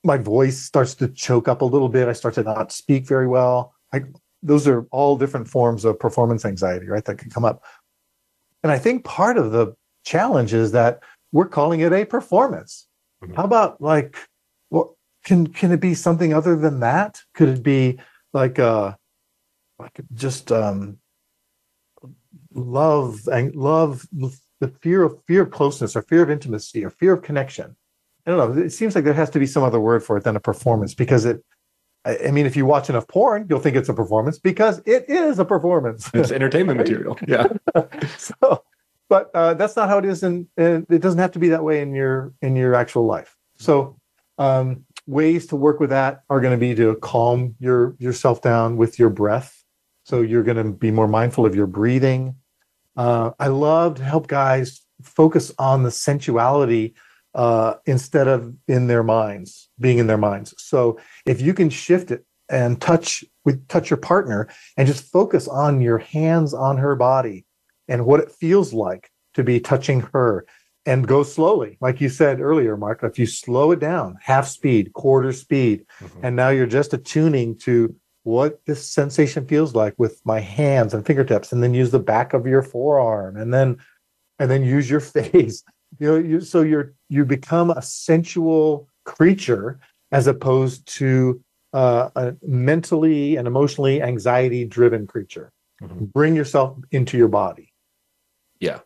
my 0.05 0.17
voice 0.17 0.61
starts 0.61 0.95
to 0.97 1.09
choke 1.09 1.49
up 1.49 1.63
a 1.63 1.67
little 1.67 1.89
bit. 1.89 2.09
I 2.09 2.13
start 2.13 2.35
to 2.35 2.43
not 2.43 2.73
speak 2.73 3.07
very 3.07 3.27
well. 3.27 3.75
I, 3.93 4.03
those 4.43 4.67
are 4.67 4.87
all 4.91 5.17
different 5.17 5.49
forms 5.49 5.85
of 5.85 5.99
performance 5.99 6.45
anxiety, 6.45 6.87
right? 6.87 7.05
That 7.05 7.19
can 7.19 7.31
come 7.31 7.45
up. 7.45 7.65
And 8.63 8.71
I 8.71 8.79
think 8.79 9.05
part 9.05 9.37
of 9.37 9.53
the 9.53 9.75
challenge 10.05 10.55
is 10.55 10.73
that 10.73 11.01
we're 11.33 11.49
calling 11.49 11.81
it 11.81 11.93
a 11.93 12.05
performance. 12.05 12.87
Mm-hmm. 13.23 13.35
How 13.35 13.45
about 13.45 13.81
like, 13.81 14.17
well, 14.71 14.97
can 15.25 15.47
can 15.47 15.73
it 15.73 15.81
be 15.81 15.95
something 15.95 16.33
other 16.33 16.57
than 16.57 16.81
that? 16.81 17.21
Could 17.35 17.49
it 17.49 17.63
be 17.63 17.99
like 18.33 18.59
uh 18.59 18.95
like 19.79 20.01
just 20.15 20.51
um 20.51 20.99
love 22.55 23.29
and 23.29 23.55
love 23.55 24.07
the 24.61 24.69
fear 24.81 25.03
of 25.03 25.19
fear 25.27 25.43
of 25.43 25.51
closeness 25.51 25.97
or 25.97 26.03
fear 26.03 26.23
of 26.23 26.31
intimacy 26.31 26.85
or 26.85 26.91
fear 26.91 27.13
of 27.13 27.23
connection? 27.23 27.77
I 28.27 28.31
don't 28.31 28.57
know. 28.57 28.63
It 28.63 28.71
seems 28.71 28.95
like 28.95 29.05
there 29.05 29.15
has 29.15 29.31
to 29.31 29.39
be 29.39 29.47
some 29.47 29.63
other 29.63 29.81
word 29.81 30.05
for 30.05 30.17
it 30.17 30.25
than 30.25 30.37
a 30.37 30.41
performance 30.41 30.95
because 30.95 31.25
it 31.25 31.45
I 32.05 32.31
mean, 32.31 32.47
if 32.47 32.57
you 32.57 32.65
watch 32.65 32.89
enough 32.89 33.07
porn, 33.09 33.47
you'll 33.49 33.61
think 33.61 33.77
it's 33.77 33.89
a 33.89 33.95
performance 33.95 34.39
because 34.39 34.81
it 34.87 35.05
is 35.09 35.39
a 35.39 35.45
performance. 35.45 36.11
It's 36.15 36.31
entertainment 36.31 36.79
material. 36.85 37.19
Yeah. 37.29 37.49
so, 38.17 38.65
but 39.09 39.31
uh, 39.35 39.55
that's 39.55 39.77
not 39.77 39.89
how 39.89 39.99
it 39.99 40.05
is, 40.05 40.23
and 40.23 40.47
it 40.57 41.01
doesn't 41.01 41.19
have 41.19 41.33
to 41.33 41.39
be 41.39 41.49
that 41.51 41.63
way 41.63 41.83
in 41.83 41.95
your 41.95 42.33
in 42.41 42.57
your 42.57 42.75
actual 42.75 43.05
life. 43.05 43.37
So, 43.59 43.99
um, 44.39 44.87
ways 45.07 45.47
to 45.49 45.57
work 45.57 45.81
with 45.81 45.91
that 45.91 46.23
are 46.31 46.41
going 46.41 46.59
to 46.59 46.61
be 46.61 46.75
to 46.77 46.97
calm 46.97 47.55
your 47.59 47.97
yourself 47.99 48.41
down 48.41 48.77
with 48.77 48.99
your 48.99 49.11
breath. 49.11 49.63
So 50.05 50.23
you're 50.23 50.43
going 50.43 50.57
to 50.57 50.73
be 50.73 50.91
more 50.91 51.09
mindful 51.09 51.45
of 51.45 51.55
your 51.55 51.67
breathing. 51.67 52.37
Uh, 52.97 53.33
I 53.39 53.49
love 53.49 53.97
to 53.97 54.05
help 54.05 54.27
guys 54.27 54.81
focus 55.03 55.53
on 55.59 55.83
the 55.83 55.91
sensuality 55.91 56.95
uh, 57.35 57.75
instead 57.87 58.29
of 58.29 58.55
in 58.69 58.87
their 58.87 59.03
minds, 59.03 59.69
being 59.79 59.99
in 59.99 60.07
their 60.07 60.19
minds. 60.19 60.55
So 60.59 60.99
if 61.27 61.41
you 61.41 61.55
can 61.55 61.71
shift 61.71 62.11
it 62.11 62.25
and 62.49 62.81
touch 62.81 63.25
with 63.45 63.67
touch 63.69 63.91
your 63.91 63.97
partner 63.97 64.49
and 64.77 64.87
just 64.87 65.11
focus 65.11 65.47
on 65.49 65.81
your 65.81 65.99
hands 65.99 66.53
on 66.53 66.79
her 66.79 66.97
body 66.97 67.45
and 67.89 68.07
what 68.07 68.21
it 68.21 68.31
feels 68.31 68.73
like 68.73 69.11
to 69.35 69.45
be 69.45 69.61
touching 69.61 70.01
her 70.13 70.45
and 70.87 71.07
go 71.07 71.23
slowly. 71.23 71.77
Like 71.81 72.01
you 72.01 72.09
said 72.09 72.41
earlier, 72.41 72.77
Marc, 72.77 73.03
if 73.03 73.19
you 73.19 73.27
slow 73.27 73.71
it 73.71 73.81
down, 73.81 74.17
half 74.21 74.47
speed, 74.47 74.93
quarter 74.93 75.33
speed, 75.33 75.85
mm-hmm. 76.01 76.25
and 76.25 76.37
now 76.37 76.49
you're 76.49 76.67
just 76.67 76.95
attuning 76.95 77.59
to 77.59 77.95
what 78.23 78.61
this 78.67 78.87
sensation 78.87 79.47
feels 79.47 79.75
like 79.75 79.95
with 79.99 80.21
my 80.25 80.41
hands 80.41 80.95
and 80.95 81.07
fingertips, 81.07 81.53
and 81.53 81.63
then 81.63 81.75
use 81.75 81.91
the 81.91 81.99
back 81.99 82.33
of 82.33 82.47
your 82.47 82.63
forearm, 82.63 83.37
and 83.37 83.53
then 83.53 83.79
and 84.39 84.51
then 84.51 84.65
use 84.65 84.89
your 84.89 85.01
face. 85.15 85.63
You 85.99 86.07
know, 86.07 86.17
you, 86.17 86.41
so 86.41 86.63
you're 86.63 86.95
you 87.09 87.25
become 87.25 87.71
a 87.71 87.83
sensual 87.83 88.89
creature 89.05 89.81
as 90.13 90.27
opposed 90.27 90.87
to 90.97 91.43
uh, 91.73 92.11
a 92.17 92.35
mentally 92.43 93.37
and 93.37 93.47
emotionally 93.47 94.03
anxiety 94.03 94.65
driven 94.65 95.07
creature. 95.07 95.53
Mm-hmm. 95.83 96.07
Bring 96.07 96.37
yourself 96.37 96.79
into 96.91 97.17
your 97.17 97.29
body. 97.29 97.73
Yeah, 98.61 98.81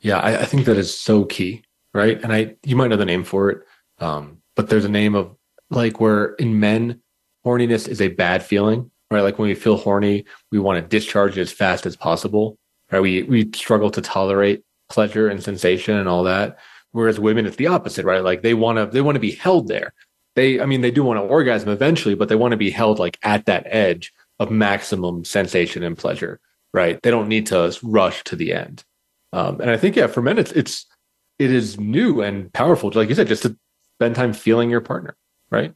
yeah, 0.00 0.18
I, 0.18 0.40
I, 0.40 0.44
think 0.44 0.64
that 0.66 0.78
is 0.78 0.96
so 0.98 1.24
key, 1.24 1.62
right? 1.92 2.22
And 2.22 2.32
I 2.32 2.56
you 2.64 2.76
might 2.76 2.88
know 2.88 2.96
the 2.96 3.04
name 3.04 3.24
for 3.24 3.50
it, 3.50 3.62
um, 3.98 4.38
but 4.56 4.68
there's 4.68 4.84
a 4.84 4.90
name 4.90 5.14
of 5.14 5.36
like 5.70 6.00
where 6.00 6.34
in 6.34 6.58
men 6.58 7.00
horniness 7.44 7.88
is 7.88 8.00
a 8.00 8.08
bad 8.08 8.42
feeling, 8.42 8.90
right? 9.10 9.20
Like 9.20 9.38
when 9.38 9.48
we 9.48 9.54
feel 9.54 9.76
horny, 9.76 10.24
we 10.50 10.58
want 10.58 10.82
to 10.82 10.88
discharge 10.88 11.36
it 11.36 11.42
as 11.42 11.52
fast 11.52 11.86
as 11.86 11.96
possible, 11.96 12.56
right? 12.90 13.00
We 13.00 13.22
we 13.24 13.50
struggle 13.54 13.90
to 13.90 14.00
tolerate 14.00 14.64
pleasure 14.92 15.28
and 15.28 15.42
sensation 15.42 15.96
and 15.96 16.08
all 16.08 16.22
that. 16.24 16.58
Whereas 16.92 17.18
women, 17.18 17.46
it's 17.46 17.56
the 17.56 17.66
opposite, 17.66 18.04
right? 18.04 18.22
Like 18.22 18.42
they 18.42 18.54
want 18.54 18.78
to 18.78 18.86
they 18.86 19.00
want 19.00 19.16
to 19.16 19.20
be 19.20 19.32
held 19.32 19.68
there. 19.68 19.94
They, 20.36 20.60
I 20.60 20.66
mean, 20.66 20.80
they 20.80 20.90
do 20.90 21.02
want 21.02 21.18
to 21.18 21.22
orgasm 21.22 21.68
eventually, 21.68 22.14
but 22.14 22.28
they 22.28 22.36
want 22.36 22.52
to 22.52 22.56
be 22.56 22.70
held 22.70 22.98
like 22.98 23.18
at 23.22 23.46
that 23.46 23.66
edge 23.66 24.12
of 24.38 24.50
maximum 24.50 25.24
sensation 25.24 25.82
and 25.82 25.96
pleasure, 25.96 26.40
right? 26.72 27.00
They 27.02 27.10
don't 27.10 27.28
need 27.28 27.46
to 27.48 27.76
rush 27.82 28.24
to 28.24 28.36
the 28.36 28.52
end. 28.52 28.84
Um, 29.32 29.60
and 29.60 29.70
I 29.70 29.76
think, 29.76 29.96
yeah, 29.96 30.06
for 30.06 30.22
men, 30.22 30.38
it's 30.38 30.52
it's 30.52 30.86
it 31.38 31.50
is 31.50 31.78
new 31.78 32.20
and 32.20 32.52
powerful, 32.52 32.90
like 32.94 33.08
you 33.08 33.14
said, 33.14 33.28
just 33.28 33.42
to 33.42 33.56
spend 33.96 34.14
time 34.14 34.32
feeling 34.32 34.70
your 34.70 34.80
partner, 34.80 35.16
right? 35.50 35.74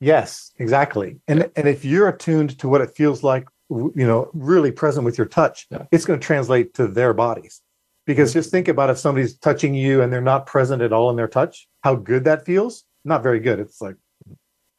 Yes, 0.00 0.50
exactly. 0.58 1.20
And 1.28 1.50
and 1.54 1.68
if 1.68 1.84
you're 1.84 2.08
attuned 2.08 2.58
to 2.58 2.68
what 2.68 2.80
it 2.80 2.90
feels 2.96 3.22
like, 3.22 3.46
you 3.94 4.06
know, 4.06 4.30
really 4.32 4.72
present 4.72 5.04
with 5.04 5.18
your 5.18 5.26
touch, 5.26 5.66
yeah. 5.70 5.84
it's 5.90 6.04
going 6.04 6.18
to 6.18 6.26
translate 6.26 6.74
to 6.74 6.86
their 6.86 7.14
bodies. 7.14 7.60
Because 8.06 8.30
mm-hmm. 8.30 8.40
just 8.40 8.50
think 8.50 8.68
about 8.68 8.90
if 8.90 8.98
somebody's 8.98 9.36
touching 9.38 9.74
you 9.74 10.02
and 10.02 10.12
they're 10.12 10.20
not 10.20 10.46
present 10.46 10.82
at 10.82 10.92
all 10.92 11.10
in 11.10 11.16
their 11.16 11.28
touch, 11.28 11.68
how 11.82 11.94
good 11.94 12.24
that 12.24 12.44
feels. 12.44 12.84
Not 13.04 13.22
very 13.22 13.40
good. 13.40 13.60
It's 13.60 13.80
like, 13.80 13.96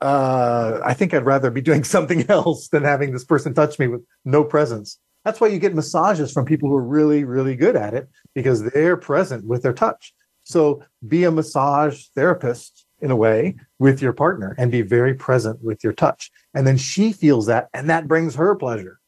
uh, 0.01 0.81
I 0.83 0.93
think 0.93 1.13
I'd 1.13 1.25
rather 1.25 1.49
be 1.49 1.61
doing 1.61 1.83
something 1.95 2.29
else 2.29 2.67
than 2.67 2.83
having 2.83 3.11
this 3.11 3.23
person 3.23 3.53
touch 3.53 3.79
me 3.79 3.87
with 3.87 4.01
no 4.25 4.43
presence. 4.43 4.99
That's 5.23 5.39
why 5.39 5.47
you 5.47 5.59
get 5.59 5.73
massages 5.73 6.33
from 6.33 6.45
people 6.45 6.67
who 6.67 6.75
are 6.75 6.83
really, 6.83 7.23
really 7.23 7.55
good 7.55 7.77
at 7.77 7.93
it 7.93 8.09
because 8.35 8.63
they're 8.71 8.97
present 8.97 9.45
with 9.45 9.63
their 9.63 9.73
touch. 9.73 10.13
So 10.43 10.83
be 11.07 11.23
a 11.23 11.31
massage 11.31 12.07
therapist 12.15 12.82
in 13.03 13.11
a 13.11 13.15
way 13.15 13.55
with 13.79 14.01
your 14.01 14.13
partner 14.13 14.55
and 14.57 14.71
be 14.71 14.81
very 14.81 15.13
present 15.13 15.61
with 15.61 15.83
your 15.83 15.91
touch. 15.93 16.31
And 16.53 16.65
then 16.65 16.77
she 16.77 17.11
feels 17.11 17.45
that 17.47 17.69
and 17.73 17.89
that 17.89 18.07
brings 18.07 18.33
her 18.35 18.55
pleasure. 18.55 18.99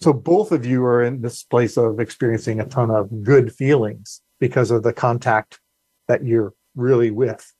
So 0.00 0.12
both 0.12 0.50
of 0.50 0.64
you 0.64 0.82
are 0.84 1.04
in 1.04 1.20
this 1.20 1.44
place 1.44 1.76
of 1.76 2.00
experiencing 2.00 2.58
a 2.58 2.66
ton 2.66 2.90
of 2.90 3.22
good 3.22 3.54
feelings 3.54 4.22
because 4.40 4.70
of 4.70 4.82
the 4.82 4.94
contact 4.94 5.60
that 6.08 6.24
you're 6.24 6.54
really 6.74 7.10
with. 7.10 7.52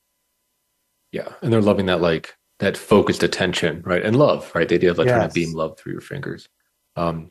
Yeah. 1.12 1.28
And 1.42 1.52
they're 1.52 1.60
loving 1.60 1.86
that 1.86 2.00
like 2.00 2.34
that 2.60 2.76
focused 2.76 3.22
attention, 3.22 3.82
right? 3.84 4.02
And 4.02 4.16
love, 4.16 4.50
right? 4.54 4.68
The 4.68 4.76
idea 4.76 4.90
of 4.90 4.98
like 4.98 5.06
yes. 5.06 5.16
trying 5.16 5.28
to 5.28 5.34
beam 5.34 5.52
love 5.52 5.78
through 5.78 5.92
your 5.92 6.00
fingers. 6.00 6.48
Um, 6.96 7.28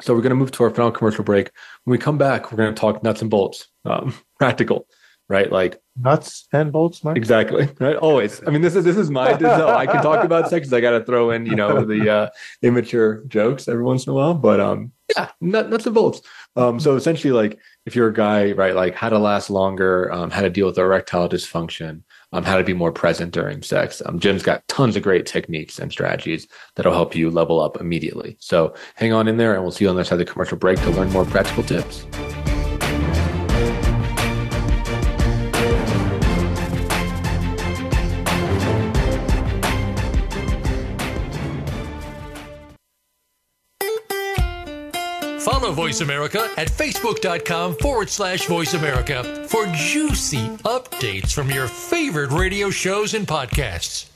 so 0.00 0.14
we're 0.14 0.22
going 0.22 0.30
to 0.30 0.36
move 0.36 0.52
to 0.52 0.64
our 0.64 0.70
final 0.70 0.92
commercial 0.92 1.24
break. 1.24 1.50
When 1.84 1.92
we 1.92 1.98
come 1.98 2.18
back, 2.18 2.50
we're 2.50 2.58
going 2.58 2.74
to 2.74 2.80
talk 2.80 3.02
nuts 3.02 3.20
and 3.20 3.30
bolts, 3.30 3.68
um, 3.84 4.14
practical 4.38 4.86
right? 5.28 5.50
Like 5.50 5.80
nuts 5.96 6.46
and 6.52 6.72
bolts, 6.72 7.02
Marc. 7.04 7.16
Exactly. 7.16 7.68
Right. 7.80 7.96
Always. 7.96 8.40
I 8.46 8.50
mean, 8.50 8.62
this 8.62 8.76
is 8.76 8.84
this 8.84 8.96
is 8.96 9.10
my 9.10 9.32
no, 9.32 9.68
I 9.68 9.86
can 9.86 10.02
talk 10.02 10.24
about 10.24 10.48
sex. 10.48 10.72
I 10.72 10.80
got 10.80 10.90
to 10.90 11.04
throw 11.04 11.30
in, 11.30 11.44
you 11.44 11.54
know, 11.54 11.84
the 11.84 12.08
uh, 12.10 12.28
immature 12.62 13.22
jokes 13.26 13.68
every 13.68 13.82
once 13.82 14.06
in 14.06 14.12
a 14.12 14.14
while. 14.14 14.34
But 14.34 14.60
um, 14.60 14.92
yeah, 15.14 15.30
nut, 15.40 15.68
nuts 15.68 15.86
and 15.86 15.94
bolts. 15.94 16.22
Um, 16.56 16.80
so 16.80 16.96
essentially, 16.96 17.32
like 17.32 17.58
if 17.84 17.94
you're 17.94 18.08
a 18.08 18.14
guy, 18.14 18.52
right, 18.52 18.74
like 18.74 18.94
how 18.94 19.08
to 19.08 19.18
last 19.18 19.50
longer, 19.50 20.10
um, 20.12 20.30
how 20.30 20.40
to 20.40 20.48
deal 20.48 20.66
with 20.66 20.78
erectile 20.78 21.28
dysfunction, 21.28 22.02
um, 22.32 22.44
how 22.44 22.56
to 22.56 22.64
be 22.64 22.72
more 22.72 22.92
present 22.92 23.32
during 23.32 23.62
sex. 23.62 24.00
Um, 24.06 24.18
Jim's 24.18 24.42
got 24.42 24.66
tons 24.68 24.96
of 24.96 25.02
great 25.02 25.26
techniques 25.26 25.78
and 25.78 25.92
strategies 25.92 26.46
that'll 26.76 26.92
help 26.92 27.14
you 27.14 27.30
level 27.30 27.60
up 27.60 27.80
immediately. 27.80 28.36
So 28.40 28.74
hang 28.94 29.12
on 29.12 29.28
in 29.28 29.36
there, 29.36 29.54
and 29.54 29.62
we'll 29.62 29.72
see 29.72 29.84
you 29.84 29.90
on 29.90 29.96
the 29.96 30.00
other 30.00 30.08
side 30.08 30.20
of 30.20 30.26
the 30.26 30.32
commercial 30.32 30.56
break 30.56 30.78
to 30.80 30.90
learn 30.90 31.10
more 31.10 31.24
practical 31.24 31.64
tips. 31.64 32.06
Voice 45.74 46.00
America 46.00 46.50
at 46.56 46.68
facebook.com 46.68 47.76
forward 47.76 48.08
slash 48.08 48.46
voice 48.46 48.74
America 48.74 49.46
for 49.48 49.66
juicy 49.74 50.48
updates 50.64 51.32
from 51.32 51.50
your 51.50 51.66
favorite 51.66 52.30
radio 52.30 52.70
shows 52.70 53.14
and 53.14 53.26
podcasts. 53.26 54.08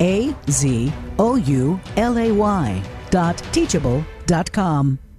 A 0.00 0.34
Z 0.48 0.92
O 1.18 1.34
U 1.36 1.80
L 1.96 2.18
A 2.18 2.32
Y 2.32 2.82
dot 3.10 3.36
teachable.com. 3.52 5.09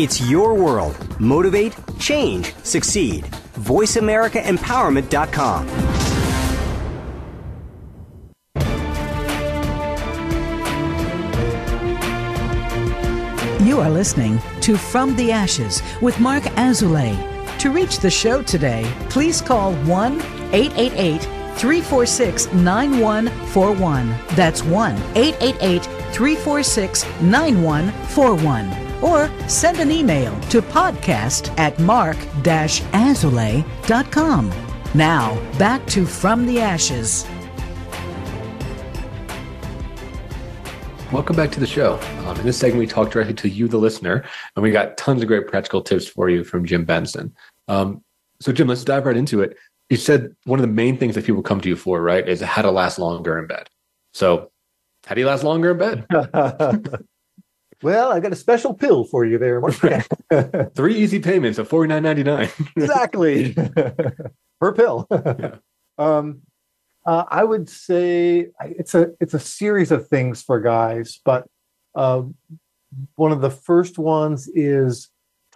It's 0.00 0.20
your 0.20 0.54
world. 0.54 0.96
Motivate, 1.18 1.74
change, 1.98 2.54
succeed. 2.62 3.24
VoiceAmericaEmpowerment.com. 3.58 5.68
You 13.66 13.80
are 13.80 13.90
listening 13.90 14.38
to 14.60 14.76
From 14.76 15.16
the 15.16 15.32
Ashes 15.32 15.82
with 16.00 16.20
Marc 16.20 16.44
Azoulay. 16.44 17.16
To 17.58 17.72
reach 17.72 17.98
the 17.98 18.08
show 18.08 18.40
today, 18.40 18.88
please 19.10 19.40
call 19.40 19.74
1 19.74 20.22
888 20.52 21.22
346 21.58 22.52
9141. 22.52 24.14
That's 24.36 24.62
1 24.62 24.94
888 25.16 25.82
346 26.12 27.04
9141. 27.20 28.87
Or 29.02 29.30
send 29.48 29.78
an 29.78 29.90
email 29.90 30.38
to 30.50 30.60
podcast 30.60 31.58
at 31.58 31.78
marc-azoulay.com. 31.78 34.52
Now, 34.94 35.58
back 35.58 35.86
to 35.88 36.06
From 36.06 36.46
the 36.46 36.60
Ashes. 36.60 37.26
Welcome 41.12 41.36
back 41.36 41.50
to 41.52 41.60
the 41.60 41.66
show. 41.66 41.98
Um, 42.26 42.38
in 42.38 42.44
this 42.44 42.58
segment, 42.58 42.80
we 42.80 42.86
talk 42.86 43.10
directly 43.10 43.32
to 43.32 43.48
you, 43.48 43.66
the 43.66 43.78
listener, 43.78 44.26
and 44.54 44.62
we 44.62 44.70
got 44.70 44.98
tons 44.98 45.22
of 45.22 45.28
great 45.28 45.46
practical 45.46 45.80
tips 45.80 46.06
for 46.06 46.28
you 46.28 46.44
from 46.44 46.66
Jim 46.66 46.84
Benson. 46.84 47.34
Um, 47.66 48.04
so, 48.40 48.52
Jim, 48.52 48.68
let's 48.68 48.84
dive 48.84 49.06
right 49.06 49.16
into 49.16 49.40
it. 49.40 49.56
You 49.88 49.96
said 49.96 50.36
one 50.44 50.58
of 50.58 50.66
the 50.66 50.72
main 50.72 50.98
things 50.98 51.14
that 51.14 51.24
people 51.24 51.42
come 51.42 51.62
to 51.62 51.68
you 51.68 51.76
for, 51.76 52.02
right, 52.02 52.28
is 52.28 52.42
how 52.42 52.60
to 52.60 52.70
last 52.70 52.98
longer 52.98 53.38
in 53.38 53.46
bed. 53.46 53.70
So, 54.12 54.50
how 55.06 55.14
do 55.14 55.22
you 55.22 55.26
last 55.26 55.44
longer 55.44 55.70
in 55.70 55.78
bed? 55.78 56.06
well, 57.82 58.12
I've 58.12 58.22
got 58.22 58.32
a 58.32 58.36
special 58.36 58.74
pill 58.74 59.04
for 59.04 59.24
you 59.24 59.38
there. 59.38 59.60
Three 60.74 60.96
easy 60.96 61.20
payments 61.20 61.58
of 61.58 61.68
forty 61.68 61.88
nine 61.88 62.02
ninety 62.02 62.24
nine. 62.24 62.48
exactly 62.76 63.54
per 64.60 64.72
pill. 64.74 65.06
Yeah. 65.10 65.56
Um, 65.98 66.42
uh, 67.06 67.24
I 67.28 67.44
would 67.44 67.68
say 67.68 68.48
it's 68.62 68.94
a 68.94 69.10
it's 69.20 69.34
a 69.34 69.38
series 69.38 69.90
of 69.90 70.08
things 70.08 70.42
for 70.42 70.60
guys, 70.60 71.20
but 71.24 71.46
uh, 71.94 72.22
one 73.14 73.32
of 73.32 73.40
the 73.40 73.50
first 73.50 73.98
ones 73.98 74.48
is 74.54 75.08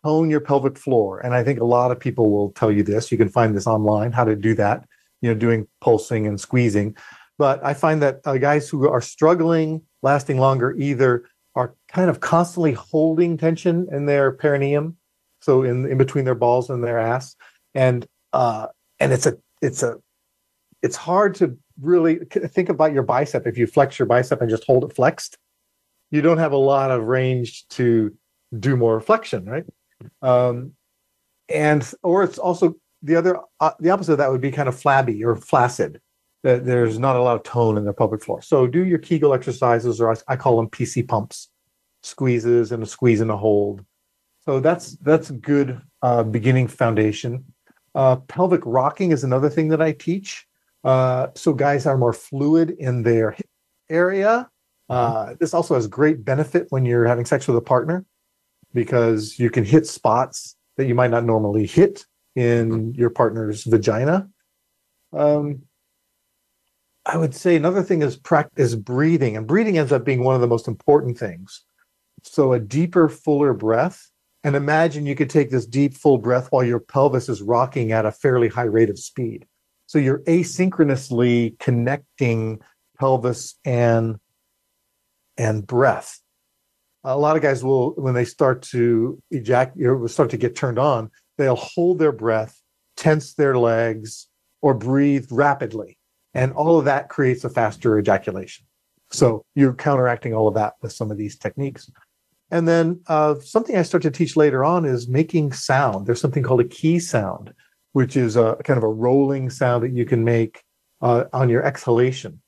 tone 0.03 0.31
your 0.31 0.41
pelvic 0.41 0.79
floor, 0.79 1.21
and 1.21 1.35
I 1.35 1.45
think 1.45 1.61
a 1.61 1.65
lot 1.65 1.91
of 1.91 2.01
people 2.01 2.31
will 2.31 2.53
tell 2.53 2.71
you 2.73 2.83
this. 2.83 3.13
You 3.13 3.19
can 3.19 3.29
find 3.29 3.57
this 3.57 3.67
online 3.67 4.13
how 4.13 4.25
to 4.25 4.37
do 4.37 4.55
that. 4.55 4.87
You 5.21 5.33
know, 5.33 5.39
doing 5.39 5.69
pulsing 5.81 6.27
and 6.27 6.41
squeezing. 6.41 6.97
But 7.39 7.65
I 7.65 7.75
find 7.75 8.03
that 8.03 8.21
uh, 8.25 8.39
guys 8.39 8.69
who 8.69 8.89
are 8.89 9.01
struggling, 9.01 9.83
lasting 10.03 10.39
longer, 10.39 10.75
either 10.79 11.25
kind 11.93 12.11
of 12.11 12.21
constantly 12.21 12.73
holding 12.73 13.37
tension 13.37 13.87
in 13.93 14.07
their 14.07 14.33
perineum, 14.33 14.97
so 15.41 15.63
in 15.63 15.87
in 15.87 15.99
between 15.99 16.25
their 16.25 16.35
balls 16.35 16.71
and 16.71 16.83
their 16.83 16.99
ass, 16.99 17.37
and 17.75 18.07
uh, 18.33 18.67
and 19.01 19.13
it's 19.13 19.27
a 19.27 19.37
it's 19.61 19.83
a 19.83 19.99
it's 20.83 20.97
hard 20.97 21.35
to 21.37 21.57
really 21.81 22.17
think 22.27 22.69
about 22.69 22.93
your 22.93 23.03
bicep. 23.03 23.47
If 23.47 23.57
you 23.57 23.67
flex 23.67 23.99
your 23.99 24.07
bicep 24.07 24.41
and 24.41 24.51
just 24.51 24.65
hold 24.65 24.85
it 24.85 24.95
flexed 24.95 25.39
you 26.13 26.23
don't 26.23 26.39
have 26.39 26.53
a 26.53 26.57
lot 26.57 26.93
of 26.93 27.03
range 27.05 27.67
to 27.69 28.17
do 28.61 28.77
more 28.77 29.01
flexion 29.01 29.45
right? 29.47 29.65
Um, 30.21 30.73
and 31.49 31.91
or 32.05 32.23
it's 32.23 32.39
also 32.39 32.77
the 33.03 33.17
other 33.17 33.39
uh, 33.59 33.73
the 33.81 33.91
opposite 33.91 34.13
of 34.13 34.19
that 34.19 34.31
would 34.31 34.41
be 34.41 34.53
kind 34.53 34.69
of 34.69 34.79
flabby 34.79 35.25
or 35.25 35.35
flaccid. 35.35 36.01
That 36.45 36.67
there's 36.67 36.99
not 36.99 37.17
a 37.17 37.23
lot 37.23 37.37
of 37.37 37.45
tone 37.45 37.79
in 37.79 37.85
the 37.85 37.93
pelvic 37.93 38.23
floor. 38.23 38.43
So 38.43 38.67
do 38.67 38.85
your 38.85 38.99
kegel 38.99 39.33
exercises 39.33 40.01
or 40.01 40.17
i 40.29 40.37
call 40.37 40.57
them 40.57 40.69
pc 40.69 41.07
pumps 41.09 41.49
squeezes 42.03 42.73
and 42.73 42.83
a 42.83 42.87
squeeze 42.87 43.21
and 43.21 43.31
a 43.31 43.37
hold 43.37 43.85
so 44.45 44.61
that's 44.61 44.97
that's 44.99 45.31
a 45.31 45.35
good 45.35 45.81
uh, 46.03 46.23
beginning 46.23 46.67
foundation 46.67 47.45
uh, 47.95 48.17
pelvic 48.17 48.63
rocking 48.65 49.13
is 49.13 49.25
another 49.25 49.49
thing 49.49 49.69
that 49.69 49.83
i 49.83 49.93
teach 49.93 50.47
uh, 50.85 51.29
so 51.35 51.53
guys 51.53 51.87
are 51.87 51.97
more 51.97 52.13
fluid 52.13 52.71
in 52.79 53.03
their 53.03 53.37
area. 53.89 54.49
Uh, 54.89 55.35
this 55.39 55.55
also 55.55 55.75
has 55.75 55.87
great 55.87 56.25
benefit 56.25 56.67
when 56.71 56.85
you're 56.85 57.07
having 57.07 57.25
sex 57.25 57.47
with 57.47 57.57
a 57.57 57.61
partner 57.61 58.05
because 58.75 59.39
you 59.39 59.51
can 59.51 59.65
hit 59.65 59.87
spots 59.87 60.57
that 60.77 60.87
you 60.87 60.95
might 60.95 61.11
not 61.11 61.25
normally 61.25 61.67
hit 61.67 62.05
in 62.35 62.93
your 62.95 63.11
partner's 63.11 63.65
vagina. 63.65 64.29
Um, 65.13 65.63
I 67.05 67.17
would 67.17 67.35
say 67.35 67.57
another 67.57 67.83
thing 67.83 68.03
is 68.03 68.17
practice 68.17 68.75
breathing, 68.75 69.37
and 69.37 69.47
breathing 69.47 69.77
ends 69.77 69.93
up 69.93 70.05
being 70.05 70.25
one 70.25 70.35
of 70.35 70.41
the 70.41 70.47
most 70.47 70.69
important 70.69 71.19
things. 71.19 71.63
So 72.23 72.53
a 72.53 72.61
deeper, 72.61 73.09
fuller 73.09 73.53
breath. 73.53 74.09
And 74.45 74.57
imagine 74.57 75.07
you 75.07 75.15
could 75.15 75.31
take 75.31 75.51
this 75.51 75.67
deep, 75.67 75.95
full 75.95 76.19
breath 76.19 76.49
while 76.51 76.65
your 76.65 76.81
pelvis 76.81 77.29
is 77.29 77.43
rocking 77.43 77.93
at 77.93 78.07
a 78.07 78.13
fairly 78.13 78.49
high 78.49 78.63
rate 78.63 78.91
of 78.91 78.99
speed. 78.99 79.47
So 79.87 79.99
you're 79.99 80.21
asynchronously 80.21 81.59
connecting 81.59 82.61
pelvis 82.99 83.55
and 83.65 84.17
and 85.37 85.67
breath. 85.67 86.21
A 87.05 87.19
lot 87.19 87.37
of 87.37 87.43
guys 87.43 87.65
will, 87.65 87.93
when 87.93 88.15
they 88.15 88.25
start 88.25 88.63
to 88.63 89.21
ejaculate, 89.31 90.11
start 90.11 90.31
to 90.31 90.37
get 90.37 90.55
turned 90.55 90.79
on, 90.79 91.11
they'll 91.37 91.57
hold 91.57 91.99
their 91.99 92.13
breath, 92.13 92.61
tense 92.97 93.35
their 93.35 93.57
legs, 93.57 94.29
or 94.61 94.75
breathe 94.75 95.27
rapidly, 95.31 95.99
and 96.35 96.53
all 96.53 96.79
of 96.79 96.85
that 96.85 97.09
creates 97.09 97.45
a 97.45 97.51
faster 97.51 97.99
ejaculation. 97.99 98.67
So 99.11 99.45
you're 99.55 99.75
counteracting 99.75 100.33
all 100.33 100.49
of 100.49 100.55
that 100.55 100.75
with 100.81 100.93
some 100.93 101.11
of 101.11 101.19
these 101.19 101.37
techniques. 101.37 101.91
And 102.53 102.69
then 102.69 103.01
uh, 103.07 103.37
something 103.41 103.77
I 103.77 103.83
start 103.83 104.03
to 104.03 104.11
teach 104.11 104.37
later 104.37 104.63
on 104.63 104.85
is 104.85 105.09
making 105.09 105.53
sound. 105.53 106.07
There's 106.07 106.21
something 106.21 106.43
called 106.43 106.61
a 106.61 106.65
key 106.65 106.99
sound, 106.99 107.55
which 107.93 108.15
is 108.15 108.37
a 108.37 108.59
kind 108.63 108.77
of 108.77 108.85
a 108.85 108.89
rolling 108.89 109.49
sound 109.49 109.83
that 109.83 109.93
you 109.93 110.05
can 110.05 110.23
make 110.23 110.63
uh, 111.01 111.25
on 111.33 111.49
your 111.49 111.65
exhalation. 111.65 112.43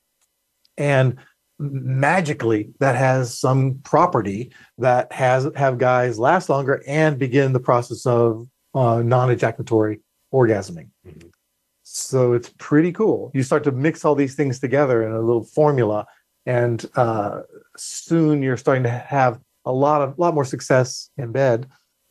And 0.77 1.17
magically, 1.59 2.75
that 2.81 2.97
has 2.97 3.39
some 3.39 3.81
property 3.83 4.53
that 4.77 5.11
has 5.11 5.49
have 5.57 5.79
guys 5.79 6.19
last 6.19 6.51
longer 6.51 6.83
and 6.87 7.19
begin 7.19 7.55
the 7.55 7.61
process 7.61 8.05
of 8.05 8.47
uh, 8.75 9.01
non-ejaculatory 9.03 10.01
orgasming. 10.35 10.91
Mm-hmm. 11.07 11.29
So 11.83 12.35
it's 12.35 12.53
pretty 12.59 12.93
cool. 12.93 13.31
You 13.35 13.43
start 13.43 13.65
to 13.65 13.73
mix 13.73 14.05
all 14.05 14.15
these 14.15 14.35
things 14.35 14.59
together 14.59 15.03
in 15.03 15.13
a 15.13 15.21
little 15.21 15.45
formula, 15.45 16.07
and 16.45 16.85
uh, 16.95 17.41
soon 17.77 18.43
you're 18.43 18.59
starting 18.59 18.83
to 18.83 18.91
have 18.91 19.41
a 19.65 19.73
lot 19.73 20.03
of 20.03 20.19
lot 20.19 20.35
more 20.35 20.45
success 20.45 21.11
in 21.17 21.33
bed 21.33 21.67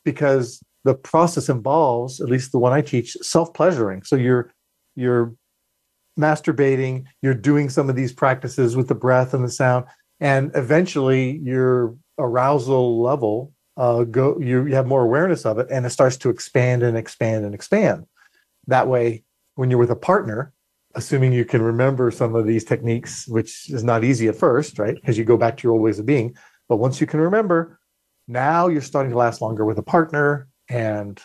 because 0.05 0.61
the 0.83 0.95
process 0.95 1.49
involves, 1.49 2.19
at 2.19 2.29
least 2.29 2.51
the 2.51 2.59
one 2.59 2.73
I 2.73 2.81
teach, 2.81 3.13
self-pleasuring. 3.21 4.03
So 4.03 4.15
you're 4.15 4.51
you're 4.95 5.33
masturbating, 6.19 7.05
you're 7.21 7.33
doing 7.33 7.69
some 7.69 7.89
of 7.89 7.95
these 7.95 8.13
practices 8.13 8.75
with 8.75 8.87
the 8.87 8.95
breath 8.95 9.33
and 9.33 9.43
the 9.43 9.49
sound, 9.49 9.85
and 10.19 10.51
eventually 10.55 11.39
your 11.43 11.95
arousal 12.19 13.01
level 13.01 13.51
uh, 13.77 14.03
go 14.03 14.39
you, 14.39 14.67
you 14.67 14.75
have 14.75 14.85
more 14.85 15.03
awareness 15.03 15.45
of 15.45 15.57
it, 15.57 15.67
and 15.71 15.85
it 15.85 15.89
starts 15.89 16.17
to 16.17 16.29
expand 16.29 16.83
and 16.83 16.97
expand 16.97 17.45
and 17.45 17.55
expand. 17.55 18.05
That 18.67 18.87
way, 18.87 19.23
when 19.55 19.69
you're 19.69 19.79
with 19.79 19.91
a 19.91 19.95
partner, 19.95 20.53
assuming 20.95 21.33
you 21.33 21.45
can 21.45 21.61
remember 21.61 22.11
some 22.11 22.35
of 22.35 22.45
these 22.45 22.63
techniques, 22.63 23.27
which 23.27 23.69
is 23.69 23.83
not 23.83 24.03
easy 24.03 24.27
at 24.27 24.35
first, 24.35 24.77
right? 24.77 24.95
Because 24.95 25.17
you 25.17 25.23
go 25.23 25.37
back 25.37 25.57
to 25.57 25.63
your 25.63 25.73
old 25.73 25.81
ways 25.81 25.99
of 25.99 26.05
being. 26.05 26.35
But 26.73 26.79
once 26.79 26.99
you 26.99 27.05
can 27.05 27.19
remember, 27.19 27.79
now 28.27 28.67
you're 28.67 28.81
starting 28.81 29.11
to 29.11 29.17
last 29.19 29.43
longer 29.43 29.63
with 29.63 29.77
a 29.77 29.83
partner 29.83 30.47
and 30.67 31.21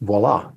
voila. 0.00 0.52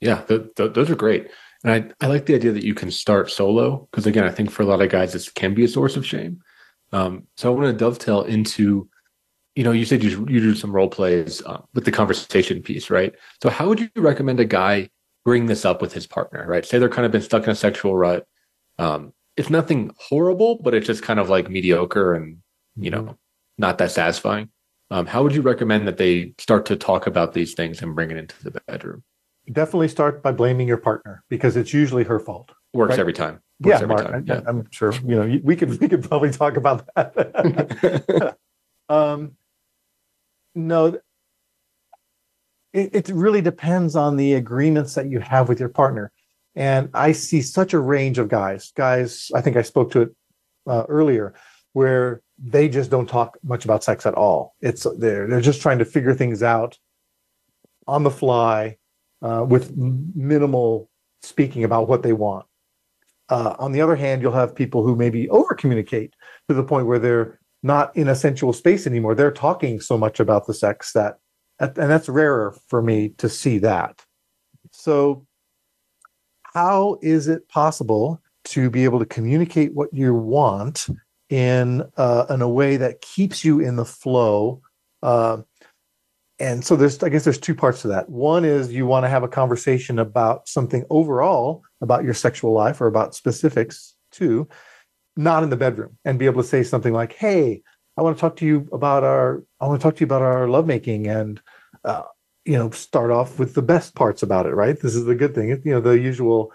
Yeah, 0.00 0.22
th- 0.22 0.54
th- 0.56 0.72
those 0.72 0.90
are 0.90 0.94
great. 0.94 1.28
And 1.62 1.92
I, 2.00 2.06
I 2.06 2.08
like 2.08 2.24
the 2.24 2.34
idea 2.34 2.52
that 2.52 2.64
you 2.64 2.72
can 2.72 2.90
start 2.90 3.30
solo 3.30 3.86
because, 3.90 4.06
again, 4.06 4.24
I 4.24 4.30
think 4.30 4.50
for 4.50 4.62
a 4.62 4.64
lot 4.64 4.80
of 4.80 4.88
guys, 4.88 5.12
this 5.12 5.28
can 5.28 5.52
be 5.52 5.62
a 5.64 5.68
source 5.68 5.98
of 5.98 6.06
shame. 6.06 6.40
Um, 6.90 7.26
so 7.36 7.52
I 7.52 7.54
want 7.54 7.66
to 7.66 7.74
dovetail 7.74 8.22
into, 8.22 8.88
you 9.56 9.64
know, 9.64 9.72
you 9.72 9.84
said 9.84 10.02
you, 10.02 10.26
you 10.26 10.40
do 10.40 10.54
some 10.54 10.72
role 10.72 10.88
plays 10.88 11.42
uh, 11.42 11.60
with 11.74 11.84
the 11.84 11.92
conversation 11.92 12.62
piece, 12.62 12.88
right? 12.88 13.14
So 13.42 13.50
how 13.50 13.68
would 13.68 13.78
you 13.78 13.90
recommend 13.96 14.40
a 14.40 14.46
guy 14.46 14.88
bring 15.22 15.44
this 15.44 15.66
up 15.66 15.82
with 15.82 15.92
his 15.92 16.06
partner, 16.06 16.46
right? 16.48 16.64
Say 16.64 16.78
they're 16.78 16.88
kind 16.88 17.04
of 17.04 17.12
been 17.12 17.20
stuck 17.20 17.44
in 17.44 17.50
a 17.50 17.54
sexual 17.54 17.94
rut. 17.94 18.26
Um, 18.78 19.12
it's 19.36 19.50
nothing 19.50 19.90
horrible, 19.98 20.62
but 20.62 20.72
it's 20.72 20.86
just 20.86 21.02
kind 21.02 21.20
of 21.20 21.28
like 21.28 21.50
mediocre 21.50 22.14
and, 22.14 22.38
you 22.76 22.90
know, 22.90 23.16
not 23.58 23.78
that 23.78 23.90
satisfying. 23.90 24.50
Um, 24.90 25.06
how 25.06 25.22
would 25.22 25.34
you 25.34 25.42
recommend 25.42 25.88
that 25.88 25.96
they 25.96 26.34
start 26.38 26.66
to 26.66 26.76
talk 26.76 27.06
about 27.06 27.32
these 27.32 27.54
things 27.54 27.82
and 27.82 27.94
bring 27.94 28.10
it 28.10 28.16
into 28.16 28.42
the 28.42 28.60
bedroom? 28.66 29.02
Definitely 29.50 29.88
start 29.88 30.22
by 30.22 30.32
blaming 30.32 30.68
your 30.68 30.76
partner 30.76 31.24
because 31.28 31.56
it's 31.56 31.72
usually 31.72 32.04
her 32.04 32.20
fault. 32.20 32.52
Works 32.72 32.90
right? 32.90 32.98
every 32.98 33.12
time. 33.12 33.40
Works 33.60 33.80
yeah, 33.80 33.82
every 33.82 33.88
Marc, 33.88 34.06
time. 34.06 34.24
yeah, 34.26 34.40
I'm 34.46 34.70
sure. 34.70 34.92
You 34.92 35.16
know, 35.16 35.40
we 35.42 35.56
could 35.56 35.80
we 35.80 35.88
could 35.88 36.04
probably 36.08 36.30
talk 36.30 36.56
about 36.56 36.86
that. 36.94 38.36
um, 38.88 39.32
no, 40.54 40.98
it, 42.72 42.94
it 42.94 43.08
really 43.08 43.40
depends 43.40 43.96
on 43.96 44.16
the 44.16 44.34
agreements 44.34 44.94
that 44.94 45.08
you 45.08 45.20
have 45.20 45.48
with 45.48 45.58
your 45.58 45.68
partner. 45.68 46.12
And 46.54 46.90
I 46.94 47.12
see 47.12 47.42
such 47.42 47.72
a 47.72 47.78
range 47.78 48.18
of 48.18 48.28
guys. 48.28 48.72
Guys, 48.74 49.30
I 49.34 49.40
think 49.40 49.56
I 49.56 49.62
spoke 49.62 49.90
to 49.92 50.02
it 50.02 50.16
uh, 50.66 50.84
earlier, 50.88 51.34
where 51.72 52.22
they 52.38 52.68
just 52.68 52.90
don't 52.90 53.08
talk 53.08 53.38
much 53.42 53.64
about 53.64 53.84
sex 53.84 54.06
at 54.06 54.14
all. 54.14 54.54
It's 54.60 54.86
they're 54.98 55.26
they're 55.26 55.40
just 55.40 55.62
trying 55.62 55.78
to 55.78 55.84
figure 55.84 56.14
things 56.14 56.42
out 56.42 56.78
on 57.86 58.02
the 58.02 58.10
fly 58.10 58.76
uh, 59.22 59.44
with 59.48 59.74
minimal 59.76 60.90
speaking 61.22 61.64
about 61.64 61.88
what 61.88 62.02
they 62.02 62.12
want. 62.12 62.46
Uh, 63.28 63.56
on 63.58 63.72
the 63.72 63.80
other 63.80 63.96
hand, 63.96 64.22
you'll 64.22 64.32
have 64.32 64.54
people 64.54 64.84
who 64.84 64.94
maybe 64.94 65.28
over 65.30 65.54
communicate 65.54 66.14
to 66.48 66.54
the 66.54 66.62
point 66.62 66.86
where 66.86 66.98
they're 66.98 67.40
not 67.62 67.96
in 67.96 68.08
a 68.08 68.14
sensual 68.14 68.52
space 68.52 68.86
anymore. 68.86 69.14
They're 69.14 69.32
talking 69.32 69.80
so 69.80 69.98
much 69.98 70.20
about 70.20 70.46
the 70.46 70.54
sex 70.54 70.92
that, 70.92 71.18
and 71.58 71.74
that's 71.74 72.08
rarer 72.08 72.56
for 72.68 72.82
me 72.82 73.10
to 73.18 73.28
see 73.28 73.58
that. 73.58 74.04
So, 74.70 75.26
how 76.42 76.98
is 77.02 77.28
it 77.28 77.48
possible 77.48 78.22
to 78.44 78.70
be 78.70 78.84
able 78.84 78.98
to 78.98 79.06
communicate 79.06 79.74
what 79.74 79.92
you 79.92 80.14
want 80.14 80.86
in 81.28 81.82
uh, 81.96 82.26
in 82.30 82.42
a 82.42 82.48
way 82.48 82.76
that 82.76 83.00
keeps 83.00 83.44
you 83.44 83.60
in 83.60 83.76
the 83.76 83.84
flow? 83.84 84.60
Uh, 85.02 85.38
and 86.38 86.64
so 86.64 86.76
there's, 86.76 87.02
I 87.02 87.08
guess, 87.08 87.24
there's 87.24 87.38
two 87.38 87.54
parts 87.54 87.82
to 87.82 87.88
that. 87.88 88.10
One 88.10 88.44
is 88.44 88.72
you 88.72 88.86
want 88.86 89.04
to 89.04 89.08
have 89.08 89.22
a 89.22 89.28
conversation 89.28 89.98
about 89.98 90.48
something 90.48 90.84
overall 90.90 91.62
about 91.80 92.04
your 92.04 92.12
sexual 92.14 92.52
life 92.52 92.80
or 92.80 92.86
about 92.86 93.14
specifics 93.14 93.94
too, 94.12 94.46
not 95.16 95.42
in 95.42 95.50
the 95.50 95.56
bedroom, 95.56 95.96
and 96.04 96.18
be 96.18 96.26
able 96.26 96.42
to 96.42 96.48
say 96.48 96.62
something 96.62 96.92
like, 96.92 97.14
"Hey, 97.14 97.62
I 97.96 98.02
want 98.02 98.16
to 98.16 98.20
talk 98.20 98.36
to 98.36 98.46
you 98.46 98.68
about 98.72 99.02
our, 99.04 99.42
I 99.60 99.66
want 99.66 99.80
to 99.80 99.82
talk 99.82 99.96
to 99.96 100.00
you 100.00 100.06
about 100.06 100.22
our 100.22 100.48
lovemaking 100.48 101.06
and." 101.06 101.40
Uh, 101.84 102.02
you 102.46 102.56
know 102.56 102.70
start 102.70 103.10
off 103.10 103.38
with 103.38 103.54
the 103.54 103.62
best 103.62 103.94
parts 103.94 104.22
about 104.22 104.46
it 104.46 104.54
right 104.54 104.80
this 104.80 104.94
is 104.94 105.04
the 105.04 105.14
good 105.14 105.34
thing 105.34 105.48
you 105.48 105.72
know 105.72 105.80
the 105.80 105.98
usual 105.98 106.52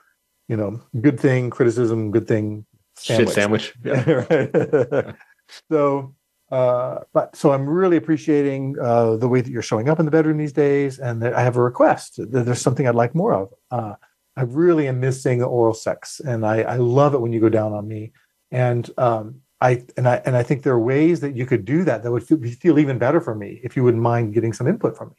you 0.48 0.56
know 0.56 0.82
good 1.02 1.20
thing 1.20 1.50
criticism 1.50 2.12
good 2.12 2.28
thing 2.28 2.66
sandwich. 3.02 3.28
shit 3.28 3.36
sandwich 3.36 3.74
yeah. 3.84 5.12
so 5.72 6.14
uh, 6.52 7.00
but 7.14 7.36
so 7.36 7.52
i'm 7.52 7.68
really 7.68 7.98
appreciating 7.98 8.76
uh, 8.82 9.16
the 9.16 9.28
way 9.28 9.42
that 9.42 9.52
you're 9.52 9.62
showing 9.62 9.90
up 9.90 10.00
in 10.00 10.06
the 10.06 10.12
bedroom 10.12 10.38
these 10.38 10.54
days 10.54 11.00
and 11.00 11.24
i 11.24 11.42
have 11.42 11.58
a 11.58 11.62
request 11.62 12.18
That 12.18 12.46
there's 12.46 12.62
something 12.62 12.88
i'd 12.88 12.96
like 12.96 13.16
more 13.16 13.34
of 13.34 13.54
uh, 13.72 13.96
i 14.36 14.44
really 14.44 14.88
am 14.88 15.00
missing 15.00 15.40
the 15.40 15.46
oral 15.46 15.74
sex 15.74 16.20
and 16.20 16.46
I, 16.46 16.62
I 16.62 16.76
love 16.78 17.14
it 17.14 17.22
when 17.22 17.34
you 17.34 17.40
go 17.40 17.50
down 17.50 17.74
on 17.74 17.88
me 17.88 18.12
and 18.52 18.90
um, 18.98 19.42
I 19.62 19.84
and 19.96 20.08
I 20.08 20.16
and 20.26 20.36
I 20.36 20.44
think 20.44 20.64
there 20.64 20.74
are 20.74 20.80
ways 20.80 21.20
that 21.22 21.36
you 21.36 21.46
could 21.46 21.66
do 21.66 21.84
that 21.84 22.04
that 22.04 22.12
would 22.12 22.24
feel, 22.24 22.40
feel 22.60 22.80
even 22.80 22.98
better 22.98 23.22
for 23.22 23.36
me 23.36 23.62
if 23.64 23.78
you 23.78 23.84
wouldn't 23.84 24.02
mind 24.02 24.34
getting 24.34 24.54
some 24.54 24.68
input 24.68 24.98
from 24.98 25.10
me. 25.10 25.16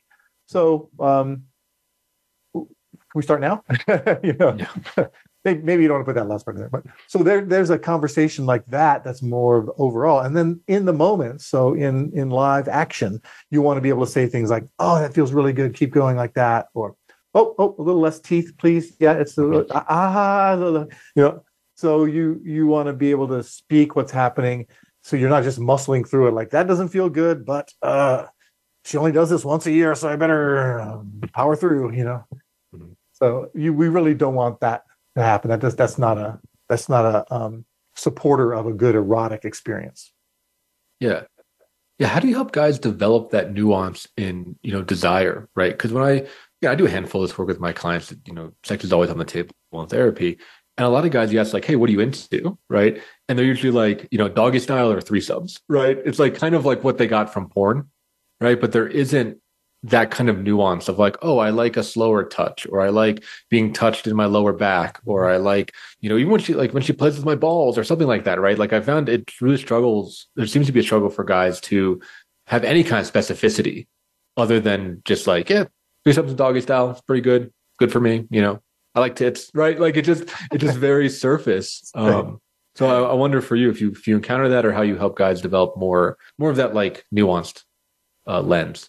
So 0.46 0.90
um, 0.98 1.44
can 2.52 2.66
we 3.14 3.22
start 3.22 3.40
now? 3.40 3.62
you 4.22 4.32
know, 4.34 4.56
yeah. 4.58 5.06
Maybe, 5.44 5.62
maybe, 5.62 5.82
you 5.82 5.88
don't 5.88 5.98
want 5.98 6.06
to 6.06 6.12
put 6.12 6.18
that 6.18 6.28
last 6.28 6.44
part 6.44 6.56
in 6.56 6.60
there, 6.60 6.70
but 6.70 6.84
so 7.06 7.18
there, 7.18 7.44
there's 7.44 7.70
a 7.70 7.78
conversation 7.78 8.46
like 8.46 8.64
that 8.66 9.04
that's 9.04 9.22
more 9.22 9.74
overall, 9.78 10.20
and 10.20 10.36
then 10.36 10.60
in 10.68 10.84
the 10.84 10.92
moment, 10.92 11.40
so 11.40 11.74
in 11.74 12.10
in 12.14 12.30
live 12.30 12.68
action, 12.68 13.20
you 13.50 13.62
want 13.62 13.76
to 13.76 13.80
be 13.80 13.88
able 13.88 14.04
to 14.04 14.10
say 14.10 14.26
things 14.26 14.50
like, 14.50 14.64
"Oh, 14.78 14.98
that 14.98 15.14
feels 15.14 15.32
really 15.32 15.52
good. 15.52 15.74
Keep 15.74 15.92
going 15.92 16.16
like 16.16 16.34
that," 16.34 16.66
or 16.74 16.96
"Oh, 17.34 17.54
oh, 17.58 17.74
a 17.78 17.82
little 17.82 18.00
less 18.00 18.20
teeth, 18.20 18.52
please." 18.58 18.96
Yeah, 18.98 19.14
it's 19.14 19.36
a 19.38 19.66
ah, 19.70 19.84
ah, 19.88 20.54
you 20.54 21.22
know. 21.22 21.44
So 21.74 22.04
you 22.04 22.40
you 22.44 22.66
want 22.66 22.86
to 22.86 22.92
be 22.92 23.10
able 23.10 23.28
to 23.28 23.42
speak 23.42 23.96
what's 23.96 24.12
happening, 24.12 24.66
so 25.02 25.16
you're 25.16 25.30
not 25.30 25.42
just 25.42 25.58
muscling 25.58 26.08
through 26.08 26.28
it 26.28 26.34
like 26.34 26.50
that 26.50 26.66
doesn't 26.66 26.88
feel 26.88 27.08
good, 27.08 27.44
but 27.44 27.72
uh 27.82 28.26
she 28.84 28.96
only 28.96 29.12
does 29.12 29.30
this 29.30 29.44
once 29.44 29.66
a 29.66 29.70
year, 29.70 29.94
so 29.94 30.08
I 30.08 30.16
better 30.16 30.80
um, 30.80 31.20
power 31.32 31.56
through, 31.56 31.92
you 31.92 32.04
know. 32.04 32.24
Mm-hmm. 32.74 32.92
So 33.12 33.48
you, 33.54 33.72
we 33.72 33.88
really 33.88 34.14
don't 34.14 34.34
want 34.34 34.60
that 34.60 34.82
to 35.16 35.22
happen. 35.22 35.50
That 35.50 35.60
does, 35.60 35.76
that's 35.76 35.98
not 35.98 36.18
a 36.18 36.40
that's 36.68 36.88
not 36.88 37.04
a 37.04 37.34
um, 37.34 37.64
supporter 37.94 38.52
of 38.52 38.66
a 38.66 38.72
good 38.72 38.94
erotic 38.94 39.44
experience. 39.44 40.12
Yeah, 41.00 41.22
yeah. 41.98 42.08
How 42.08 42.20
do 42.20 42.28
you 42.28 42.34
help 42.34 42.52
guys 42.52 42.78
develop 42.78 43.30
that 43.30 43.52
nuance 43.52 44.08
in 44.16 44.56
you 44.62 44.72
know 44.72 44.82
desire, 44.82 45.48
right? 45.54 45.72
Because 45.72 45.92
when 45.92 46.04
I 46.04 46.26
yeah 46.60 46.70
I 46.70 46.74
do 46.74 46.86
a 46.86 46.90
handful 46.90 47.22
of 47.22 47.28
this 47.28 47.36
work 47.36 47.48
with 47.48 47.60
my 47.60 47.72
clients, 47.72 48.08
that, 48.08 48.26
you 48.26 48.34
know, 48.34 48.52
sex 48.64 48.84
is 48.84 48.92
always 48.92 49.10
on 49.10 49.18
the 49.18 49.24
table 49.24 49.54
in 49.72 49.86
therapy, 49.86 50.38
and 50.78 50.86
a 50.86 50.90
lot 50.90 51.04
of 51.04 51.10
guys 51.10 51.32
you 51.32 51.40
ask 51.40 51.52
like, 51.52 51.64
hey, 51.64 51.76
what 51.76 51.90
are 51.90 51.92
you 51.92 52.00
into, 52.00 52.58
right? 52.70 53.02
And 53.28 53.38
they're 53.38 53.44
usually 53.44 53.72
like, 53.72 54.08
you 54.10 54.18
know, 54.18 54.28
doggy 54.28 54.58
style 54.58 54.90
or 54.90 55.00
three 55.00 55.20
subs, 55.20 55.60
right? 55.68 55.98
It's 56.04 56.18
like 56.18 56.34
kind 56.34 56.54
of 56.54 56.64
like 56.64 56.82
what 56.82 56.98
they 56.98 57.06
got 57.06 57.32
from 57.32 57.48
porn, 57.48 57.90
right? 58.40 58.58
But 58.60 58.72
there 58.72 58.88
isn't 58.88 59.38
that 59.84 60.10
kind 60.10 60.30
of 60.30 60.42
nuance 60.42 60.88
of 60.88 60.98
like, 60.98 61.16
oh, 61.22 61.38
I 61.38 61.50
like 61.50 61.76
a 61.76 61.82
slower 61.82 62.24
touch, 62.24 62.66
or 62.70 62.80
I 62.80 62.90
like 62.90 63.24
being 63.50 63.72
touched 63.72 64.06
in 64.06 64.14
my 64.14 64.26
lower 64.26 64.52
back, 64.52 65.00
or 65.04 65.28
I 65.28 65.38
like, 65.38 65.72
you 66.00 66.08
know, 66.08 66.16
even 66.16 66.30
when 66.30 66.40
she 66.40 66.54
like 66.54 66.72
when 66.72 66.82
she 66.82 66.92
plays 66.92 67.16
with 67.16 67.24
my 67.24 67.34
balls 67.34 67.76
or 67.76 67.84
something 67.84 68.06
like 68.06 68.24
that, 68.24 68.40
right? 68.40 68.58
Like 68.58 68.72
I 68.72 68.80
found 68.80 69.08
it 69.08 69.32
really 69.40 69.56
struggles. 69.56 70.28
There 70.36 70.46
seems 70.46 70.66
to 70.66 70.72
be 70.72 70.80
a 70.80 70.84
struggle 70.84 71.10
for 71.10 71.24
guys 71.24 71.60
to 71.62 72.00
have 72.46 72.64
any 72.64 72.84
kind 72.84 73.04
of 73.04 73.12
specificity 73.12 73.86
other 74.36 74.60
than 74.60 75.02
just 75.04 75.26
like, 75.26 75.50
yeah, 75.50 75.64
do 76.04 76.12
something 76.12 76.36
doggy 76.36 76.60
style. 76.60 76.90
It's 76.90 77.00
pretty 77.00 77.22
good. 77.22 77.52
Good 77.78 77.92
for 77.92 78.00
me. 78.00 78.26
You 78.30 78.42
know, 78.42 78.62
I 78.94 79.00
like 79.00 79.16
tits, 79.16 79.50
right? 79.54 79.78
Like 79.78 79.96
it 79.96 80.02
just, 80.02 80.24
it 80.52 80.58
just 80.58 80.78
very 80.78 81.08
surface. 81.08 81.90
Um, 81.94 82.40
so 82.76 82.86
I, 82.86 83.10
I 83.10 83.14
wonder 83.14 83.40
for 83.40 83.56
you 83.56 83.70
if 83.70 83.80
you 83.80 83.90
if 83.90 84.06
you 84.06 84.16
encounter 84.16 84.48
that 84.50 84.64
or 84.64 84.72
how 84.72 84.82
you 84.82 84.96
help 84.96 85.16
guys 85.16 85.40
develop 85.40 85.76
more 85.76 86.16
more 86.38 86.50
of 86.50 86.56
that 86.56 86.74
like 86.74 87.04
nuanced 87.14 87.64
uh, 88.26 88.40
lens. 88.40 88.88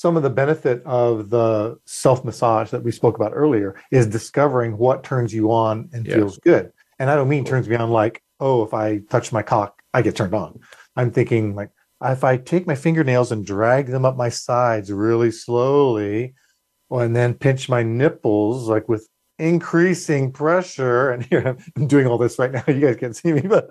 Some 0.00 0.16
of 0.16 0.22
the 0.22 0.30
benefit 0.30 0.82
of 0.86 1.28
the 1.28 1.78
self 1.84 2.24
massage 2.24 2.70
that 2.70 2.82
we 2.82 2.90
spoke 2.90 3.16
about 3.16 3.32
earlier 3.34 3.78
is 3.90 4.06
discovering 4.06 4.78
what 4.78 5.04
turns 5.04 5.34
you 5.34 5.52
on 5.52 5.90
and 5.92 6.06
yeah. 6.06 6.14
feels 6.14 6.38
good. 6.38 6.72
And 6.98 7.10
I 7.10 7.16
don't 7.16 7.28
mean 7.28 7.44
turns 7.44 7.68
me 7.68 7.76
on 7.76 7.90
like, 7.90 8.22
oh, 8.40 8.62
if 8.62 8.72
I 8.72 9.00
touch 9.10 9.30
my 9.30 9.42
cock, 9.42 9.82
I 9.92 10.00
get 10.00 10.16
turned 10.16 10.32
on. 10.32 10.58
I'm 10.96 11.10
thinking 11.10 11.54
like, 11.54 11.68
if 12.02 12.24
I 12.24 12.38
take 12.38 12.66
my 12.66 12.76
fingernails 12.76 13.30
and 13.30 13.44
drag 13.44 13.88
them 13.88 14.06
up 14.06 14.16
my 14.16 14.30
sides 14.30 14.90
really 14.90 15.30
slowly, 15.30 16.32
and 16.90 17.14
then 17.14 17.34
pinch 17.34 17.68
my 17.68 17.82
nipples 17.82 18.70
like 18.70 18.88
with 18.88 19.06
increasing 19.38 20.32
pressure, 20.32 21.10
and 21.10 21.24
here 21.30 21.58
I'm 21.76 21.86
doing 21.88 22.06
all 22.06 22.16
this 22.16 22.38
right 22.38 22.52
now. 22.52 22.64
You 22.68 22.80
guys 22.80 22.96
can't 22.96 23.14
see 23.14 23.34
me, 23.34 23.42
but 23.42 23.70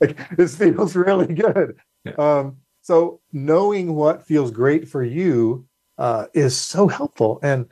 like, 0.00 0.18
this 0.36 0.56
feels 0.56 0.96
really 0.96 1.32
good. 1.32 1.78
Yeah. 2.04 2.14
Um, 2.14 2.56
so 2.90 3.20
knowing 3.32 3.94
what 3.94 4.26
feels 4.26 4.50
great 4.50 4.88
for 4.88 5.00
you 5.00 5.64
uh, 5.96 6.26
is 6.34 6.56
so 6.56 6.88
helpful. 6.88 7.38
And 7.40 7.66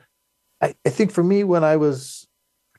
I, 0.61 0.75
I 0.85 0.89
think 0.89 1.11
for 1.11 1.25
me, 1.25 1.43
when 1.43 1.61
I 1.61 1.75
was, 1.75 2.25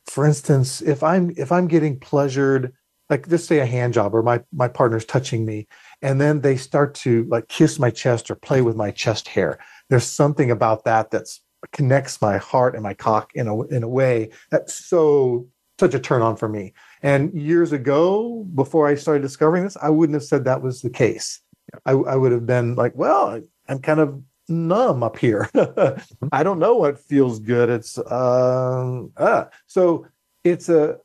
for 0.06 0.24
instance, 0.24 0.80
if 0.80 1.02
I'm 1.02 1.34
if 1.36 1.52
I'm 1.52 1.68
getting 1.68 2.00
pleasured, 2.00 2.72
like 3.10 3.28
just 3.28 3.46
say 3.46 3.58
a 3.58 3.66
hand 3.66 3.92
job 3.92 4.14
or 4.14 4.22
my 4.22 4.42
my 4.54 4.68
partner's 4.68 5.04
touching 5.04 5.44
me, 5.44 5.68
and 6.00 6.18
then 6.18 6.40
they 6.40 6.56
start 6.56 6.94
to 6.94 7.26
like 7.28 7.48
kiss 7.48 7.78
my 7.78 7.90
chest 7.90 8.30
or 8.30 8.36
play 8.36 8.62
with 8.62 8.74
my 8.74 8.90
chest 8.90 9.28
hair. 9.28 9.58
There's 9.90 10.06
something 10.06 10.50
about 10.50 10.84
that 10.84 11.10
that 11.10 11.26
connects 11.72 12.22
my 12.22 12.38
heart 12.38 12.74
and 12.74 12.82
my 12.82 12.94
cock 12.94 13.32
in 13.34 13.48
a 13.48 13.62
in 13.66 13.82
a 13.82 13.88
way 13.88 14.30
that's 14.50 14.82
so 14.86 15.46
such 15.78 15.92
a 15.92 16.00
turn 16.00 16.22
on 16.22 16.36
for 16.36 16.48
me. 16.48 16.72
And 17.02 17.34
years 17.34 17.72
ago, 17.72 18.46
before 18.54 18.88
I 18.88 18.94
started 18.94 19.20
discovering 19.20 19.64
this, 19.64 19.76
I 19.76 19.90
wouldn't 19.90 20.14
have 20.14 20.24
said 20.24 20.44
that 20.44 20.62
was 20.62 20.80
the 20.80 20.88
case. 20.88 21.42
I, 21.84 21.92
I 21.92 22.16
would 22.16 22.32
have 22.32 22.46
been 22.46 22.74
like, 22.74 22.92
well, 22.94 23.40
I'm 23.68 23.78
kind 23.80 24.00
of 24.00 24.22
numb 24.50 25.02
up 25.02 25.16
here. 25.16 25.48
I 26.32 26.42
don't 26.42 26.58
know 26.58 26.74
what 26.74 26.98
feels 26.98 27.38
good. 27.38 27.70
It's 27.70 27.98
um, 28.10 29.12
uh. 29.16 29.44
so 29.66 30.06
it's 30.44 30.68
a 30.68 30.98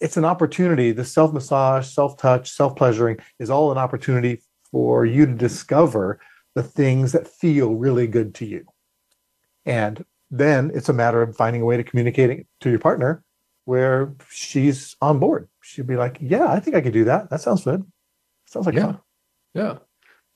it's 0.00 0.16
an 0.16 0.24
opportunity. 0.24 0.92
The 0.92 1.04
self 1.04 1.32
massage, 1.32 1.88
self 1.88 2.16
touch, 2.16 2.50
self 2.50 2.76
pleasuring 2.76 3.18
is 3.38 3.50
all 3.50 3.72
an 3.72 3.78
opportunity 3.78 4.42
for 4.70 5.04
you 5.04 5.26
to 5.26 5.34
discover 5.34 6.20
the 6.54 6.62
things 6.62 7.12
that 7.12 7.28
feel 7.28 7.74
really 7.74 8.06
good 8.06 8.34
to 8.36 8.46
you, 8.46 8.64
and 9.66 10.04
then 10.30 10.70
it's 10.74 10.88
a 10.88 10.92
matter 10.92 11.22
of 11.22 11.36
finding 11.36 11.62
a 11.62 11.64
way 11.64 11.76
to 11.76 11.84
communicate 11.84 12.30
it 12.30 12.46
to 12.60 12.70
your 12.70 12.78
partner 12.78 13.22
where 13.64 14.14
she's 14.30 14.96
on 15.00 15.18
board. 15.18 15.48
She'll 15.62 15.84
be 15.84 15.96
like, 15.96 16.18
"Yeah, 16.20 16.46
I 16.46 16.60
think 16.60 16.76
I 16.76 16.80
could 16.80 16.92
do 16.92 17.04
that. 17.04 17.30
That 17.30 17.40
sounds 17.40 17.64
good. 17.64 17.84
Sounds 18.46 18.66
like 18.66 18.74
yeah. 18.74 18.86
fun." 18.86 19.00
Yeah. 19.54 19.78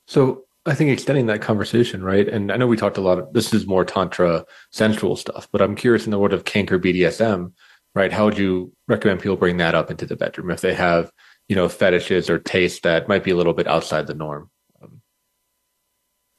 So 0.07 0.43
I 0.65 0.75
think 0.75 0.91
extending 0.91 1.25
that 1.25 1.41
conversation, 1.41 2.03
right? 2.03 2.27
And 2.27 2.51
I 2.51 2.55
know 2.57 2.67
we 2.67 2.77
talked 2.77 2.97
a 2.97 3.01
lot 3.01 3.19
of 3.19 3.33
this 3.33 3.53
is 3.53 3.67
more 3.67 3.83
tantra 3.83 4.45
sensual 4.71 5.15
stuff, 5.15 5.47
but 5.51 5.61
I'm 5.61 5.75
curious 5.75 6.05
in 6.05 6.11
the 6.11 6.19
world 6.19 6.33
of 6.33 6.45
kink 6.45 6.71
or 6.71 6.79
BDSM, 6.79 7.51
right? 7.95 8.13
How 8.13 8.25
would 8.25 8.37
you 8.37 8.71
recommend 8.87 9.19
people 9.19 9.35
bring 9.35 9.57
that 9.57 9.75
up 9.75 9.91
into 9.91 10.05
the 10.05 10.15
bedroom 10.15 10.49
if 10.49 10.61
they 10.61 10.73
have, 10.73 11.11
you 11.49 11.55
know, 11.55 11.67
fetishes 11.67 12.29
or 12.29 12.39
tastes 12.39 12.79
that 12.81 13.09
might 13.09 13.25
be 13.25 13.31
a 13.31 13.35
little 13.35 13.53
bit 13.53 13.67
outside 13.67 14.07
the 14.07 14.13
norm? 14.13 14.49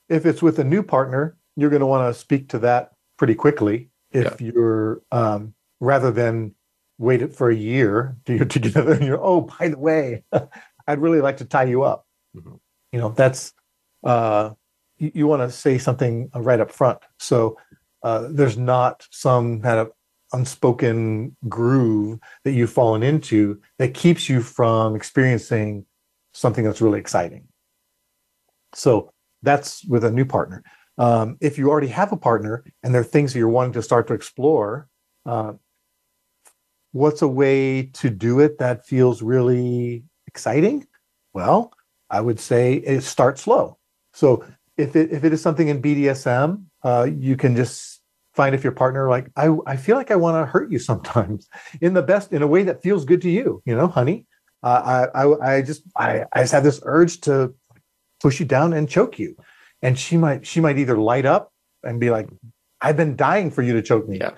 If 0.09 0.25
it's 0.25 0.43
with 0.43 0.59
a 0.59 0.65
new 0.65 0.83
partner, 0.83 1.37
you're 1.57 1.71
going 1.71 1.81
to 1.81 1.87
want 1.87 2.13
to 2.13 2.19
speak 2.19 2.49
to 2.51 2.59
that 2.61 2.93
pretty 3.19 3.35
quickly. 3.35 3.91
If 4.11 4.41
yeah. 4.41 4.53
you're 4.53 5.03
um, 5.13 5.55
rather 5.81 6.11
than 6.11 6.55
wait 6.99 7.21
it 7.21 7.35
for 7.35 7.51
a 7.51 7.55
year 7.55 8.17
to 8.25 8.37
you're 8.37 8.45
together 8.47 8.93
and 8.95 9.05
you're, 9.05 9.23
oh, 9.23 9.43
by 9.43 9.69
the 9.69 9.79
way, 9.79 10.25
I'd 10.87 11.01
really 11.01 11.21
like 11.21 11.39
to 11.39 11.45
tie 11.45 11.65
you 11.65 11.83
up. 11.83 12.07
Mm-hmm 12.35 12.55
you 12.95 13.01
know 13.01 13.09
that's 13.09 13.53
uh, 14.05 14.51
you, 14.99 15.11
you 15.15 15.27
want 15.27 15.43
to 15.43 15.51
say 15.51 15.79
something 15.79 16.31
right 16.33 16.61
up 16.61 16.71
front. 16.71 17.01
So 17.19 17.59
uh, 18.05 18.29
there's 18.31 18.57
not 18.57 19.05
some 19.11 19.61
kind 19.61 19.81
of 19.81 19.91
unspoken 20.33 21.37
groove 21.49 22.21
that 22.45 22.53
you've 22.53 22.73
fallen 22.73 23.03
into 23.03 23.61
that 23.79 23.95
keeps 23.95 24.29
you 24.29 24.41
from 24.41 24.95
experiencing 24.95 25.87
something 26.35 26.65
that's 26.65 26.81
really 26.81 27.01
exciting. 27.01 27.49
So 28.75 29.11
that's 29.43 29.85
with 29.87 30.05
a 30.05 30.13
new 30.13 30.25
partner. 30.25 30.63
Um, 30.97 31.37
if 31.41 31.59
you 31.59 31.71
already 31.71 31.89
have 31.89 32.13
a 32.13 32.17
partner 32.17 32.63
and 32.85 32.95
there 32.95 33.01
are 33.01 33.05
things 33.13 33.33
that 33.33 33.41
you're 33.41 33.49
wanting 33.49 33.73
to 33.73 33.83
start 33.83 34.07
to 34.07 34.15
explore 34.15 34.89
uh, 35.27 35.55
what's 36.93 37.23
a 37.23 37.29
way 37.29 37.87
to 37.95 38.09
do 38.09 38.39
it 38.39 38.59
that 38.59 38.87
feels 38.87 39.21
really 39.21 40.05
exciting? 40.29 40.87
Well 41.33 41.73
I 42.11 42.21
would 42.21 42.39
say 42.41 42.75
it 42.75 43.03
start 43.03 43.39
slow. 43.39 43.79
So 44.13 44.45
if 44.77 44.97
it 44.97 45.11
if 45.13 45.25
it 45.25 45.33
is 45.33 45.41
something 45.43 45.69
in 45.69 45.81
BDSM, 45.83 46.65
uh, 46.83 47.07
you 47.11 47.37
can 47.37 47.57
just 47.57 48.01
find 48.35 48.55
if 48.55 48.63
your 48.65 48.73
partner 48.73 49.09
like 49.09 49.31
I 49.37 49.55
I 49.67 49.77
feel 49.77 49.97
like 49.97 50.11
I 50.11 50.17
want 50.17 50.37
to 50.43 50.47
hurt 50.51 50.71
you 50.71 50.79
sometimes 50.79 51.49
in 51.81 51.95
the 51.95 52.03
best 52.03 52.33
in 52.33 52.43
a 52.43 52.47
way 52.47 52.63
that 52.65 52.83
feels 52.83 53.05
good 53.05 53.23
to 53.23 53.31
you. 53.31 53.63
You 53.65 53.77
know, 53.77 53.87
honey. 53.89 54.27
Uh, 54.63 55.09
I, 55.15 55.25
I 55.25 55.57
I 55.57 55.63
just 55.63 55.83
I 55.97 56.25
I 56.33 56.41
just 56.43 56.53
have 56.53 56.65
this 56.65 56.81
urge 56.85 57.21
to 57.23 57.55
push 58.23 58.41
you 58.41 58.47
down 58.47 58.73
and 58.73 58.89
choke 58.89 59.19
you, 59.19 59.37
and 59.83 59.99
she 59.99 60.17
might 60.17 60.47
she 60.47 60.61
might 60.61 60.79
either 60.79 60.97
light 60.97 61.27
up 61.27 61.53
and 61.83 62.01
be 62.01 62.09
like, 62.11 62.29
I've 62.81 62.97
been 62.97 63.15
dying 63.15 63.51
for 63.51 63.61
you 63.63 63.75
to 63.75 63.83
choke 63.83 64.09
me, 64.09 64.19
Yeah. 64.19 64.31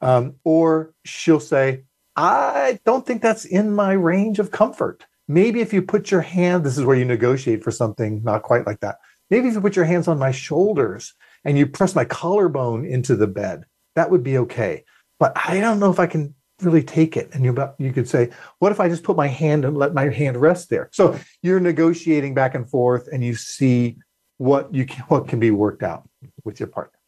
um, 0.00 0.36
or 0.42 0.94
she'll 1.04 1.38
say, 1.40 1.84
I 2.16 2.78
don't 2.86 3.06
think 3.06 3.20
that's 3.20 3.44
in 3.44 3.74
my 3.74 3.92
range 3.92 4.38
of 4.38 4.50
comfort. 4.50 5.04
Maybe 5.26 5.60
if 5.60 5.72
you 5.72 5.82
put 5.82 6.10
your 6.10 6.20
hand, 6.20 6.64
this 6.64 6.76
is 6.76 6.84
where 6.84 6.96
you 6.96 7.04
negotiate 7.04 7.64
for 7.64 7.70
something 7.70 8.22
not 8.22 8.42
quite 8.42 8.66
like 8.66 8.80
that. 8.80 8.98
Maybe 9.30 9.48
if 9.48 9.54
you 9.54 9.60
put 9.60 9.76
your 9.76 9.86
hands 9.86 10.06
on 10.06 10.18
my 10.18 10.30
shoulders 10.30 11.14
and 11.44 11.56
you 11.56 11.66
press 11.66 11.94
my 11.94 12.04
collarbone 12.04 12.84
into 12.84 13.16
the 13.16 13.26
bed, 13.26 13.64
that 13.96 14.10
would 14.10 14.22
be 14.22 14.38
okay. 14.38 14.84
But 15.18 15.32
I 15.36 15.60
don't 15.60 15.78
know 15.80 15.90
if 15.90 15.98
I 15.98 16.06
can 16.06 16.34
really 16.60 16.82
take 16.82 17.16
it. 17.16 17.30
And 17.32 17.44
you 17.44 17.56
you 17.78 17.92
could 17.92 18.08
say, 18.08 18.30
what 18.58 18.72
if 18.72 18.80
I 18.80 18.88
just 18.88 19.02
put 19.02 19.16
my 19.16 19.26
hand 19.26 19.64
and 19.64 19.76
let 19.76 19.94
my 19.94 20.08
hand 20.10 20.36
rest 20.36 20.68
there? 20.68 20.90
So 20.92 21.18
you're 21.42 21.60
negotiating 21.60 22.34
back 22.34 22.54
and 22.54 22.68
forth, 22.68 23.08
and 23.12 23.24
you 23.24 23.34
see 23.34 23.96
what 24.38 24.74
you 24.74 24.84
can, 24.84 25.04
what 25.08 25.28
can 25.28 25.40
be 25.40 25.50
worked 25.50 25.82
out 25.82 26.08
with 26.44 26.60
your 26.60 26.68
partner. 26.68 26.98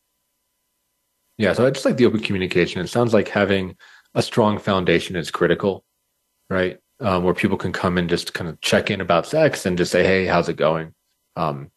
Yeah. 1.39 1.53
So 1.53 1.67
I 1.67 1.71
just 1.71 1.85
like 1.85 1.97
the 1.97 2.07
open 2.07 2.21
communication. 2.21 2.81
It 2.81 2.89
sounds 2.89 3.13
like 3.13 3.29
having 3.29 3.77
a 4.15 4.23
strong 4.23 4.59
foundation 4.59 5.17
is 5.17 5.31
critical, 5.31 5.85
right? 6.49 6.79
Um, 6.99 7.25
where 7.25 7.35
people 7.35 7.59
can 7.59 7.73
come 7.73 7.99
and 7.99 8.09
just 8.09 8.33
kind 8.33 8.49
of 8.49 8.59
check 8.63 8.91
in 8.91 9.03
about 9.03 9.27
sex 9.27 9.67
and 9.67 9.77
just 9.77 9.93
say, 9.93 10.03
Hey, 10.03 10.25
how's 10.25 10.49
it 10.49 10.57
going? 10.57 10.95
Um, 11.37 11.71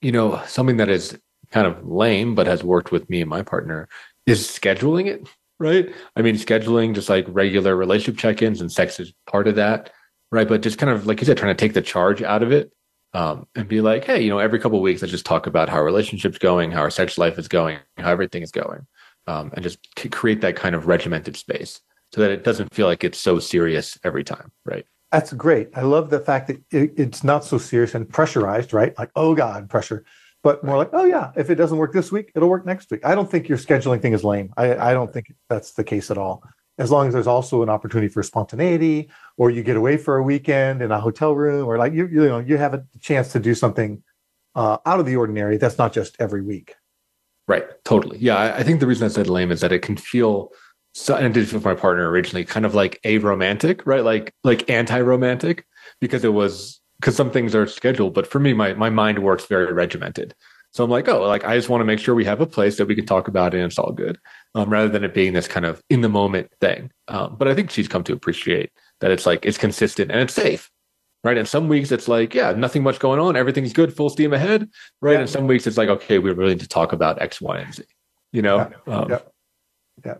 you 0.00 0.12
know, 0.12 0.42
something 0.46 0.78
that 0.78 0.88
is 0.88 1.18
kind 1.50 1.66
of 1.66 1.86
lame, 1.86 2.34
but 2.34 2.46
has 2.46 2.62
worked 2.62 2.92
with 2.92 3.08
me 3.10 3.20
and 3.20 3.30
my 3.30 3.42
partner 3.42 3.88
is 4.26 4.46
scheduling 4.46 5.06
it, 5.06 5.28
right? 5.58 5.92
I 6.16 6.22
mean, 6.22 6.36
scheduling 6.36 6.94
just 6.94 7.08
like 7.08 7.26
regular 7.28 7.76
relationship 7.76 8.18
check 8.18 8.42
ins 8.42 8.60
and 8.60 8.70
sex 8.70 9.00
is 9.00 9.12
part 9.26 9.48
of 9.48 9.56
that, 9.56 9.90
right? 10.30 10.48
But 10.48 10.62
just 10.62 10.78
kind 10.78 10.92
of, 10.92 11.06
like 11.06 11.20
you 11.20 11.26
said, 11.26 11.36
trying 11.36 11.54
to 11.54 11.60
take 11.60 11.74
the 11.74 11.82
charge 11.82 12.22
out 12.22 12.42
of 12.42 12.52
it 12.52 12.72
um, 13.14 13.46
and 13.54 13.68
be 13.68 13.80
like, 13.80 14.04
hey, 14.04 14.22
you 14.22 14.28
know, 14.28 14.38
every 14.38 14.58
couple 14.58 14.78
of 14.78 14.82
weeks, 14.82 15.02
let's 15.02 15.12
just 15.12 15.26
talk 15.26 15.46
about 15.46 15.68
how 15.68 15.76
our 15.76 15.84
relationship's 15.84 16.38
going, 16.38 16.70
how 16.70 16.80
our 16.80 16.90
sex 16.90 17.18
life 17.18 17.38
is 17.38 17.48
going, 17.48 17.78
how 17.96 18.10
everything 18.10 18.42
is 18.42 18.52
going, 18.52 18.86
um, 19.26 19.50
and 19.54 19.62
just 19.62 19.78
create 20.10 20.42
that 20.42 20.56
kind 20.56 20.74
of 20.74 20.86
regimented 20.86 21.36
space 21.36 21.80
so 22.14 22.20
that 22.20 22.30
it 22.30 22.44
doesn't 22.44 22.72
feel 22.74 22.86
like 22.86 23.04
it's 23.04 23.18
so 23.18 23.38
serious 23.38 23.98
every 24.04 24.24
time, 24.24 24.50
right? 24.64 24.84
That's 25.12 25.32
great. 25.32 25.70
I 25.74 25.82
love 25.82 26.10
the 26.10 26.20
fact 26.20 26.48
that 26.48 26.62
it, 26.70 26.92
it's 26.96 27.24
not 27.24 27.44
so 27.44 27.58
serious 27.58 27.94
and 27.94 28.08
pressurized, 28.08 28.72
right? 28.72 28.96
Like, 28.98 29.10
oh 29.16 29.34
God, 29.34 29.70
pressure, 29.70 30.04
but 30.42 30.62
more 30.62 30.76
like, 30.76 30.90
oh 30.92 31.04
yeah, 31.04 31.32
if 31.36 31.50
it 31.50 31.56
doesn't 31.56 31.78
work 31.78 31.92
this 31.92 32.12
week, 32.12 32.30
it'll 32.34 32.48
work 32.48 32.66
next 32.66 32.90
week. 32.90 33.04
I 33.04 33.14
don't 33.14 33.30
think 33.30 33.48
your 33.48 33.58
scheduling 33.58 34.00
thing 34.00 34.12
is 34.12 34.24
lame. 34.24 34.52
I, 34.56 34.76
I 34.90 34.92
don't 34.92 35.12
think 35.12 35.32
that's 35.48 35.72
the 35.72 35.84
case 35.84 36.10
at 36.10 36.18
all. 36.18 36.42
As 36.78 36.90
long 36.90 37.08
as 37.08 37.14
there's 37.14 37.26
also 37.26 37.62
an 37.62 37.68
opportunity 37.68 38.08
for 38.08 38.22
spontaneity, 38.22 39.10
or 39.36 39.50
you 39.50 39.64
get 39.64 39.76
away 39.76 39.96
for 39.96 40.16
a 40.16 40.22
weekend 40.22 40.80
in 40.80 40.92
a 40.92 41.00
hotel 41.00 41.34
room, 41.34 41.66
or 41.66 41.76
like 41.76 41.92
you, 41.92 42.06
you 42.06 42.28
know, 42.28 42.38
you 42.38 42.56
have 42.56 42.72
a 42.72 42.84
chance 43.00 43.32
to 43.32 43.40
do 43.40 43.54
something 43.54 44.02
uh, 44.54 44.78
out 44.86 45.00
of 45.00 45.06
the 45.06 45.16
ordinary. 45.16 45.56
That's 45.56 45.78
not 45.78 45.92
just 45.92 46.16
every 46.20 46.42
week. 46.42 46.76
Right. 47.48 47.64
Totally. 47.84 48.18
Yeah. 48.18 48.36
I, 48.36 48.58
I 48.58 48.62
think 48.62 48.78
the 48.78 48.86
reason 48.86 49.06
I 49.06 49.08
said 49.08 49.26
lame 49.26 49.50
is 49.50 49.60
that 49.62 49.72
it 49.72 49.80
can 49.80 49.96
feel 49.96 50.52
so, 50.98 51.14
and 51.14 51.26
I 51.26 51.28
did 51.28 51.52
with 51.52 51.64
my 51.64 51.74
partner 51.74 52.10
originally, 52.10 52.44
kind 52.44 52.66
of 52.66 52.74
like 52.74 53.00
a 53.04 53.18
romantic, 53.18 53.86
right? 53.86 54.04
Like, 54.04 54.34
like 54.44 54.68
anti-romantic 54.68 55.64
because 56.00 56.24
it 56.24 56.32
was, 56.32 56.80
because 57.00 57.14
some 57.14 57.30
things 57.30 57.54
are 57.54 57.66
scheduled, 57.66 58.14
but 58.14 58.26
for 58.26 58.40
me, 58.40 58.52
my, 58.52 58.74
my 58.74 58.90
mind 58.90 59.20
works 59.20 59.46
very 59.46 59.72
regimented. 59.72 60.34
So 60.72 60.84
I'm 60.84 60.90
like, 60.90 61.08
oh, 61.08 61.22
like 61.22 61.44
I 61.44 61.56
just 61.56 61.68
want 61.68 61.80
to 61.80 61.84
make 61.84 61.98
sure 61.98 62.14
we 62.14 62.24
have 62.24 62.40
a 62.40 62.46
place 62.46 62.76
that 62.76 62.86
we 62.86 62.94
can 62.94 63.06
talk 63.06 63.28
about 63.28 63.54
it 63.54 63.58
and 63.58 63.66
it's 63.66 63.78
all 63.78 63.92
good, 63.92 64.18
um, 64.54 64.68
rather 64.68 64.88
than 64.88 65.04
it 65.04 65.14
being 65.14 65.32
this 65.32 65.48
kind 65.48 65.64
of 65.64 65.82
in 65.88 66.02
the 66.02 66.08
moment 66.08 66.50
thing. 66.60 66.90
Um, 67.08 67.36
but 67.38 67.48
I 67.48 67.54
think 67.54 67.70
she's 67.70 67.88
come 67.88 68.04
to 68.04 68.12
appreciate 68.12 68.70
that 69.00 69.10
it's 69.10 69.24
like 69.24 69.46
it's 69.46 69.56
consistent 69.56 70.10
and 70.10 70.20
it's 70.20 70.34
safe, 70.34 70.70
right? 71.24 71.38
And 71.38 71.48
some 71.48 71.68
weeks 71.68 71.90
it's 71.90 72.08
like, 72.08 72.34
yeah, 72.34 72.52
nothing 72.52 72.82
much 72.82 72.98
going 72.98 73.20
on, 73.20 73.36
everything's 73.36 73.72
good, 73.72 73.96
full 73.96 74.10
steam 74.10 74.32
ahead, 74.34 74.68
right? 75.00 75.12
Yeah. 75.12 75.20
And 75.20 75.30
some 75.30 75.46
weeks 75.46 75.66
it's 75.66 75.78
like, 75.78 75.88
okay, 75.88 76.18
we 76.18 76.32
really 76.32 76.54
need 76.54 76.60
to 76.60 76.68
talk 76.68 76.92
about 76.92 77.22
X, 77.22 77.40
Y, 77.40 77.58
and 77.58 77.74
Z, 77.74 77.84
you 78.32 78.42
know? 78.42 78.70
Yeah. 78.86 78.94
Um, 78.94 79.10
Yeah. 79.10 79.18
Yeah. 80.04 80.14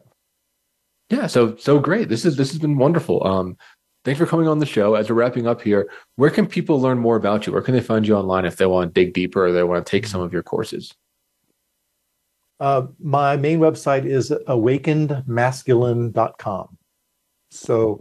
Yeah 1.10 1.26
so 1.26 1.56
so 1.56 1.78
great 1.78 2.08
this 2.08 2.24
is 2.24 2.36
this 2.36 2.50
has 2.50 2.58
been 2.58 2.78
wonderful 2.78 3.24
um 3.26 3.56
thanks 4.04 4.18
for 4.18 4.26
coming 4.26 4.48
on 4.48 4.58
the 4.58 4.66
show 4.66 4.94
as 4.94 5.08
we're 5.08 5.16
wrapping 5.16 5.46
up 5.46 5.62
here 5.62 5.88
where 6.16 6.30
can 6.30 6.46
people 6.46 6.80
learn 6.80 6.98
more 6.98 7.16
about 7.16 7.46
you 7.46 7.52
where 7.52 7.62
can 7.62 7.74
they 7.74 7.80
find 7.80 8.06
you 8.06 8.14
online 8.14 8.44
if 8.44 8.56
they 8.56 8.66
want 8.66 8.94
to 8.94 9.04
dig 9.04 9.14
deeper 9.14 9.46
or 9.46 9.52
they 9.52 9.62
want 9.62 9.84
to 9.84 9.90
take 9.90 10.06
some 10.06 10.20
of 10.20 10.32
your 10.32 10.42
courses 10.42 10.94
Uh, 12.60 12.86
my 12.98 13.36
main 13.36 13.60
website 13.60 14.04
is 14.04 14.30
awakenedmasculine.com. 14.48 16.76
So 17.50 18.00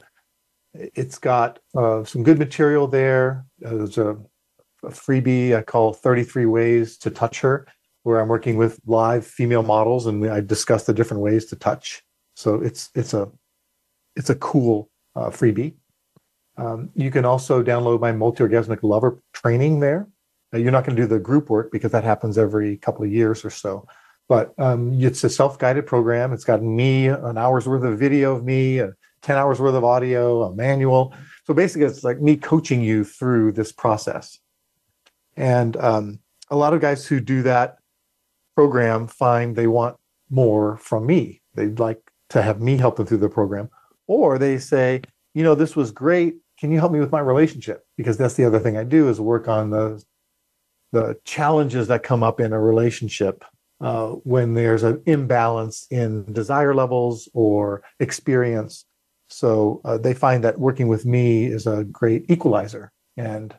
it's 0.74 1.20
got 1.20 1.60
uh, 1.76 2.03
some 2.03 2.24
good 2.24 2.39
material 2.39 2.88
there. 2.88 3.45
Uh, 3.64 3.76
there's 3.76 3.97
a, 3.97 4.18
a 4.84 4.89
freebie 4.89 5.55
I 5.55 5.62
call 5.62 5.93
33 5.93 6.45
Ways 6.47 6.97
to 6.99 7.12
Touch 7.12 7.41
Her, 7.41 7.68
where 8.03 8.20
I'm 8.20 8.28
working 8.28 8.58
with 8.58 8.80
live 8.86 9.26
female 9.26 9.64
models 9.64 10.08
and 10.08 10.26
I 10.28 10.41
discuss 10.41 10.86
the 10.86 10.93
different 10.93 11.22
ways 11.22 11.45
to 11.47 11.55
touch. 11.55 12.03
So 12.38 12.56
it's 12.62 12.90
it's 12.94 13.14
a 13.14 13.30
it's 14.16 14.30
a 14.30 14.36
cool 14.36 14.90
uh, 15.16 15.30
freebie. 15.30 15.76
Um, 16.58 16.90
you 16.96 17.12
can 17.12 17.26
also 17.26 17.62
download 17.64 18.00
my 18.00 18.12
multi-orgasmic 18.12 18.82
lover 18.82 19.22
training 19.34 19.80
there. 19.80 20.08
Uh, 20.54 20.58
you're 20.58 20.72
not 20.72 20.86
going 20.86 20.96
to 20.96 21.02
do 21.02 21.08
the 21.08 21.20
group 21.20 21.50
work 21.50 21.72
because 21.72 21.92
that 21.92 22.04
happens 22.04 22.38
every 22.38 22.78
couple 22.78 23.04
of 23.04 23.12
years 23.12 23.46
or 23.46 23.50
so 23.50 23.88
but 24.28 24.54
um, 24.58 24.94
it's 25.02 25.24
a 25.24 25.30
self-guided 25.30 25.86
program. 25.86 26.34
It's 26.34 26.44
got 26.44 26.62
me, 26.62 27.08
an 27.08 27.38
hour's 27.38 27.68
worth 27.68 27.84
of 27.84 27.98
video 27.98 28.36
of 28.36 28.44
me, 28.44 28.82
uh, 28.82 28.90
10 29.22 29.38
hours 29.38 29.60
worth 29.60 29.76
of 29.76 29.84
audio, 29.84 30.44
a 30.44 30.54
manual. 30.54 31.14
So 31.46 31.54
basically, 31.54 31.88
it's 31.88 32.04
like 32.04 32.22
me 32.22 32.36
coaching 32.36 32.82
you 32.82 33.04
through 33.04 33.54
this 33.54 33.72
process. 33.72 34.40
And 35.38 35.78
um, 35.78 36.20
a 36.50 36.56
lot 36.56 36.74
of 36.74 36.82
guys 36.82 37.06
who 37.06 37.20
do 37.20 37.42
that 37.44 37.78
program 38.56 39.08
find 39.08 39.56
they 39.56 39.68
want 39.68 39.98
more 40.30 40.78
from 40.78 41.06
me. 41.06 41.42
They'd 41.56 41.80
like 41.80 42.02
to 42.30 42.42
have 42.42 42.62
me 42.62 42.78
help 42.78 42.98
them 42.98 43.06
through 43.06 43.18
the 43.18 43.30
program. 43.30 43.70
Or 44.08 44.38
they 44.38 44.58
say, 44.58 45.02
you 45.34 45.44
know, 45.44 45.56
this 45.56 45.76
was 45.76 45.92
great. 45.92 46.38
Can 46.60 46.72
you 46.72 46.80
help 46.80 46.92
me 46.92 47.00
with 47.00 47.12
my 47.12 47.20
relationship? 47.20 47.86
Because 47.98 48.18
that's 48.18 48.34
the 48.36 48.46
other 48.46 48.60
thing 48.60 48.78
I 48.78 48.84
do 48.84 49.10
is 49.10 49.20
work 49.20 49.48
on 49.48 49.70
the 49.70 50.04
the 50.94 51.18
challenges 51.26 51.88
that 51.90 52.02
come 52.02 52.24
up 52.24 52.40
in 52.40 52.54
a 52.54 52.60
relationship 52.60 53.44
uh, 53.82 54.08
when 54.08 54.54
there's 54.54 54.84
an 54.84 55.04
imbalance 55.06 55.86
in 55.92 56.32
desire 56.32 56.74
levels 56.74 57.30
or 57.34 57.84
experience. 58.00 58.86
So 59.30 59.82
uh, 59.84 59.98
they 59.98 60.14
find 60.14 60.44
that 60.44 60.60
working 60.60 60.88
with 60.88 61.06
me 61.06 61.46
is 61.46 61.68
a 61.68 61.84
great 61.84 62.30
equalizer. 62.30 62.92
And 63.18 63.54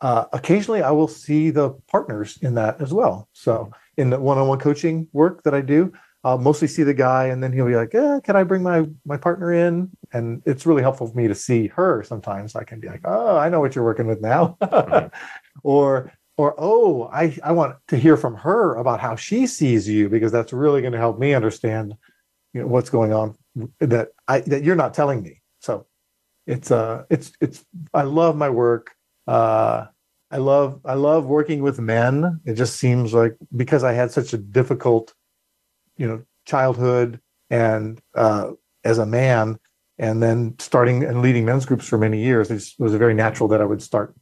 uh, 0.00 0.26
occasionally 0.32 0.82
I 0.82 0.92
will 0.92 1.08
see 1.08 1.50
the 1.50 1.70
partners 1.88 2.38
in 2.40 2.54
that 2.54 2.80
as 2.80 2.92
well. 2.92 3.28
So 3.32 3.72
in 3.96 4.10
the 4.10 4.20
one-on-one 4.20 4.60
coaching 4.60 5.08
work 5.12 5.42
that 5.42 5.54
I 5.54 5.60
do, 5.60 5.92
I'll 6.24 6.38
mostly 6.38 6.68
see 6.68 6.82
the 6.82 6.94
guy 6.94 7.26
and 7.26 7.42
then 7.42 7.52
he'll 7.52 7.66
be 7.66 7.76
like, 7.76 7.94
eh, 7.94 8.20
can 8.24 8.34
I 8.34 8.44
bring 8.44 8.62
my, 8.62 8.86
my 9.04 9.18
partner 9.18 9.52
in? 9.52 9.90
And 10.12 10.42
it's 10.46 10.64
really 10.64 10.82
helpful 10.82 11.06
for 11.06 11.16
me 11.16 11.28
to 11.28 11.34
see 11.34 11.66
her 11.68 12.02
sometimes. 12.02 12.56
I 12.56 12.64
can 12.64 12.80
be 12.80 12.88
like, 12.88 13.02
oh, 13.04 13.36
I 13.36 13.50
know 13.50 13.60
what 13.60 13.74
you're 13.74 13.84
working 13.84 14.06
with 14.06 14.22
now. 14.22 14.56
or 15.62 16.12
or 16.36 16.54
oh 16.58 17.08
I, 17.12 17.36
I 17.44 17.52
want 17.52 17.76
to 17.88 17.96
hear 17.96 18.16
from 18.16 18.34
her 18.36 18.74
about 18.76 19.00
how 19.00 19.16
she 19.16 19.46
sees 19.46 19.88
you 19.88 20.08
because 20.08 20.32
that's 20.32 20.52
really 20.52 20.80
going 20.80 20.92
to 20.92 20.98
help 20.98 21.18
me 21.18 21.34
understand 21.34 21.94
you 22.52 22.62
know 22.62 22.66
what's 22.66 22.90
going 22.90 23.12
on 23.12 23.36
that 23.80 24.08
i 24.26 24.40
that 24.40 24.64
you're 24.64 24.76
not 24.76 24.94
telling 24.94 25.22
me 25.22 25.42
so 25.60 25.86
it's 26.46 26.70
uh 26.70 27.04
it's 27.10 27.32
it's 27.40 27.64
i 27.92 28.02
love 28.02 28.36
my 28.36 28.50
work 28.50 28.94
uh 29.28 29.86
i 30.30 30.36
love 30.36 30.80
i 30.84 30.94
love 30.94 31.26
working 31.26 31.62
with 31.62 31.78
men 31.78 32.40
it 32.44 32.54
just 32.54 32.76
seems 32.76 33.14
like 33.14 33.36
because 33.54 33.84
i 33.84 33.92
had 33.92 34.10
such 34.10 34.32
a 34.32 34.38
difficult 34.38 35.14
you 35.96 36.06
know 36.06 36.22
childhood 36.46 37.20
and 37.50 38.00
uh 38.14 38.50
as 38.84 38.98
a 38.98 39.06
man 39.06 39.58
and 39.98 40.22
then 40.22 40.54
starting 40.58 41.04
and 41.04 41.22
leading 41.22 41.44
men's 41.44 41.64
groups 41.64 41.86
for 41.86 41.98
many 41.98 42.22
years 42.22 42.50
it 42.50 42.62
was 42.78 42.94
very 42.94 43.14
natural 43.14 43.48
that 43.48 43.60
i 43.60 43.64
would 43.64 43.82
start 43.82 44.14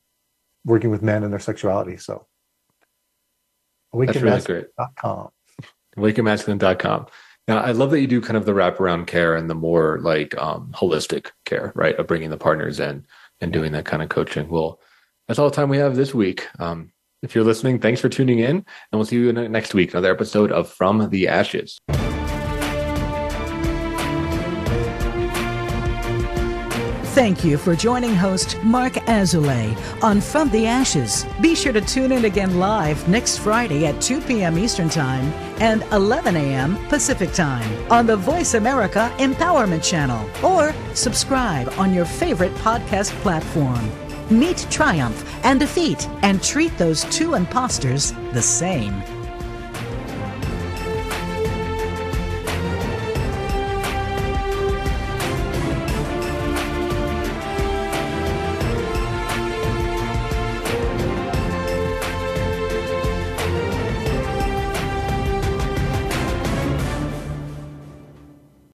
working 0.65 0.91
with 0.91 1.03
men 1.03 1.23
and 1.23 1.33
their 1.33 1.41
sexuality. 1.41 1.97
So 1.97 2.27
That's 3.93 4.21
really 4.21 4.41
awakenedmasculine.com. 4.41 5.29
awakenedmasculine.com. 5.97 7.07
Now, 7.49 7.59
I 7.59 7.73
love 7.73 7.91
that 7.91 8.01
you 8.01 8.07
do 8.07 8.21
kind 8.21 8.37
of 8.37 8.47
the 8.47 8.53
wraparound 8.53 9.09
care 9.09 9.35
and 9.35 9.51
the 9.51 9.55
more 9.55 9.99
like 10.01 10.37
um, 10.39 10.73
holistic 10.77 11.31
care, 11.45 11.73
right? 11.75 11.97
Of 11.97 12.07
bringing 12.07 12.31
the 12.31 12.37
partners 12.37 12.79
in 12.79 13.05
and 13.41 13.53
doing 13.53 13.73
that 13.73 13.85
kind 13.85 14.03
of 14.03 14.09
coaching. 14.09 14.49
Well, 14.49 14.81
that's 15.27 15.39
all 15.39 15.51
the 15.51 15.57
time 15.57 15.69
we 15.69 15.79
have 15.79 15.97
this 15.97 16.15
week. 16.15 16.47
Um, 16.61 16.93
if 17.23 17.35
you're 17.35 17.45
listening, 17.45 17.79
thanks 17.79 18.01
for 18.01 18.09
tuning 18.09 18.41
in, 18.41 18.57
and 18.57 18.65
we'll 18.93 19.05
see 19.05 19.17
you 19.17 19.33
next 19.33 19.75
week, 19.75 19.93
another 19.93 20.11
episode 20.11 20.51
of 20.51 20.69
From 20.69 21.09
the 21.11 21.29
Ashes. 21.29 21.79
Thank 27.15 27.45
you 27.45 27.59
for 27.59 27.77
joining 27.77 28.15
host 28.15 28.57
Marc 28.63 28.95
Azoulay 28.95 29.77
on 30.03 30.19
From 30.19 30.49
the 30.49 30.67
Ashes. 30.67 31.27
Be 31.43 31.55
sure 31.55 31.75
to 31.75 31.83
tune 31.83 32.11
in 32.11 32.25
again 32.25 32.59
live 32.59 33.07
next 33.07 33.37
Friday 33.37 33.85
at 33.85 34.01
2 34.01 34.23
p.m. 34.23 34.59
Eastern 34.59 34.89
Time 34.89 35.27
and 35.61 35.83
11 35.93 36.37
a.m. 36.37 36.79
Pacific 36.89 37.33
Time 37.35 37.93
on 37.93 38.07
the 38.07 38.17
Voice 38.17 38.55
America 38.55 39.13
Empowerment 39.19 39.85
Channel 39.85 40.27
or 40.43 40.75
subscribe 40.95 41.69
on 41.77 41.93
your 41.93 42.07
favorite 42.07 42.55
podcast 42.55 43.11
platform. 43.21 43.91
Meet 44.33 44.67
triumph 44.71 45.31
and 45.45 45.61
defeat 45.61 46.09
and 46.23 46.43
treat 46.43 46.77
those 46.79 47.05
two 47.17 47.35
imposters 47.35 48.15
the 48.33 48.41
same. 48.41 49.22